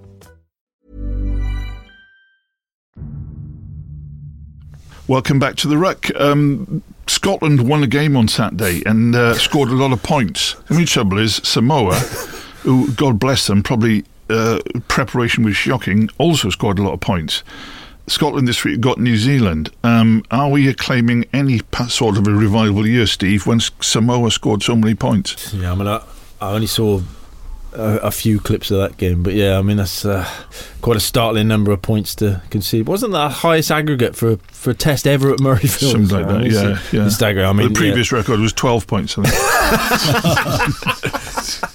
Welcome 5.07 5.39
back 5.39 5.55
to 5.55 5.69
The 5.69 5.77
Ruck. 5.77 6.13
Um, 6.19 6.83
Scotland 7.07 7.69
won 7.69 7.83
a 7.83 7.87
game 7.87 8.17
on 8.17 8.27
Saturday 8.27 8.83
and 8.85 9.15
uh, 9.15 9.35
scored 9.35 9.69
a 9.69 9.75
lot 9.75 9.93
of 9.93 10.03
points. 10.03 10.55
The 10.67 10.73
only 10.73 10.85
trouble 10.87 11.19
is 11.19 11.35
Samoa, 11.35 11.95
who, 12.63 12.91
God 12.91 13.17
bless 13.17 13.47
them, 13.47 13.63
probably 13.63 14.03
uh, 14.29 14.59
preparation 14.87 15.43
was 15.43 15.55
shocking, 15.55 16.09
also 16.17 16.49
scored 16.49 16.79
a 16.79 16.83
lot 16.83 16.93
of 16.93 16.99
points. 16.99 17.43
Scotland 18.07 18.47
this 18.47 18.63
week 18.63 18.79
got 18.81 18.99
New 18.99 19.17
Zealand. 19.17 19.71
Um, 19.83 20.23
are 20.29 20.49
we 20.49 20.71
claiming 20.75 21.25
any 21.33 21.61
sort 21.87 22.17
of 22.17 22.27
a 22.27 22.31
revival 22.31 22.85
year, 22.85 23.07
Steve, 23.07 23.47
when 23.47 23.59
Samoa 23.59 24.29
scored 24.29 24.61
so 24.61 24.75
many 24.75 24.93
points? 24.93 25.53
Yeah, 25.53 25.71
I 25.71 25.75
mean, 25.75 25.87
I, 25.87 26.03
I 26.39 26.51
only 26.51 26.67
saw 26.67 27.01
a, 27.73 27.97
a 27.97 28.11
few 28.11 28.39
clips 28.39 28.69
of 28.71 28.77
that 28.77 28.97
game, 28.97 29.23
but 29.23 29.33
yeah, 29.33 29.57
I 29.57 29.61
mean 29.63 29.77
that's 29.77 30.05
uh, 30.05 30.27
quite 30.81 30.97
a 30.97 30.99
startling 30.99 31.47
number 31.47 31.71
of 31.71 31.81
points 31.81 32.13
to 32.15 32.41
concede. 32.49 32.87
Wasn't 32.87 33.11
that 33.11 33.27
the 33.27 33.33
highest 33.33 33.71
aggregate 33.71 34.15
for 34.15 34.37
for 34.51 34.69
a 34.71 34.75
test 34.75 35.07
ever 35.07 35.33
at 35.33 35.39
Murrayfield? 35.39 35.91
Something 35.91 36.17
like 36.17 36.27
that, 36.27 36.43
yeah. 36.51 36.73
it's, 36.73 36.93
yeah. 36.93 37.09
Staggering. 37.09 37.45
I 37.45 37.53
mean, 37.53 37.69
the 37.69 37.73
previous 37.73 38.11
record 38.11 38.39
was 38.39 38.53
12 38.53 38.87
points, 38.87 39.17
I 39.17 39.23
think. 41.51 41.71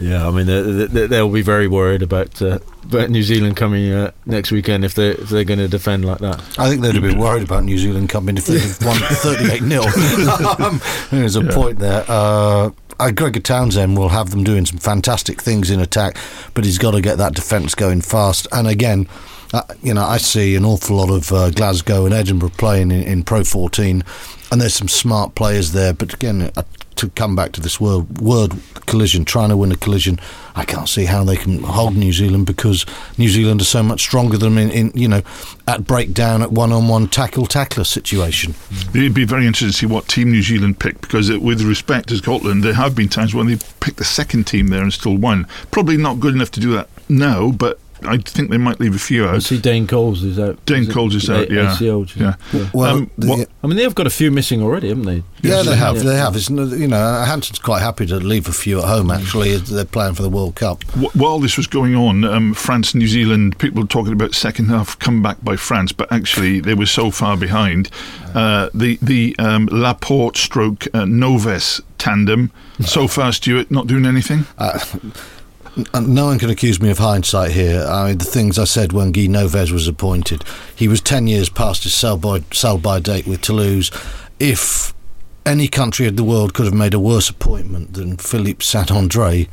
yeah, 0.00 0.10
yeah, 0.10 0.28
I 0.28 0.30
mean, 0.30 0.46
they, 0.46 0.86
they, 0.86 1.06
they'll 1.06 1.28
be 1.28 1.42
very 1.42 1.68
worried 1.68 2.02
about 2.02 2.40
uh, 2.40 2.58
about 2.84 3.10
New 3.10 3.22
Zealand 3.22 3.56
coming 3.56 3.92
uh, 3.92 4.10
next 4.26 4.50
weekend 4.50 4.84
if 4.84 4.94
they 4.94 5.10
if 5.10 5.28
they're 5.28 5.44
going 5.44 5.58
to 5.58 5.68
defend 5.68 6.04
like 6.04 6.18
that. 6.18 6.40
I 6.58 6.68
think 6.68 6.82
they'd 6.82 6.94
have 6.94 7.02
been 7.02 7.18
worried 7.18 7.42
about 7.42 7.64
New 7.64 7.78
Zealand 7.78 8.08
coming 8.08 8.36
if 8.36 8.46
they'd 8.46 8.60
have 8.60 8.84
won 8.84 8.96
38 8.98 9.62
0. 9.62 9.82
um, 10.66 10.80
There's 11.10 11.36
a 11.36 11.44
point 11.44 11.78
there. 11.78 12.04
Uh, 12.08 12.70
uh, 12.98 13.10
Gregor 13.10 13.40
Townsend 13.40 13.96
will 13.96 14.10
have 14.10 14.30
them 14.30 14.44
doing 14.44 14.66
some 14.66 14.78
fantastic 14.78 15.40
things 15.40 15.70
in 15.70 15.80
attack, 15.80 16.16
but 16.54 16.64
he's 16.64 16.78
got 16.78 16.90
to 16.90 17.00
get 17.00 17.16
that 17.18 17.34
defence 17.34 17.74
going 17.74 18.02
fast. 18.02 18.46
And 18.52 18.68
again, 18.68 19.08
uh, 19.52 19.62
you 19.82 19.94
know, 19.94 20.04
I 20.04 20.18
see 20.18 20.54
an 20.54 20.64
awful 20.64 20.96
lot 20.96 21.10
of 21.10 21.32
uh, 21.32 21.50
Glasgow 21.50 22.04
and 22.04 22.14
Edinburgh 22.14 22.50
playing 22.50 22.90
in, 22.90 23.02
in 23.02 23.22
Pro 23.24 23.42
14, 23.42 24.04
and 24.50 24.60
there's 24.60 24.74
some 24.74 24.88
smart 24.88 25.34
players 25.34 25.72
there. 25.72 25.92
But 25.92 26.14
again, 26.14 26.50
uh, 26.56 26.62
to 26.96 27.08
come 27.10 27.34
back 27.34 27.52
to 27.52 27.60
this 27.60 27.80
word, 27.80 28.20
word 28.20 28.52
collision, 28.86 29.24
trying 29.24 29.48
to 29.48 29.56
win 29.56 29.72
a 29.72 29.76
collision, 29.76 30.20
I 30.54 30.64
can't 30.64 30.88
see 30.88 31.06
how 31.06 31.24
they 31.24 31.36
can 31.36 31.62
hold 31.62 31.96
New 31.96 32.12
Zealand 32.12 32.46
because 32.46 32.84
New 33.16 33.28
Zealand 33.28 33.62
are 33.62 33.64
so 33.64 33.82
much 33.82 34.00
stronger 34.00 34.36
than 34.36 34.58
in, 34.58 34.70
in 34.70 34.92
you 34.94 35.08
know, 35.08 35.22
at 35.66 35.86
breakdown, 35.86 36.42
at 36.42 36.52
one-on-one 36.52 37.08
tackle 37.08 37.46
tackler 37.46 37.84
situation. 37.84 38.54
It'd 38.94 39.14
be 39.14 39.24
very 39.24 39.46
interesting 39.46 39.68
to 39.70 39.76
see 39.76 39.86
what 39.86 40.08
team 40.08 40.30
New 40.30 40.42
Zealand 40.42 40.78
pick 40.78 41.00
because, 41.00 41.30
it, 41.30 41.40
with 41.40 41.62
respect 41.62 42.08
to 42.08 42.16
Scotland, 42.16 42.62
there 42.62 42.74
have 42.74 42.94
been 42.94 43.08
times 43.08 43.34
when 43.34 43.46
they 43.46 43.56
picked 43.80 43.96
the 43.96 44.04
second 44.04 44.46
team 44.46 44.68
there 44.68 44.82
and 44.82 44.92
still 44.92 45.16
won. 45.16 45.46
Probably 45.70 45.96
not 45.96 46.20
good 46.20 46.34
enough 46.34 46.50
to 46.52 46.60
do 46.60 46.72
that 46.72 46.88
now, 47.08 47.50
but 47.50 47.78
I 48.06 48.18
think 48.18 48.50
they 48.50 48.58
might 48.58 48.80
leave 48.80 48.94
a 48.94 48.98
few 48.98 49.26
out. 49.26 49.34
I 49.36 49.38
see 49.40 49.58
Dane 49.58 49.86
Coles 49.86 50.22
is 50.22 50.38
out. 50.38 50.64
Dane 50.66 50.82
Is 50.82 50.88
it 50.88 50.92
Coles 50.92 51.14
is 51.14 51.28
A- 51.28 51.40
out, 51.42 51.50
yeah. 51.50 51.74
ACL, 51.74 52.00
which 52.00 52.16
is- 52.16 52.22
Yeah. 52.22 52.34
Well, 52.72 52.96
Um, 52.96 53.10
the- 53.18 53.26
what- 53.26 53.48
I 53.62 53.66
mean, 53.66 53.76
they've 53.76 53.94
got 53.94 54.06
a 54.06 54.10
few 54.10 54.30
missing 54.30 54.62
already, 54.62 54.88
haven't 54.88 55.04
they? 55.04 55.22
Yeah, 55.42 55.62
they 55.62 55.76
have. 55.76 55.96
Yeah. 55.96 56.02
They 56.02 56.16
have. 56.16 56.36
It's, 56.36 56.50
you 56.50 56.88
know, 56.88 57.22
Hansen's 57.24 57.58
quite 57.58 57.80
happy 57.82 58.06
to 58.06 58.16
leave 58.16 58.48
a 58.48 58.52
few 58.52 58.78
at 58.78 58.84
home. 58.84 59.10
Actually, 59.10 59.56
they're 59.56 59.84
playing 59.84 60.14
for 60.14 60.22
the 60.22 60.28
World 60.28 60.54
Cup. 60.54 60.82
Wh- 60.92 61.14
While 61.16 61.38
this 61.40 61.56
was 61.56 61.66
going 61.66 61.94
on, 61.94 62.24
um, 62.24 62.54
France, 62.54 62.94
New 62.94 63.08
Zealand, 63.08 63.58
people 63.58 63.82
were 63.82 63.88
talking 63.88 64.12
about 64.12 64.34
second 64.34 64.66
half 64.66 64.98
comeback 64.98 65.42
by 65.42 65.56
France, 65.56 65.92
but 65.92 66.10
actually 66.12 66.60
they 66.60 66.74
were 66.74 66.86
so 66.86 67.10
far 67.10 67.36
behind. 67.36 67.88
Uh, 68.34 68.68
the 68.74 68.98
the 69.02 69.34
um, 69.38 69.68
Laporte 69.72 70.36
stroke 70.36 70.86
uh, 70.94 71.04
Noves 71.04 71.80
tandem, 71.98 72.50
so 72.84 73.08
far, 73.08 73.32
Stuart, 73.32 73.70
not 73.70 73.86
doing 73.86 74.06
anything? 74.06 74.46
And 74.58 75.12
no 75.94 76.26
one 76.26 76.38
can 76.38 76.50
accuse 76.50 76.80
me 76.80 76.90
of 76.90 76.98
hindsight 76.98 77.52
here. 77.52 77.84
I 77.88 78.08
mean, 78.08 78.18
the 78.18 78.24
things 78.24 78.58
I 78.58 78.64
said 78.64 78.92
when 78.92 79.12
Guy 79.12 79.26
Noves 79.26 79.72
was 79.72 79.88
appointed, 79.88 80.44
he 80.74 80.88
was 80.88 81.00
10 81.00 81.26
years 81.26 81.48
past 81.48 81.84
his 81.84 81.94
sell 81.94 82.16
by, 82.16 82.40
sell 82.52 82.78
by 82.78 83.00
date 83.00 83.26
with 83.26 83.42
Toulouse. 83.42 83.90
If 84.38 84.94
any 85.46 85.68
country 85.68 86.06
in 86.06 86.16
the 86.16 86.24
world 86.24 86.54
could 86.54 86.66
have 86.66 86.74
made 86.74 86.94
a 86.94 87.00
worse 87.00 87.28
appointment 87.28 87.94
than 87.94 88.16
Philippe 88.16 88.64
Saint 88.64 88.90
Andre, 88.90 89.48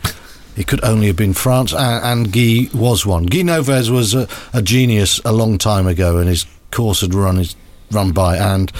it 0.55 0.67
could 0.67 0.83
only 0.83 1.07
have 1.07 1.15
been 1.15 1.33
France, 1.33 1.71
and, 1.71 2.03
and 2.03 2.31
Guy 2.31 2.69
was 2.73 3.05
one. 3.05 3.25
Guy 3.25 3.43
Noves 3.43 3.91
was 3.91 4.15
a, 4.15 4.27
a 4.53 4.61
genius 4.61 5.21
a 5.23 5.31
long 5.31 5.57
time 5.57 5.87
ago, 5.87 6.17
and 6.17 6.27
his 6.27 6.45
course 6.71 7.01
had 7.01 7.13
run, 7.13 7.45
run 7.91 8.11
by. 8.11 8.37
And, 8.37 8.71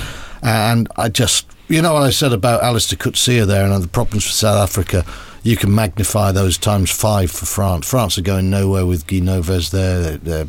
and 0.42 0.88
I 0.98 1.10
just, 1.10 1.48
you 1.68 1.82
know 1.82 1.94
what 1.94 2.04
I 2.04 2.10
said 2.10 2.34
about 2.34 2.64
Allister 2.64 2.96
Coetzee 2.96 3.46
there 3.46 3.64
and 3.64 3.84
the 3.84 3.88
problems 3.88 4.26
for 4.26 4.32
South 4.32 4.58
Africa? 4.58 5.06
You 5.48 5.56
can 5.56 5.74
magnify 5.74 6.34
those 6.34 6.58
times 6.58 6.92
five 6.92 7.32
for 7.32 7.46
France. 7.46 7.90
France 7.90 8.18
are 8.18 8.22
going 8.22 8.50
nowhere 8.50 8.86
with 8.86 9.08
Guy 9.08 9.20
Noves 9.20 9.72
there. 9.72 10.02
They're, 10.02 10.18
they're 10.18 10.48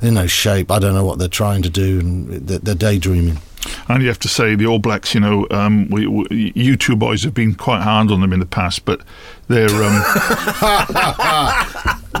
in 0.00 0.14
no 0.14 0.26
shape. 0.26 0.68
I 0.68 0.80
don't 0.80 0.94
know 0.94 1.04
what 1.04 1.20
they're 1.20 1.28
trying 1.28 1.62
to 1.62 1.70
do, 1.70 2.00
and 2.00 2.28
they're, 2.48 2.58
they're 2.58 2.74
daydreaming. 2.74 3.38
And 3.86 4.02
you 4.02 4.08
have 4.08 4.18
to 4.18 4.26
say 4.28 4.56
the 4.56 4.66
All 4.66 4.80
Blacks, 4.80 5.14
you 5.14 5.20
know, 5.20 5.46
um, 5.52 5.88
we, 5.90 6.08
we, 6.08 6.52
you 6.56 6.76
two 6.76 6.96
boys 6.96 7.22
have 7.22 7.34
been 7.34 7.54
quite 7.54 7.82
hard 7.82 8.10
on 8.10 8.20
them 8.20 8.32
in 8.32 8.40
the 8.40 8.46
past, 8.46 8.84
but 8.84 9.02
they're 9.46 9.68
um, 9.70 10.02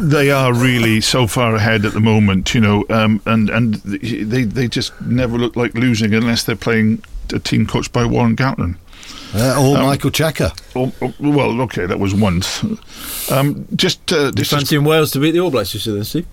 they 0.00 0.30
are 0.30 0.54
really 0.54 1.00
so 1.00 1.26
far 1.26 1.56
ahead 1.56 1.84
at 1.84 1.92
the 1.92 2.00
moment, 2.00 2.54
you 2.54 2.60
know, 2.60 2.84
um, 2.88 3.20
and 3.26 3.50
and 3.50 3.74
they 3.74 4.44
they 4.44 4.68
just 4.68 4.92
never 5.00 5.36
look 5.36 5.56
like 5.56 5.74
losing 5.74 6.14
unless 6.14 6.44
they're 6.44 6.54
playing 6.54 7.02
a 7.34 7.40
team 7.40 7.66
coached 7.66 7.92
by 7.92 8.04
Warren 8.04 8.36
Gatland. 8.36 8.76
Uh, 9.34 9.60
or 9.60 9.78
um, 9.78 9.86
Michael 9.86 10.10
Cheika. 10.10 10.52
Or, 10.74 10.92
or, 11.00 11.14
well, 11.18 11.60
okay, 11.62 11.86
that 11.86 11.98
was 11.98 12.14
once. 12.14 12.62
Um, 13.30 13.66
just 13.74 14.12
uh, 14.12 14.30
this 14.30 14.50
fancying 14.50 14.84
Wales 14.84 15.10
to 15.12 15.20
beat 15.20 15.30
the 15.30 15.40
All 15.40 15.50
Blacks, 15.50 15.72
you 15.74 15.80
see, 15.80 15.92
then, 15.92 16.04
Steve? 16.04 16.26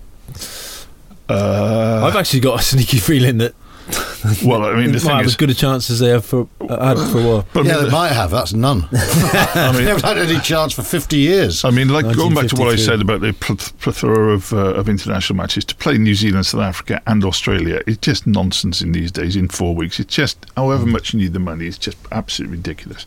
Uh, 1.28 2.04
I've 2.04 2.16
actually 2.16 2.40
got 2.40 2.60
a 2.60 2.62
sneaky 2.62 2.98
feeling 2.98 3.38
that 3.38 3.54
Well, 4.44 4.64
I 4.64 4.74
mean, 4.74 4.92
the 4.92 4.98
They 4.98 4.98
might 4.98 5.00
thing 5.00 5.10
have 5.16 5.26
is, 5.26 5.32
as 5.32 5.36
good 5.36 5.50
a 5.50 5.54
chance 5.54 5.90
as 5.90 5.98
they 5.98 6.08
have 6.08 6.24
for 6.24 6.46
uh, 6.60 6.94
had 6.94 7.10
for 7.10 7.20
a 7.20 7.26
while. 7.26 7.46
but 7.52 7.66
I 7.66 7.68
yeah, 7.68 7.76
mean, 7.76 7.84
they 7.86 7.90
might 7.90 8.12
have. 8.12 8.30
That's 8.30 8.52
none. 8.52 8.86
I 8.92 9.72
they 9.74 9.84
haven't 9.84 10.04
had 10.04 10.18
any 10.18 10.38
chance 10.40 10.74
for 10.74 10.82
50 10.82 11.16
years. 11.16 11.64
I 11.64 11.70
mean, 11.70 11.88
like 11.88 12.04
going 12.14 12.34
back 12.34 12.48
to 12.48 12.56
what 12.56 12.68
I 12.68 12.76
said 12.76 13.00
about 13.00 13.22
the 13.22 13.32
plethora 13.32 14.32
of, 14.34 14.52
uh, 14.52 14.74
of 14.74 14.88
international 14.88 15.36
matches, 15.36 15.64
to 15.66 15.74
play 15.74 15.96
New 15.98 16.14
Zealand, 16.14 16.46
South 16.46 16.60
Africa, 16.60 17.02
and 17.06 17.24
Australia, 17.24 17.82
it's 17.86 17.98
just 17.98 18.26
nonsense 18.26 18.82
in 18.82 18.92
these 18.92 19.10
days. 19.10 19.36
In 19.36 19.48
four 19.48 19.74
weeks, 19.74 19.98
it's 19.98 20.14
just 20.14 20.44
however 20.56 20.86
much 20.86 21.14
you 21.14 21.20
need 21.20 21.32
the 21.32 21.38
money, 21.38 21.66
it's 21.66 21.78
just 21.78 21.96
absolutely 22.12 22.58
ridiculous. 22.58 23.06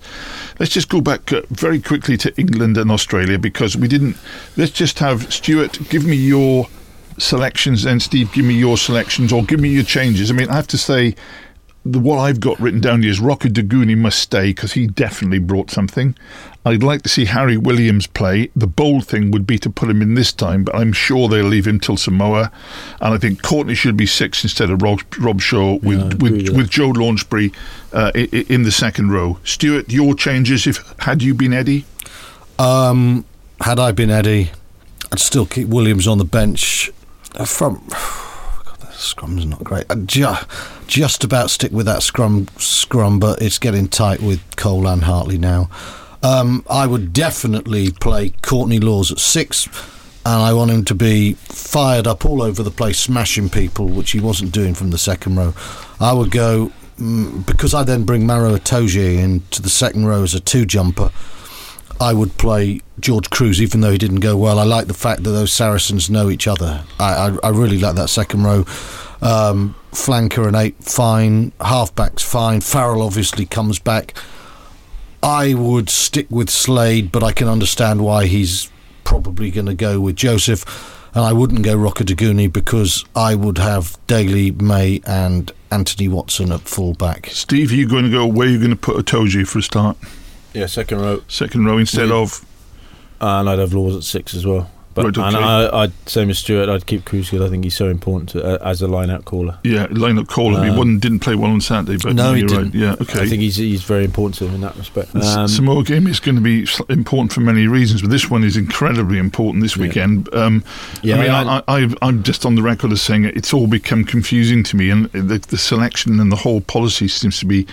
Let's 0.59 0.71
just 0.71 0.89
go 0.89 0.99
back 0.99 1.31
uh, 1.31 1.41
very 1.51 1.79
quickly 1.79 2.17
to 2.17 2.35
England 2.37 2.77
and 2.77 2.91
Australia 2.91 3.37
because 3.37 3.77
we 3.77 3.87
didn't. 3.87 4.17
Let's 4.57 4.71
just 4.71 4.99
have 4.99 5.31
Stuart 5.31 5.77
give 5.89 6.05
me 6.05 6.15
your 6.15 6.67
selections, 7.17 7.85
and 7.85 8.01
Steve 8.01 8.31
give 8.33 8.45
me 8.45 8.53
your 8.55 8.77
selections, 8.77 9.31
or 9.33 9.43
give 9.43 9.59
me 9.59 9.69
your 9.69 9.83
changes. 9.83 10.29
I 10.31 10.33
mean, 10.33 10.49
I 10.49 10.55
have 10.55 10.67
to 10.67 10.77
say 10.77 11.15
the 11.85 11.99
what 11.99 12.17
I've 12.17 12.39
got 12.39 12.59
written 12.61 12.79
down 12.79 13.01
here 13.01 13.11
is 13.11 13.19
Rokoduguni 13.19 13.97
must 13.97 14.19
stay 14.19 14.51
because 14.51 14.71
he 14.73 14.87
definitely 14.87 15.39
brought 15.39 15.69
something. 15.69 16.15
I'd 16.65 16.81
like 16.81 17.01
to 17.01 17.09
see 17.09 17.25
Harry 17.25 17.57
Williams 17.57 18.07
play. 18.07 18.49
The 18.55 18.67
bold 18.67 19.05
thing 19.05 19.31
would 19.31 19.45
be 19.45 19.57
to 19.59 19.69
put 19.69 19.89
him 19.89 20.01
in 20.01 20.13
this 20.13 20.31
time, 20.31 20.63
but 20.63 20.73
I'm 20.75 20.93
sure 20.93 21.27
they'll 21.27 21.43
leave 21.45 21.67
him 21.67 21.81
till 21.81 21.97
Samoa. 21.97 22.53
And 23.01 23.13
I 23.13 23.17
think 23.17 23.41
Courtney 23.41 23.75
should 23.75 23.97
be 23.97 24.05
six 24.05 24.43
instead 24.43 24.69
of 24.69 24.81
Rob, 24.81 25.01
Robshaw 25.11 25.83
with 25.83 25.99
I 26.01 26.07
agree 26.07 26.31
with, 26.31 26.49
with 26.55 26.69
Joe 26.69 26.93
Launchbury 26.93 27.53
uh, 27.91 28.11
i- 28.15 28.29
i- 28.31 28.45
in 28.47 28.63
the 28.63 28.71
second 28.71 29.11
row. 29.11 29.39
Stuart, 29.43 29.91
your 29.91 30.15
changes 30.15 30.65
if 30.65 30.81
had 30.99 31.21
you 31.21 31.33
been 31.33 31.51
Eddie? 31.51 31.83
Um, 32.57 33.25
had 33.59 33.77
I 33.77 33.91
been 33.91 34.09
Eddie, 34.09 34.51
I'd 35.11 35.19
still 35.19 35.45
keep 35.45 35.67
Williams 35.67 36.07
on 36.07 36.17
the 36.17 36.23
bench. 36.25 36.91
Uh, 37.35 37.45
From 37.45 37.75
God, 37.89 38.79
the 38.79 38.87
scrum's 38.91 39.45
not 39.45 39.63
great. 39.63 39.85
I'd 39.89 40.07
ju- 40.07 40.33
just 40.87 41.23
about 41.23 41.49
stick 41.49 41.71
with 41.71 41.85
that 41.85 42.03
scrum, 42.03 42.47
scrum, 42.57 43.19
but 43.19 43.41
it's 43.41 43.59
getting 43.59 43.87
tight 43.87 44.21
with 44.21 44.55
Cole 44.55 44.87
and 44.87 45.03
Hartley 45.03 45.37
now. 45.37 45.69
Um, 46.21 46.63
I 46.69 46.87
would 46.87 47.11
definitely 47.11 47.91
play 47.91 48.29
Courtney 48.41 48.79
Lawes 48.79 49.11
at 49.11 49.19
six, 49.19 49.67
and 50.25 50.41
I 50.41 50.53
want 50.53 50.71
him 50.71 50.85
to 50.85 50.95
be 50.95 51.33
fired 51.33 52.07
up 52.07 52.25
all 52.25 52.41
over 52.41 52.63
the 52.63 52.71
place, 52.71 52.99
smashing 52.99 53.49
people, 53.49 53.87
which 53.89 54.11
he 54.11 54.19
wasn't 54.21 54.53
doing 54.53 54.73
from 54.73 54.91
the 54.91 54.97
second 54.97 55.35
row. 55.35 55.53
I 55.99 56.13
would 56.13 56.31
go 56.31 56.71
mm, 56.97 57.45
because 57.45 57.73
I 57.73 57.83
then 57.83 58.03
bring 58.03 58.25
Maro 58.25 58.55
Itoje 58.55 59.17
into 59.21 59.61
the 59.61 59.69
second 59.69 60.05
row 60.05 60.23
as 60.23 60.33
a 60.33 60.39
two 60.39 60.65
jumper. 60.65 61.11
I 62.03 62.11
would 62.11 62.37
play 62.37 62.81
George 62.99 63.29
Kruis, 63.29 63.61
even 63.61 63.79
though 63.79 63.91
he 63.91 63.97
didn't 63.97 64.19
go 64.19 64.35
well. 64.35 64.59
I 64.59 64.63
like 64.63 64.87
the 64.87 64.93
fact 64.93 65.23
that 65.23 65.29
those 65.29 65.53
Saracens 65.53 66.09
know 66.09 66.29
each 66.29 66.47
other. 66.47 66.83
I, 66.99 67.13
I, 67.13 67.37
I 67.43 67.49
really 67.49 67.79
like 67.79 67.95
that 67.95 68.09
second 68.09 68.43
row. 68.43 68.65
Um, 69.21 69.75
flanker 69.93 70.45
and 70.45 70.53
eight, 70.53 70.75
fine. 70.83 71.53
Halfback's 71.61 72.21
fine. 72.21 72.59
Farrell 72.59 73.01
obviously 73.01 73.45
comes 73.45 73.79
back. 73.79 74.15
I 75.23 75.53
would 75.53 75.89
stick 75.89 76.27
with 76.29 76.49
Slade, 76.49 77.09
but 77.09 77.23
I 77.23 77.31
can 77.31 77.47
understand 77.47 78.03
why 78.03 78.25
he's 78.25 78.69
probably 79.05 79.49
going 79.49 79.67
to 79.67 79.73
go 79.73 80.01
with 80.01 80.17
Joseph. 80.17 80.65
And 81.15 81.23
I 81.23 81.31
wouldn't 81.31 81.61
go 81.61 81.77
Rokoduguni 81.77 82.51
because 82.51 83.05
I 83.15 83.33
would 83.33 83.59
have 83.59 83.97
Daly, 84.07 84.51
May, 84.51 84.99
and 85.05 85.49
Anthony 85.71 86.09
Watson 86.09 86.51
at 86.51 86.67
fullback. 86.67 87.27
Steve, 87.27 87.71
are 87.71 87.75
you 87.75 87.87
going 87.87 88.03
to 88.03 88.09
go 88.09 88.25
where 88.27 88.49
are 88.49 88.51
you 88.51 88.57
going 88.57 88.71
to 88.71 88.75
put 88.75 88.97
Itoje 88.97 89.47
for 89.47 89.59
a 89.59 89.63
start? 89.63 89.95
Yeah, 90.53 90.67
second 90.67 90.99
row, 91.01 91.21
Second 91.27 91.65
row 91.65 91.77
instead 91.77 92.09
Yeah. 92.09 92.15
of 92.15 92.45
and 93.21 93.49
I'd 93.49 93.59
have 93.59 93.73
Lawes 93.73 93.95
at 93.95 94.03
six 94.03 94.35
as 94.35 94.45
well. 94.45 94.69
But 94.95 95.05
Right, 95.17 95.25
and 95.27 95.35
okay. 95.37 95.43
I, 95.45 95.83
I'd 95.85 95.91
same 96.07 96.29
as 96.29 96.37
Stuart. 96.37 96.69
I'd 96.69 96.85
keep 96.85 97.03
Kruis 97.03 97.31
because 97.31 97.41
I 97.41 97.49
think 97.49 97.63
he's 97.63 97.75
so 97.75 97.87
important 97.87 98.29
to, 98.31 98.43
uh, 98.43 98.69
as 98.69 98.79
a 98.83 98.87
line-out 98.87 99.25
caller. 99.25 99.57
yeah 99.63 99.87
lineup 99.87 100.27
caller. 100.27 100.63
he 100.63 100.69
Um, 100.69 100.77
wasn't, 100.77 101.01
didn't 101.01 101.19
play 101.21 101.33
well 101.33 101.49
on 101.49 101.61
Saturday, 101.61 101.97
but 101.97 102.13
No, 102.15 102.33
he 102.35 102.41
didn't. 102.43 102.63
right. 102.65 102.75
Yeah, 102.75 102.95
okay. 103.01 103.21
I 103.21 103.27
think 103.27 103.41
he's 103.41 103.55
he's 103.55 103.81
very 103.83 104.03
important 104.05 104.35
to 104.35 104.45
him 104.47 104.53
in 104.53 104.61
that 104.61 104.75
respect. 104.77 105.15
Um, 105.15 105.47
Samoa 105.47 105.83
game 105.83 106.05
is 106.05 106.19
going 106.19 106.35
to 106.35 106.41
be 106.41 106.67
important 106.89 107.33
for 107.33 107.39
many 107.39 107.65
reasons, 107.65 108.01
but 108.03 108.11
this 108.11 108.29
one 108.29 108.43
is 108.43 108.55
incredibly 108.55 109.17
important 109.17 109.63
this 109.63 109.75
Yeah. 109.75 109.81
weekend. 109.83 110.29
Um, 110.35 110.63
Yeah, 111.01 111.15
I 111.15 111.21
mean, 111.21 111.31
I- 111.31 111.57
I, 111.57 111.63
I, 111.85 111.93
I'm 112.03 112.21
just 112.21 112.45
on 112.45 112.53
the 112.53 112.61
record 112.61 112.91
as 112.91 113.01
saying 113.01 113.23
it's 113.25 113.51
all 113.51 113.65
become 113.65 114.03
confusing 114.03 114.61
to 114.65 114.75
me, 114.77 114.91
and 114.91 115.05
the, 115.11 115.39
the 115.39 115.57
selection 115.57 116.19
and 116.19 116.31
the 116.31 116.35
whole 116.35 116.61
policy 116.61 117.07
seems 117.07 117.39
to 117.39 117.47
be 117.47 117.65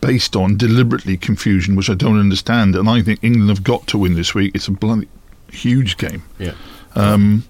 based 0.00 0.36
on 0.36 0.56
deliberately 0.56 1.16
confusion, 1.16 1.76
which 1.76 1.90
I 1.90 1.94
don't 1.94 2.18
understand. 2.18 2.76
And 2.76 2.88
I 2.88 3.02
think 3.02 3.22
England 3.22 3.48
have 3.50 3.64
got 3.64 3.86
to 3.88 3.98
win 3.98 4.14
this 4.14 4.34
week. 4.34 4.52
It's 4.54 4.68
a 4.68 4.72
bloody 4.72 5.08
huge 5.50 5.96
game. 5.96 6.22
yeah. 6.38 6.54
Um, 6.94 7.44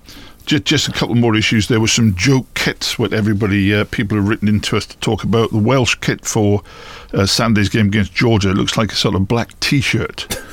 just, 0.47 0.65
just 0.65 0.89
a 0.89 0.93
couple 0.93 1.15
more 1.15 1.37
issues. 1.37 1.69
There 1.69 1.81
were 1.81 1.87
some 1.87 2.15
joke 2.15 2.47
kits, 2.55 2.99
what 2.99 3.13
everybody, 3.13 3.75
uh, 3.75 3.85
people 3.85 4.17
have 4.17 4.27
written 4.29 4.49
into 4.49 4.77
us 4.77 4.87
to 4.87 4.97
talk 4.99 5.23
about. 5.23 5.51
The 5.51 5.59
Welsh 5.59 5.95
kit 5.97 6.25
for 6.25 6.63
uh, 7.13 7.27
Sunday's 7.27 7.69
game 7.69 7.87
against 7.87 8.15
Georgia 8.15 8.53
looks 8.53 8.77
like 8.77 8.93
a 8.93 8.97
sort 8.97 9.15
of 9.15 9.29
black 9.29 9.59
T-shirt. 9.61 10.39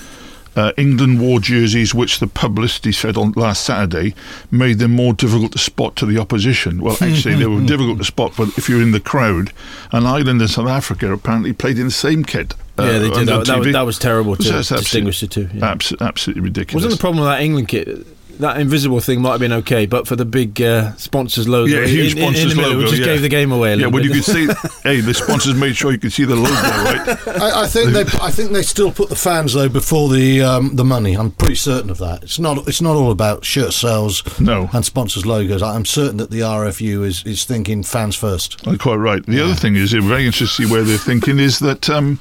Uh, 0.55 0.71
England 0.77 1.19
wore 1.19 1.39
jerseys, 1.39 1.93
which 1.93 2.19
the 2.19 2.27
publicity 2.27 2.91
said 2.91 3.17
on 3.17 3.31
last 3.33 3.65
Saturday 3.65 4.15
made 4.51 4.79
them 4.79 4.91
more 4.91 5.13
difficult 5.13 5.51
to 5.51 5.57
spot 5.57 5.95
to 5.97 6.05
the 6.05 6.17
opposition. 6.17 6.81
Well, 6.81 6.97
actually, 7.01 7.35
they 7.35 7.45
were 7.45 7.61
difficult 7.61 7.97
to 7.97 8.05
spot 8.05 8.33
but 8.37 8.49
if 8.57 8.69
you're 8.69 8.81
in 8.81 8.91
the 8.91 8.99
crowd. 8.99 9.51
And 9.91 10.07
Ireland 10.07 10.41
and 10.41 10.49
South 10.49 10.67
Africa 10.67 11.11
apparently 11.11 11.53
played 11.53 11.77
in 11.77 11.85
the 11.85 11.91
same 11.91 12.23
kit. 12.23 12.53
uh, 12.79 12.83
yeah, 12.83 12.99
they 12.99 13.09
did. 13.09 13.27
That, 13.27 13.45
that, 13.47 13.59
was, 13.59 13.71
that 13.73 13.85
was 13.85 13.99
terrible 13.99 14.35
to 14.37 14.43
distinguish 14.63 15.19
the 15.21 15.27
two. 15.27 15.49
Yeah. 15.53 15.71
Abs- 15.71 15.93
absolutely 15.99 16.43
ridiculous. 16.43 16.83
Wasn't 16.83 16.99
the 16.99 17.01
problem 17.01 17.23
with 17.23 17.29
that 17.33 17.41
England 17.41 17.67
kit? 17.67 18.05
That 18.39 18.59
invisible 18.59 18.99
thing 18.99 19.21
might 19.21 19.31
have 19.31 19.39
been 19.39 19.53
okay, 19.53 19.85
but 19.85 20.07
for 20.07 20.15
the 20.15 20.25
big 20.25 20.61
uh, 20.61 20.93
sponsors 20.95 21.47
logo, 21.47 21.71
Yeah, 21.71 21.85
huge 21.87 22.13
in, 22.13 22.17
in- 22.19 22.23
in 22.23 22.33
sponsors 22.33 22.49
the 22.51 22.55
middle, 22.61 22.73
logo, 22.73 22.85
it 22.87 22.89
just 22.89 22.99
yeah. 23.01 23.05
gave 23.05 23.21
the 23.21 23.29
game 23.29 23.51
away. 23.51 23.73
A 23.73 23.77
Yeah, 23.77 23.85
when 23.85 23.93
well, 23.93 24.03
you 24.05 24.11
could 24.11 24.23
see. 24.23 24.47
hey, 24.83 24.99
the 25.01 25.13
sponsors 25.13 25.55
made 25.55 25.75
sure 25.75 25.91
you 25.91 25.97
could 25.97 26.13
see 26.13 26.25
the 26.25 26.35
logo, 26.35 26.51
right? 26.51 27.27
I, 27.41 27.63
I 27.63 27.67
think 27.67 27.91
they. 27.91 28.01
I 28.21 28.31
think 28.31 28.51
they 28.51 28.61
still 28.61 28.91
put 28.91 29.09
the 29.09 29.15
fans 29.15 29.53
though 29.53 29.69
before 29.69 30.09
the 30.09 30.41
um, 30.41 30.75
the 30.75 30.83
money. 30.83 31.15
I'm 31.15 31.31
pretty 31.31 31.55
certain 31.55 31.89
of 31.89 31.97
that. 31.99 32.23
It's 32.23 32.39
not. 32.39 32.67
It's 32.67 32.81
not 32.81 32.95
all 32.95 33.11
about 33.11 33.45
shirt 33.45 33.73
sales. 33.73 34.23
No. 34.39 34.69
And 34.73 34.85
sponsors 34.85 35.25
logos. 35.25 35.61
I'm 35.61 35.85
certain 35.85 36.17
that 36.17 36.29
the 36.31 36.41
RFU 36.41 37.03
is 37.05 37.23
is 37.25 37.43
thinking 37.45 37.83
fans 37.83 38.15
first. 38.15 38.61
Oh, 38.67 38.77
quite 38.77 38.95
right. 38.95 39.25
The 39.25 39.43
other 39.43 39.55
thing 39.55 39.75
is, 39.75 39.93
very 39.93 40.25
interesting 40.25 40.69
where 40.69 40.83
they're 40.83 40.97
thinking 40.97 41.39
is 41.39 41.59
that 41.59 41.89
um, 41.89 42.19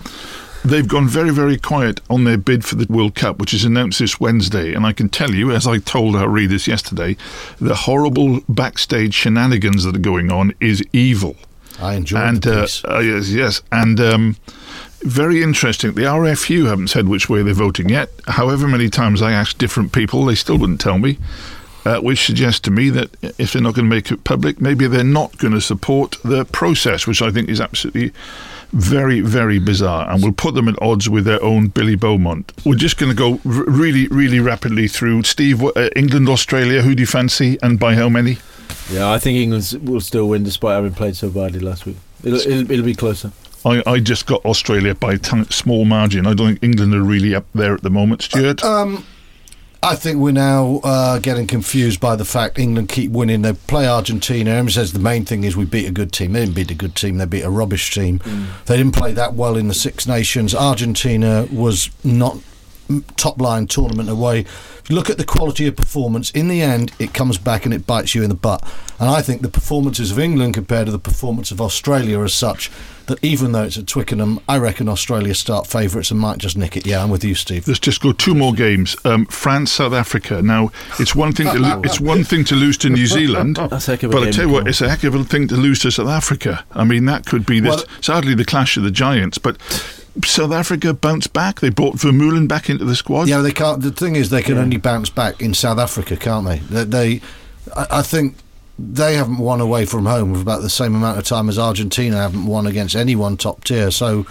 they've 0.65 0.89
gone 0.89 1.07
very, 1.07 1.31
very 1.31 1.59
quiet 1.59 2.01
on 2.09 2.25
their 2.25 2.39
bid 2.39 2.65
for 2.65 2.75
the 2.75 2.87
World 2.93 3.15
Cup, 3.15 3.39
which 3.39 3.55
is 3.55 3.65
announced 3.65 3.99
this 3.99 4.19
Wednesday. 4.19 4.75
And 4.75 4.87
I 4.87 4.93
can 4.93 5.09
tell 5.09 5.33
you, 5.33 5.53
as 5.53 5.67
I 5.67 5.79
told 5.79 6.17
our 6.17 6.29
readers 6.29 6.67
yesterday, 6.67 7.17
the 7.61 7.75
horrible 7.75 8.41
backstage 8.49 9.15
shenanigans 9.15 9.85
that 9.85 9.97
are 9.97 10.01
going 10.01 10.33
on 10.33 10.55
is 10.61 10.83
evil. 10.93 11.37
I 11.81 11.95
enjoy 11.95 12.19
and 12.19 12.47
uh, 12.47 12.67
uh, 12.89 13.01
yes, 13.01 13.31
yes, 13.31 13.61
and 13.73 13.99
um, 13.99 14.37
very 15.01 15.43
interesting. 15.43 15.95
The 15.95 16.03
RFU 16.03 16.67
haven't 16.67 16.89
said 16.89 17.09
which 17.09 17.29
way 17.29 17.43
they're 17.43 17.53
voting 17.53 17.89
yet. 17.89 18.11
However 18.29 18.69
many 18.69 18.89
times 18.89 19.21
I 19.21 19.33
asked 19.33 19.59
different 19.59 19.93
people, 19.93 20.25
they 20.25 20.37
still 20.37 20.57
wouldn't 20.57 20.81
tell 20.81 20.99
me. 20.99 21.19
Uh, 21.85 22.01
which 22.01 22.25
suggests 22.25 22.61
to 22.61 22.71
me 22.71 22.89
that 22.89 23.11
if 23.39 23.53
they're 23.53 23.61
not 23.61 23.75
going 23.75 23.85
to 23.87 23.95
make 23.95 24.11
it 24.11 24.25
public, 24.25 24.59
maybe 24.59 24.87
they're 24.87 25.05
not 25.05 25.37
going 25.37 25.53
to 25.53 25.61
support 25.61 26.17
the 26.25 26.47
process, 26.47 27.07
which 27.07 27.21
I 27.21 27.31
think 27.31 27.51
is 27.51 27.61
absolutely 27.61 28.11
very, 28.73 29.21
very 29.21 29.59
bizarre, 29.59 30.11
and 30.11 30.23
will 30.23 30.33
put 30.33 30.55
them 30.55 30.67
at 30.69 30.81
odds 30.81 31.11
with 31.11 31.27
their 31.27 31.43
own 31.45 31.67
Billy 31.69 31.95
Beaumont. 31.95 32.53
We're 32.65 32.75
just 32.77 32.97
going 32.97 33.11
to 33.11 33.17
go 33.17 33.33
r- 33.45 33.65
really, 33.67 34.09
really 34.09 34.41
rapidly 34.41 34.89
through. 34.89 35.25
Steve, 35.25 35.63
uh, 35.63 35.91
England, 35.95 36.29
Australia, 36.29 36.81
who 36.81 36.95
do 36.95 37.03
you 37.03 37.07
fancy, 37.07 37.59
and 37.63 37.79
by 37.79 37.95
how 37.95 38.09
many? 38.09 38.39
Yeah, 38.91 39.11
I 39.11 39.19
think 39.19 39.37
England 39.39 39.79
will 39.83 40.01
still 40.01 40.29
win 40.29 40.43
despite 40.43 40.75
having 40.77 40.95
played 40.95 41.17
so 41.17 41.29
badly 41.31 41.61
last 41.61 41.85
week. 41.87 41.97
It'll, 42.23 42.39
it'll, 42.41 42.71
it'll 42.71 42.85
be 42.85 42.95
closer. 42.95 43.31
I, 43.65 43.83
I 43.87 44.01
just 44.01 44.27
got 44.27 44.45
Australia 44.45 44.95
by 44.95 45.15
a 45.15 45.19
ton- 45.19 45.51
small 45.51 45.85
margin. 45.85 46.27
I 46.27 46.35
don't 46.35 46.49
think 46.49 46.63
England 46.63 46.95
are 46.95 47.03
really 47.03 47.35
up 47.35 47.47
there 47.55 47.75
at 47.75 47.83
the 47.83 47.91
moment, 47.91 48.23
Stuart. 48.23 48.65
Um, 48.65 49.05
I 49.85 49.97
think 49.97 50.19
we're 50.19 50.33
now 50.33 50.81
uh, 50.83 51.19
getting 51.19 51.47
confused 51.47 52.01
by 52.01 52.17
the 52.17 52.25
fact 52.25 52.59
England 52.59 52.89
keep 52.89 53.11
winning. 53.11 53.43
They 53.43 53.53
play 53.53 53.87
Argentina. 53.87 54.49
Everyone 54.49 54.71
says 54.71 54.95
the 54.95 54.99
main 54.99 55.27
thing 55.27 55.45
is 55.45 55.59
we 55.59 55.67
beat 55.67 55.87
a 55.87 55.93
good 55.93 56.11
team. 56.11 56.33
They 56.33 56.41
didn't 56.41 56.55
beat 56.55 56.71
a 56.71 56.75
good 56.75 56.95
team. 56.95 57.19
They 57.19 57.27
beat 57.27 57.43
a 57.43 57.51
rubbish 57.51 57.93
team. 57.93 58.19
They 58.65 58.79
didn't 58.79 58.95
play 58.95 59.13
that 59.13 59.35
well 59.35 59.59
in 59.59 59.69
the 59.69 59.75
Six 59.75 60.07
Nations. 60.07 60.55
Argentina 60.55 61.47
was 61.53 61.91
not 62.03 62.37
mm, 62.37 62.43
top 63.17 63.41
line 63.41 63.67
tournament 63.67 64.09
away. 64.09 64.41
If 64.41 64.91
you 64.91 64.97
look 64.97 65.09
at 65.09 65.17
the 65.17 65.25
quality 65.25 65.67
of 65.67 65.77
performance, 65.77 66.31
in 66.33 66.49
the 66.49 66.61
end, 66.61 66.93
it 66.99 67.15
comes 67.15 67.39
back 67.39 67.65
and 67.65 67.73
it 67.73 67.87
bites 67.87 68.15
you 68.15 68.23
in 68.23 68.29
the 68.29 68.35
butt. 68.35 68.63
And 69.01 69.09
I 69.09 69.23
think 69.23 69.43
the 69.43 69.49
performances 69.49 70.11
of 70.11 70.19
England 70.19 70.55
compared 70.55 70.87
to 70.87 70.93
the 70.93 70.99
performance 70.99 71.51
of 71.51 71.61
Australia 71.61 72.21
are 72.21 72.29
such 72.29 72.71
that 73.07 73.23
even 73.23 73.53
though 73.53 73.65
it's 73.65 73.77
at 73.77 73.87
Twickenham, 73.87 74.41
I 74.49 74.57
reckon 74.59 74.89
Australia 74.89 75.35
start 75.35 75.67
favourites 75.67 76.11
and 76.11 76.21
might 76.21 76.39
just 76.39 76.57
nick 76.57 76.77
it. 76.77 76.87
Yeah, 76.87 77.03
I'm 77.03 77.11
with 77.11 77.25
you, 77.25 77.35
Steve. 77.35 77.67
Let's 77.67 77.81
just 77.81 78.01
go 78.01 78.13
two 78.13 78.35
more 78.35 78.53
games. 78.53 78.97
Um, 79.05 79.27
France, 79.27 79.73
South 79.73 79.93
Africa. 79.93 80.41
Now, 80.43 80.71
it's 80.99 81.15
one 81.15 81.33
thing 81.33 81.47
to 81.49 81.59
lo- 81.59 81.83
it's 81.85 82.01
one 82.01 82.25
thing 82.25 82.45
to 82.45 82.55
lose 82.55 82.79
to 82.79 82.89
New 82.91 83.07
Zealand, 83.07 83.57
That's 83.71 83.89
a 83.89 83.93
heck 83.93 84.03
of 84.05 84.11
a 84.11 84.13
but 84.13 84.23
I 84.23 84.25
game, 84.27 84.33
tell 84.33 84.47
you 84.47 84.53
what, 84.53 84.69
it's 84.69 84.81
a 84.81 84.89
heck 84.89 85.05
of 85.05 85.15
a 85.15 85.25
thing 85.25 85.49
to 85.49 85.57
lose 85.57 85.81
to 85.81 85.91
South 85.91 86.09
Africa. 86.09 86.65
I 86.73 86.85
mean, 86.85 87.05
that 87.07 87.27
could 87.27 87.45
be 87.47 87.61
this. 87.61 87.77
Well- 87.77 87.85
sadly, 88.01 88.35
the 88.35 88.45
clash 88.45 88.77
of 88.77 88.83
the 88.85 88.91
giants, 88.91 89.39
but. 89.39 89.59
South 90.25 90.53
Africa 90.53 90.95
bounced 90.95 91.33
back. 91.33 91.61
They 91.61 91.71
brought 91.71 91.97
Vermeulen 91.97 92.47
back 92.47 92.71
into 92.71 92.85
the 92.85 92.95
squad. 92.95 93.29
Yeah, 93.29 93.41
they 93.41 93.53
can't. 93.53 93.83
The 93.83 93.91
thing 93.91 94.17
is, 94.17 94.31
they 94.31 94.43
can 94.43 94.59
only 94.59 94.77
bounce 94.77 95.11
back 95.11 95.41
in 95.41 95.55
South 95.55 95.79
Africa, 95.79 96.17
can't 96.17 96.47
they? 96.47 96.59
They, 96.59 96.85
they 96.85 97.21
I, 97.77 97.87
I 97.99 98.03
think 98.03 98.37
they 98.79 99.15
haven't 99.15 99.39
won 99.39 99.61
away 99.61 99.87
from 99.87 100.07
home 100.07 100.35
for 100.35 100.41
about 100.41 100.63
the 100.63 100.71
same 100.71 100.95
amount 100.95 101.19
of 101.19 101.25
time 101.25 101.49
as 101.49 101.59
Argentina 101.59 102.17
haven't 102.17 102.47
won 102.47 102.67
against 102.67 102.97
anyone 102.97 103.37
top 103.37 103.65
tier. 103.65 103.91
So 103.91 104.27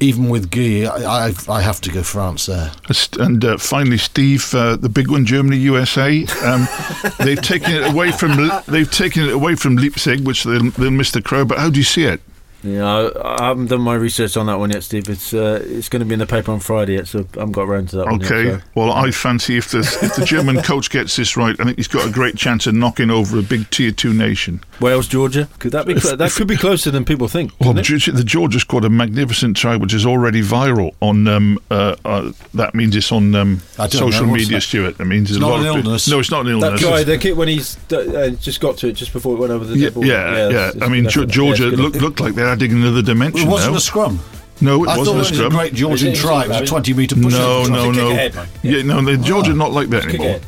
even 0.00 0.28
with 0.28 0.50
Guy, 0.50 0.84
I, 0.84 1.28
I, 1.28 1.32
I 1.48 1.60
have 1.60 1.80
to 1.82 1.90
go 1.90 2.02
France 2.02 2.46
there. 2.46 2.72
And 3.18 3.44
uh, 3.44 3.58
finally, 3.58 3.98
Steve, 3.98 4.54
uh, 4.54 4.76
the 4.76 4.88
big 4.88 5.10
one, 5.10 5.24
Germany, 5.24 5.56
USA. 5.58 6.24
Um, 6.44 6.66
they've 7.18 7.40
taken 7.40 7.72
it 7.72 7.90
away 7.90 8.12
from 8.12 8.50
they've 8.66 8.90
taken 8.90 9.24
it 9.24 9.32
away 9.32 9.54
from 9.54 9.76
Leipzig, 9.76 10.26
which 10.26 10.44
they'll, 10.44 10.70
they'll 10.72 10.90
miss 10.90 11.12
the 11.12 11.22
crow. 11.22 11.44
But 11.44 11.58
how 11.58 11.70
do 11.70 11.78
you 11.78 11.84
see 11.84 12.04
it? 12.04 12.20
Yeah, 12.64 12.86
I, 12.86 13.42
I 13.42 13.48
haven't 13.48 13.66
done 13.66 13.82
my 13.82 13.94
research 13.94 14.38
on 14.38 14.46
that 14.46 14.58
one 14.58 14.70
yet, 14.70 14.82
Steve. 14.82 15.08
It's 15.10 15.34
uh, 15.34 15.62
it's 15.62 15.90
going 15.90 16.00
to 16.00 16.06
be 16.06 16.14
in 16.14 16.18
the 16.18 16.26
paper 16.26 16.50
on 16.50 16.60
Friday 16.60 16.94
yet, 16.94 17.06
so 17.06 17.20
I 17.20 17.40
haven't 17.40 17.52
got 17.52 17.68
around 17.68 17.90
to 17.90 17.96
that. 17.96 18.08
Okay. 18.08 18.44
Yet, 18.44 18.60
so. 18.60 18.66
Well, 18.74 18.90
I 18.90 19.10
fancy 19.10 19.58
if 19.58 19.70
the 19.70 19.80
if 19.80 20.16
the 20.16 20.24
German 20.24 20.62
coach 20.62 20.90
gets 20.90 21.14
this 21.16 21.36
right, 21.36 21.58
I 21.60 21.64
think 21.64 21.76
he's 21.76 21.88
got 21.88 22.08
a 22.08 22.10
great 22.10 22.36
chance 22.36 22.66
of 22.66 22.74
knocking 22.74 23.10
over 23.10 23.38
a 23.38 23.42
big 23.42 23.68
tier 23.68 23.92
two 23.92 24.14
nation. 24.14 24.62
Wales, 24.80 25.06
Georgia, 25.06 25.48
could 25.58 25.72
that 25.72 25.86
be? 25.86 25.94
that 25.94 26.32
could 26.32 26.48
be 26.48 26.56
closer 26.56 26.90
than 26.90 27.04
people 27.04 27.28
think. 27.28 27.52
Well, 27.60 27.74
the, 27.74 27.82
the 27.82 28.24
Georgia 28.24 28.58
squad 28.58 28.86
a 28.86 28.90
magnificent 28.90 29.58
try, 29.58 29.76
which 29.76 29.92
is 29.92 30.06
already 30.06 30.40
viral 30.40 30.94
on. 31.00 31.28
Um, 31.28 31.58
uh, 31.70 31.96
uh, 32.04 32.32
that 32.54 32.74
means 32.74 32.96
it's 32.96 33.12
on 33.12 33.34
um, 33.34 33.58
social 33.58 34.26
media, 34.26 34.60
Stuart. 34.62 34.96
That 34.96 35.04
means 35.04 35.30
it's 35.30 35.36
a 35.36 35.40
not 35.40 35.50
lot 35.50 35.60
an 35.60 35.66
of 35.66 35.76
illness. 35.84 36.08
No, 36.08 36.18
it's 36.18 36.30
not 36.30 36.46
an 36.46 36.52
illness. 36.52 36.80
That 36.80 36.88
guy, 36.88 37.04
the 37.04 37.18
kid, 37.18 37.36
when 37.36 37.48
he's 37.48 37.76
uh, 37.92 38.30
just 38.40 38.60
got 38.60 38.78
to 38.78 38.88
it 38.88 38.92
just 38.92 39.12
before 39.12 39.36
it 39.36 39.38
went 39.38 39.52
over 39.52 39.66
the 39.66 39.76
yeah, 39.76 39.88
double. 39.90 40.06
yeah, 40.06 40.14
yeah. 40.14 40.48
yeah 40.48 40.66
it's, 40.66 40.76
it's 40.76 40.84
I 40.84 40.88
mean, 40.88 41.08
Georgia 41.08 41.68
yeah, 41.68 41.76
looked, 41.76 41.96
looked 41.96 42.20
like 42.20 42.34
they're 42.34 42.53
adding 42.54 42.72
another 42.72 43.02
dimension. 43.02 43.48
It 43.48 43.50
wasn't 43.50 43.72
now. 43.72 43.78
a 43.78 43.80
scrum. 43.80 44.20
No, 44.60 44.84
it 44.84 44.88
I 44.88 44.98
wasn't 44.98 45.06
thought 45.06 45.12
a 45.12 45.16
it 45.16 45.18
was 45.18 45.28
scrum. 45.28 45.46
a 45.46 45.50
great 45.50 45.74
Georgian 45.74 46.08
It 46.08 46.12
is, 46.12 46.20
try. 46.20 46.44
It 46.44 46.48
was 46.48 46.60
a 46.60 46.66
20 46.66 46.94
metre 46.94 47.14
push. 47.16 47.32
No, 47.32 47.64
no, 47.64 47.90
no. 47.90 48.10
ahead, 48.12 48.34
mate. 48.36 48.48
yeah, 48.62 48.82
no, 48.82 49.02
the 49.02 49.16
Georgia 49.16 49.52
not 49.52 49.72
like 49.72 49.88
that 49.90 50.04
Kick 50.04 50.20
anymore. 50.20 50.40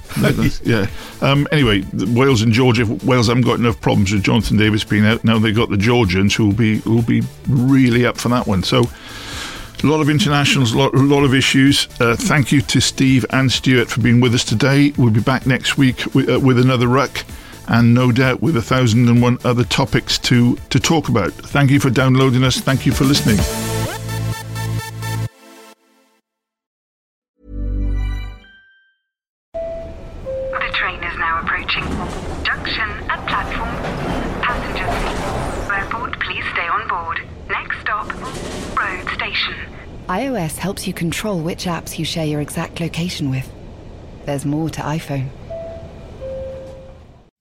yeah. 0.62 0.86
Um, 1.20 1.48
anyway, 1.50 1.82
Wales 2.14 2.42
and 2.42 2.52
Georgia. 2.52 2.86
Wales 3.04 3.26
haven't 3.26 3.42
got 3.44 3.58
enough 3.58 3.80
problems 3.80 4.12
with 4.12 4.22
Jonathan 4.22 4.56
Davies 4.56 4.84
being 4.84 5.04
out. 5.04 5.24
Now 5.24 5.40
they've 5.40 5.54
got 5.54 5.70
the 5.70 5.76
Georgians 5.76 6.34
who 6.34 6.46
will 6.46 6.54
be 6.54 6.78
who 6.78 6.94
will 6.94 7.02
be 7.02 7.22
really 7.48 8.06
up 8.06 8.16
for 8.18 8.28
that 8.30 8.46
one. 8.46 8.62
So. 8.62 8.84
A 9.84 9.86
lot 9.86 10.00
of 10.00 10.08
internationals, 10.08 10.72
a 10.72 10.78
lot, 10.78 10.94
a 10.94 10.98
lot 10.98 11.22
of 11.22 11.34
issues. 11.34 11.86
Uh, 12.00 12.16
thank 12.16 12.50
you 12.50 12.62
to 12.62 12.80
Steve 12.80 13.26
and 13.28 13.52
Stuart 13.52 13.90
for 13.90 14.00
being 14.00 14.22
with 14.22 14.34
us 14.34 14.42
today. 14.42 14.94
We'll 14.96 15.10
be 15.10 15.20
back 15.20 15.46
next 15.46 15.76
week 15.76 16.02
with, 16.14 16.30
uh, 16.30 16.40
with 16.40 16.58
another 16.58 16.88
ruck 16.88 17.26
and 17.68 17.94
no 17.94 18.12
doubt 18.12 18.40
with 18.42 18.56
a 18.56 18.62
thousand 18.62 19.08
and 19.08 19.20
one 19.22 19.38
other 19.44 19.64
topics 19.64 20.18
to, 20.18 20.56
to 20.70 20.78
talk 20.80 21.08
about. 21.08 21.32
Thank 21.32 21.70
you 21.70 21.80
for 21.80 21.90
downloading 21.90 22.44
us. 22.44 22.58
Thank 22.58 22.86
you 22.86 22.92
for 22.92 23.04
listening. 23.04 23.36
The 29.52 30.72
train 30.72 31.02
is 31.02 31.18
now 31.18 31.40
approaching. 31.42 31.84
Junction 32.44 32.88
at 33.10 33.26
platform. 33.26 33.76
Passengers. 34.42 35.70
Airport, 35.70 36.20
please 36.20 36.44
stay 36.52 36.68
on 36.68 36.88
board. 36.88 37.20
Next 37.48 37.80
stop, 37.80 38.08
road 38.78 39.08
station. 39.14 39.54
iOS 40.08 40.56
helps 40.58 40.86
you 40.86 40.92
control 40.92 41.40
which 41.40 41.64
apps 41.64 41.98
you 41.98 42.04
share 42.04 42.26
your 42.26 42.40
exact 42.40 42.80
location 42.80 43.30
with. 43.30 43.50
There's 44.24 44.44
more 44.44 44.70
to 44.70 44.80
iPhone. 44.80 45.28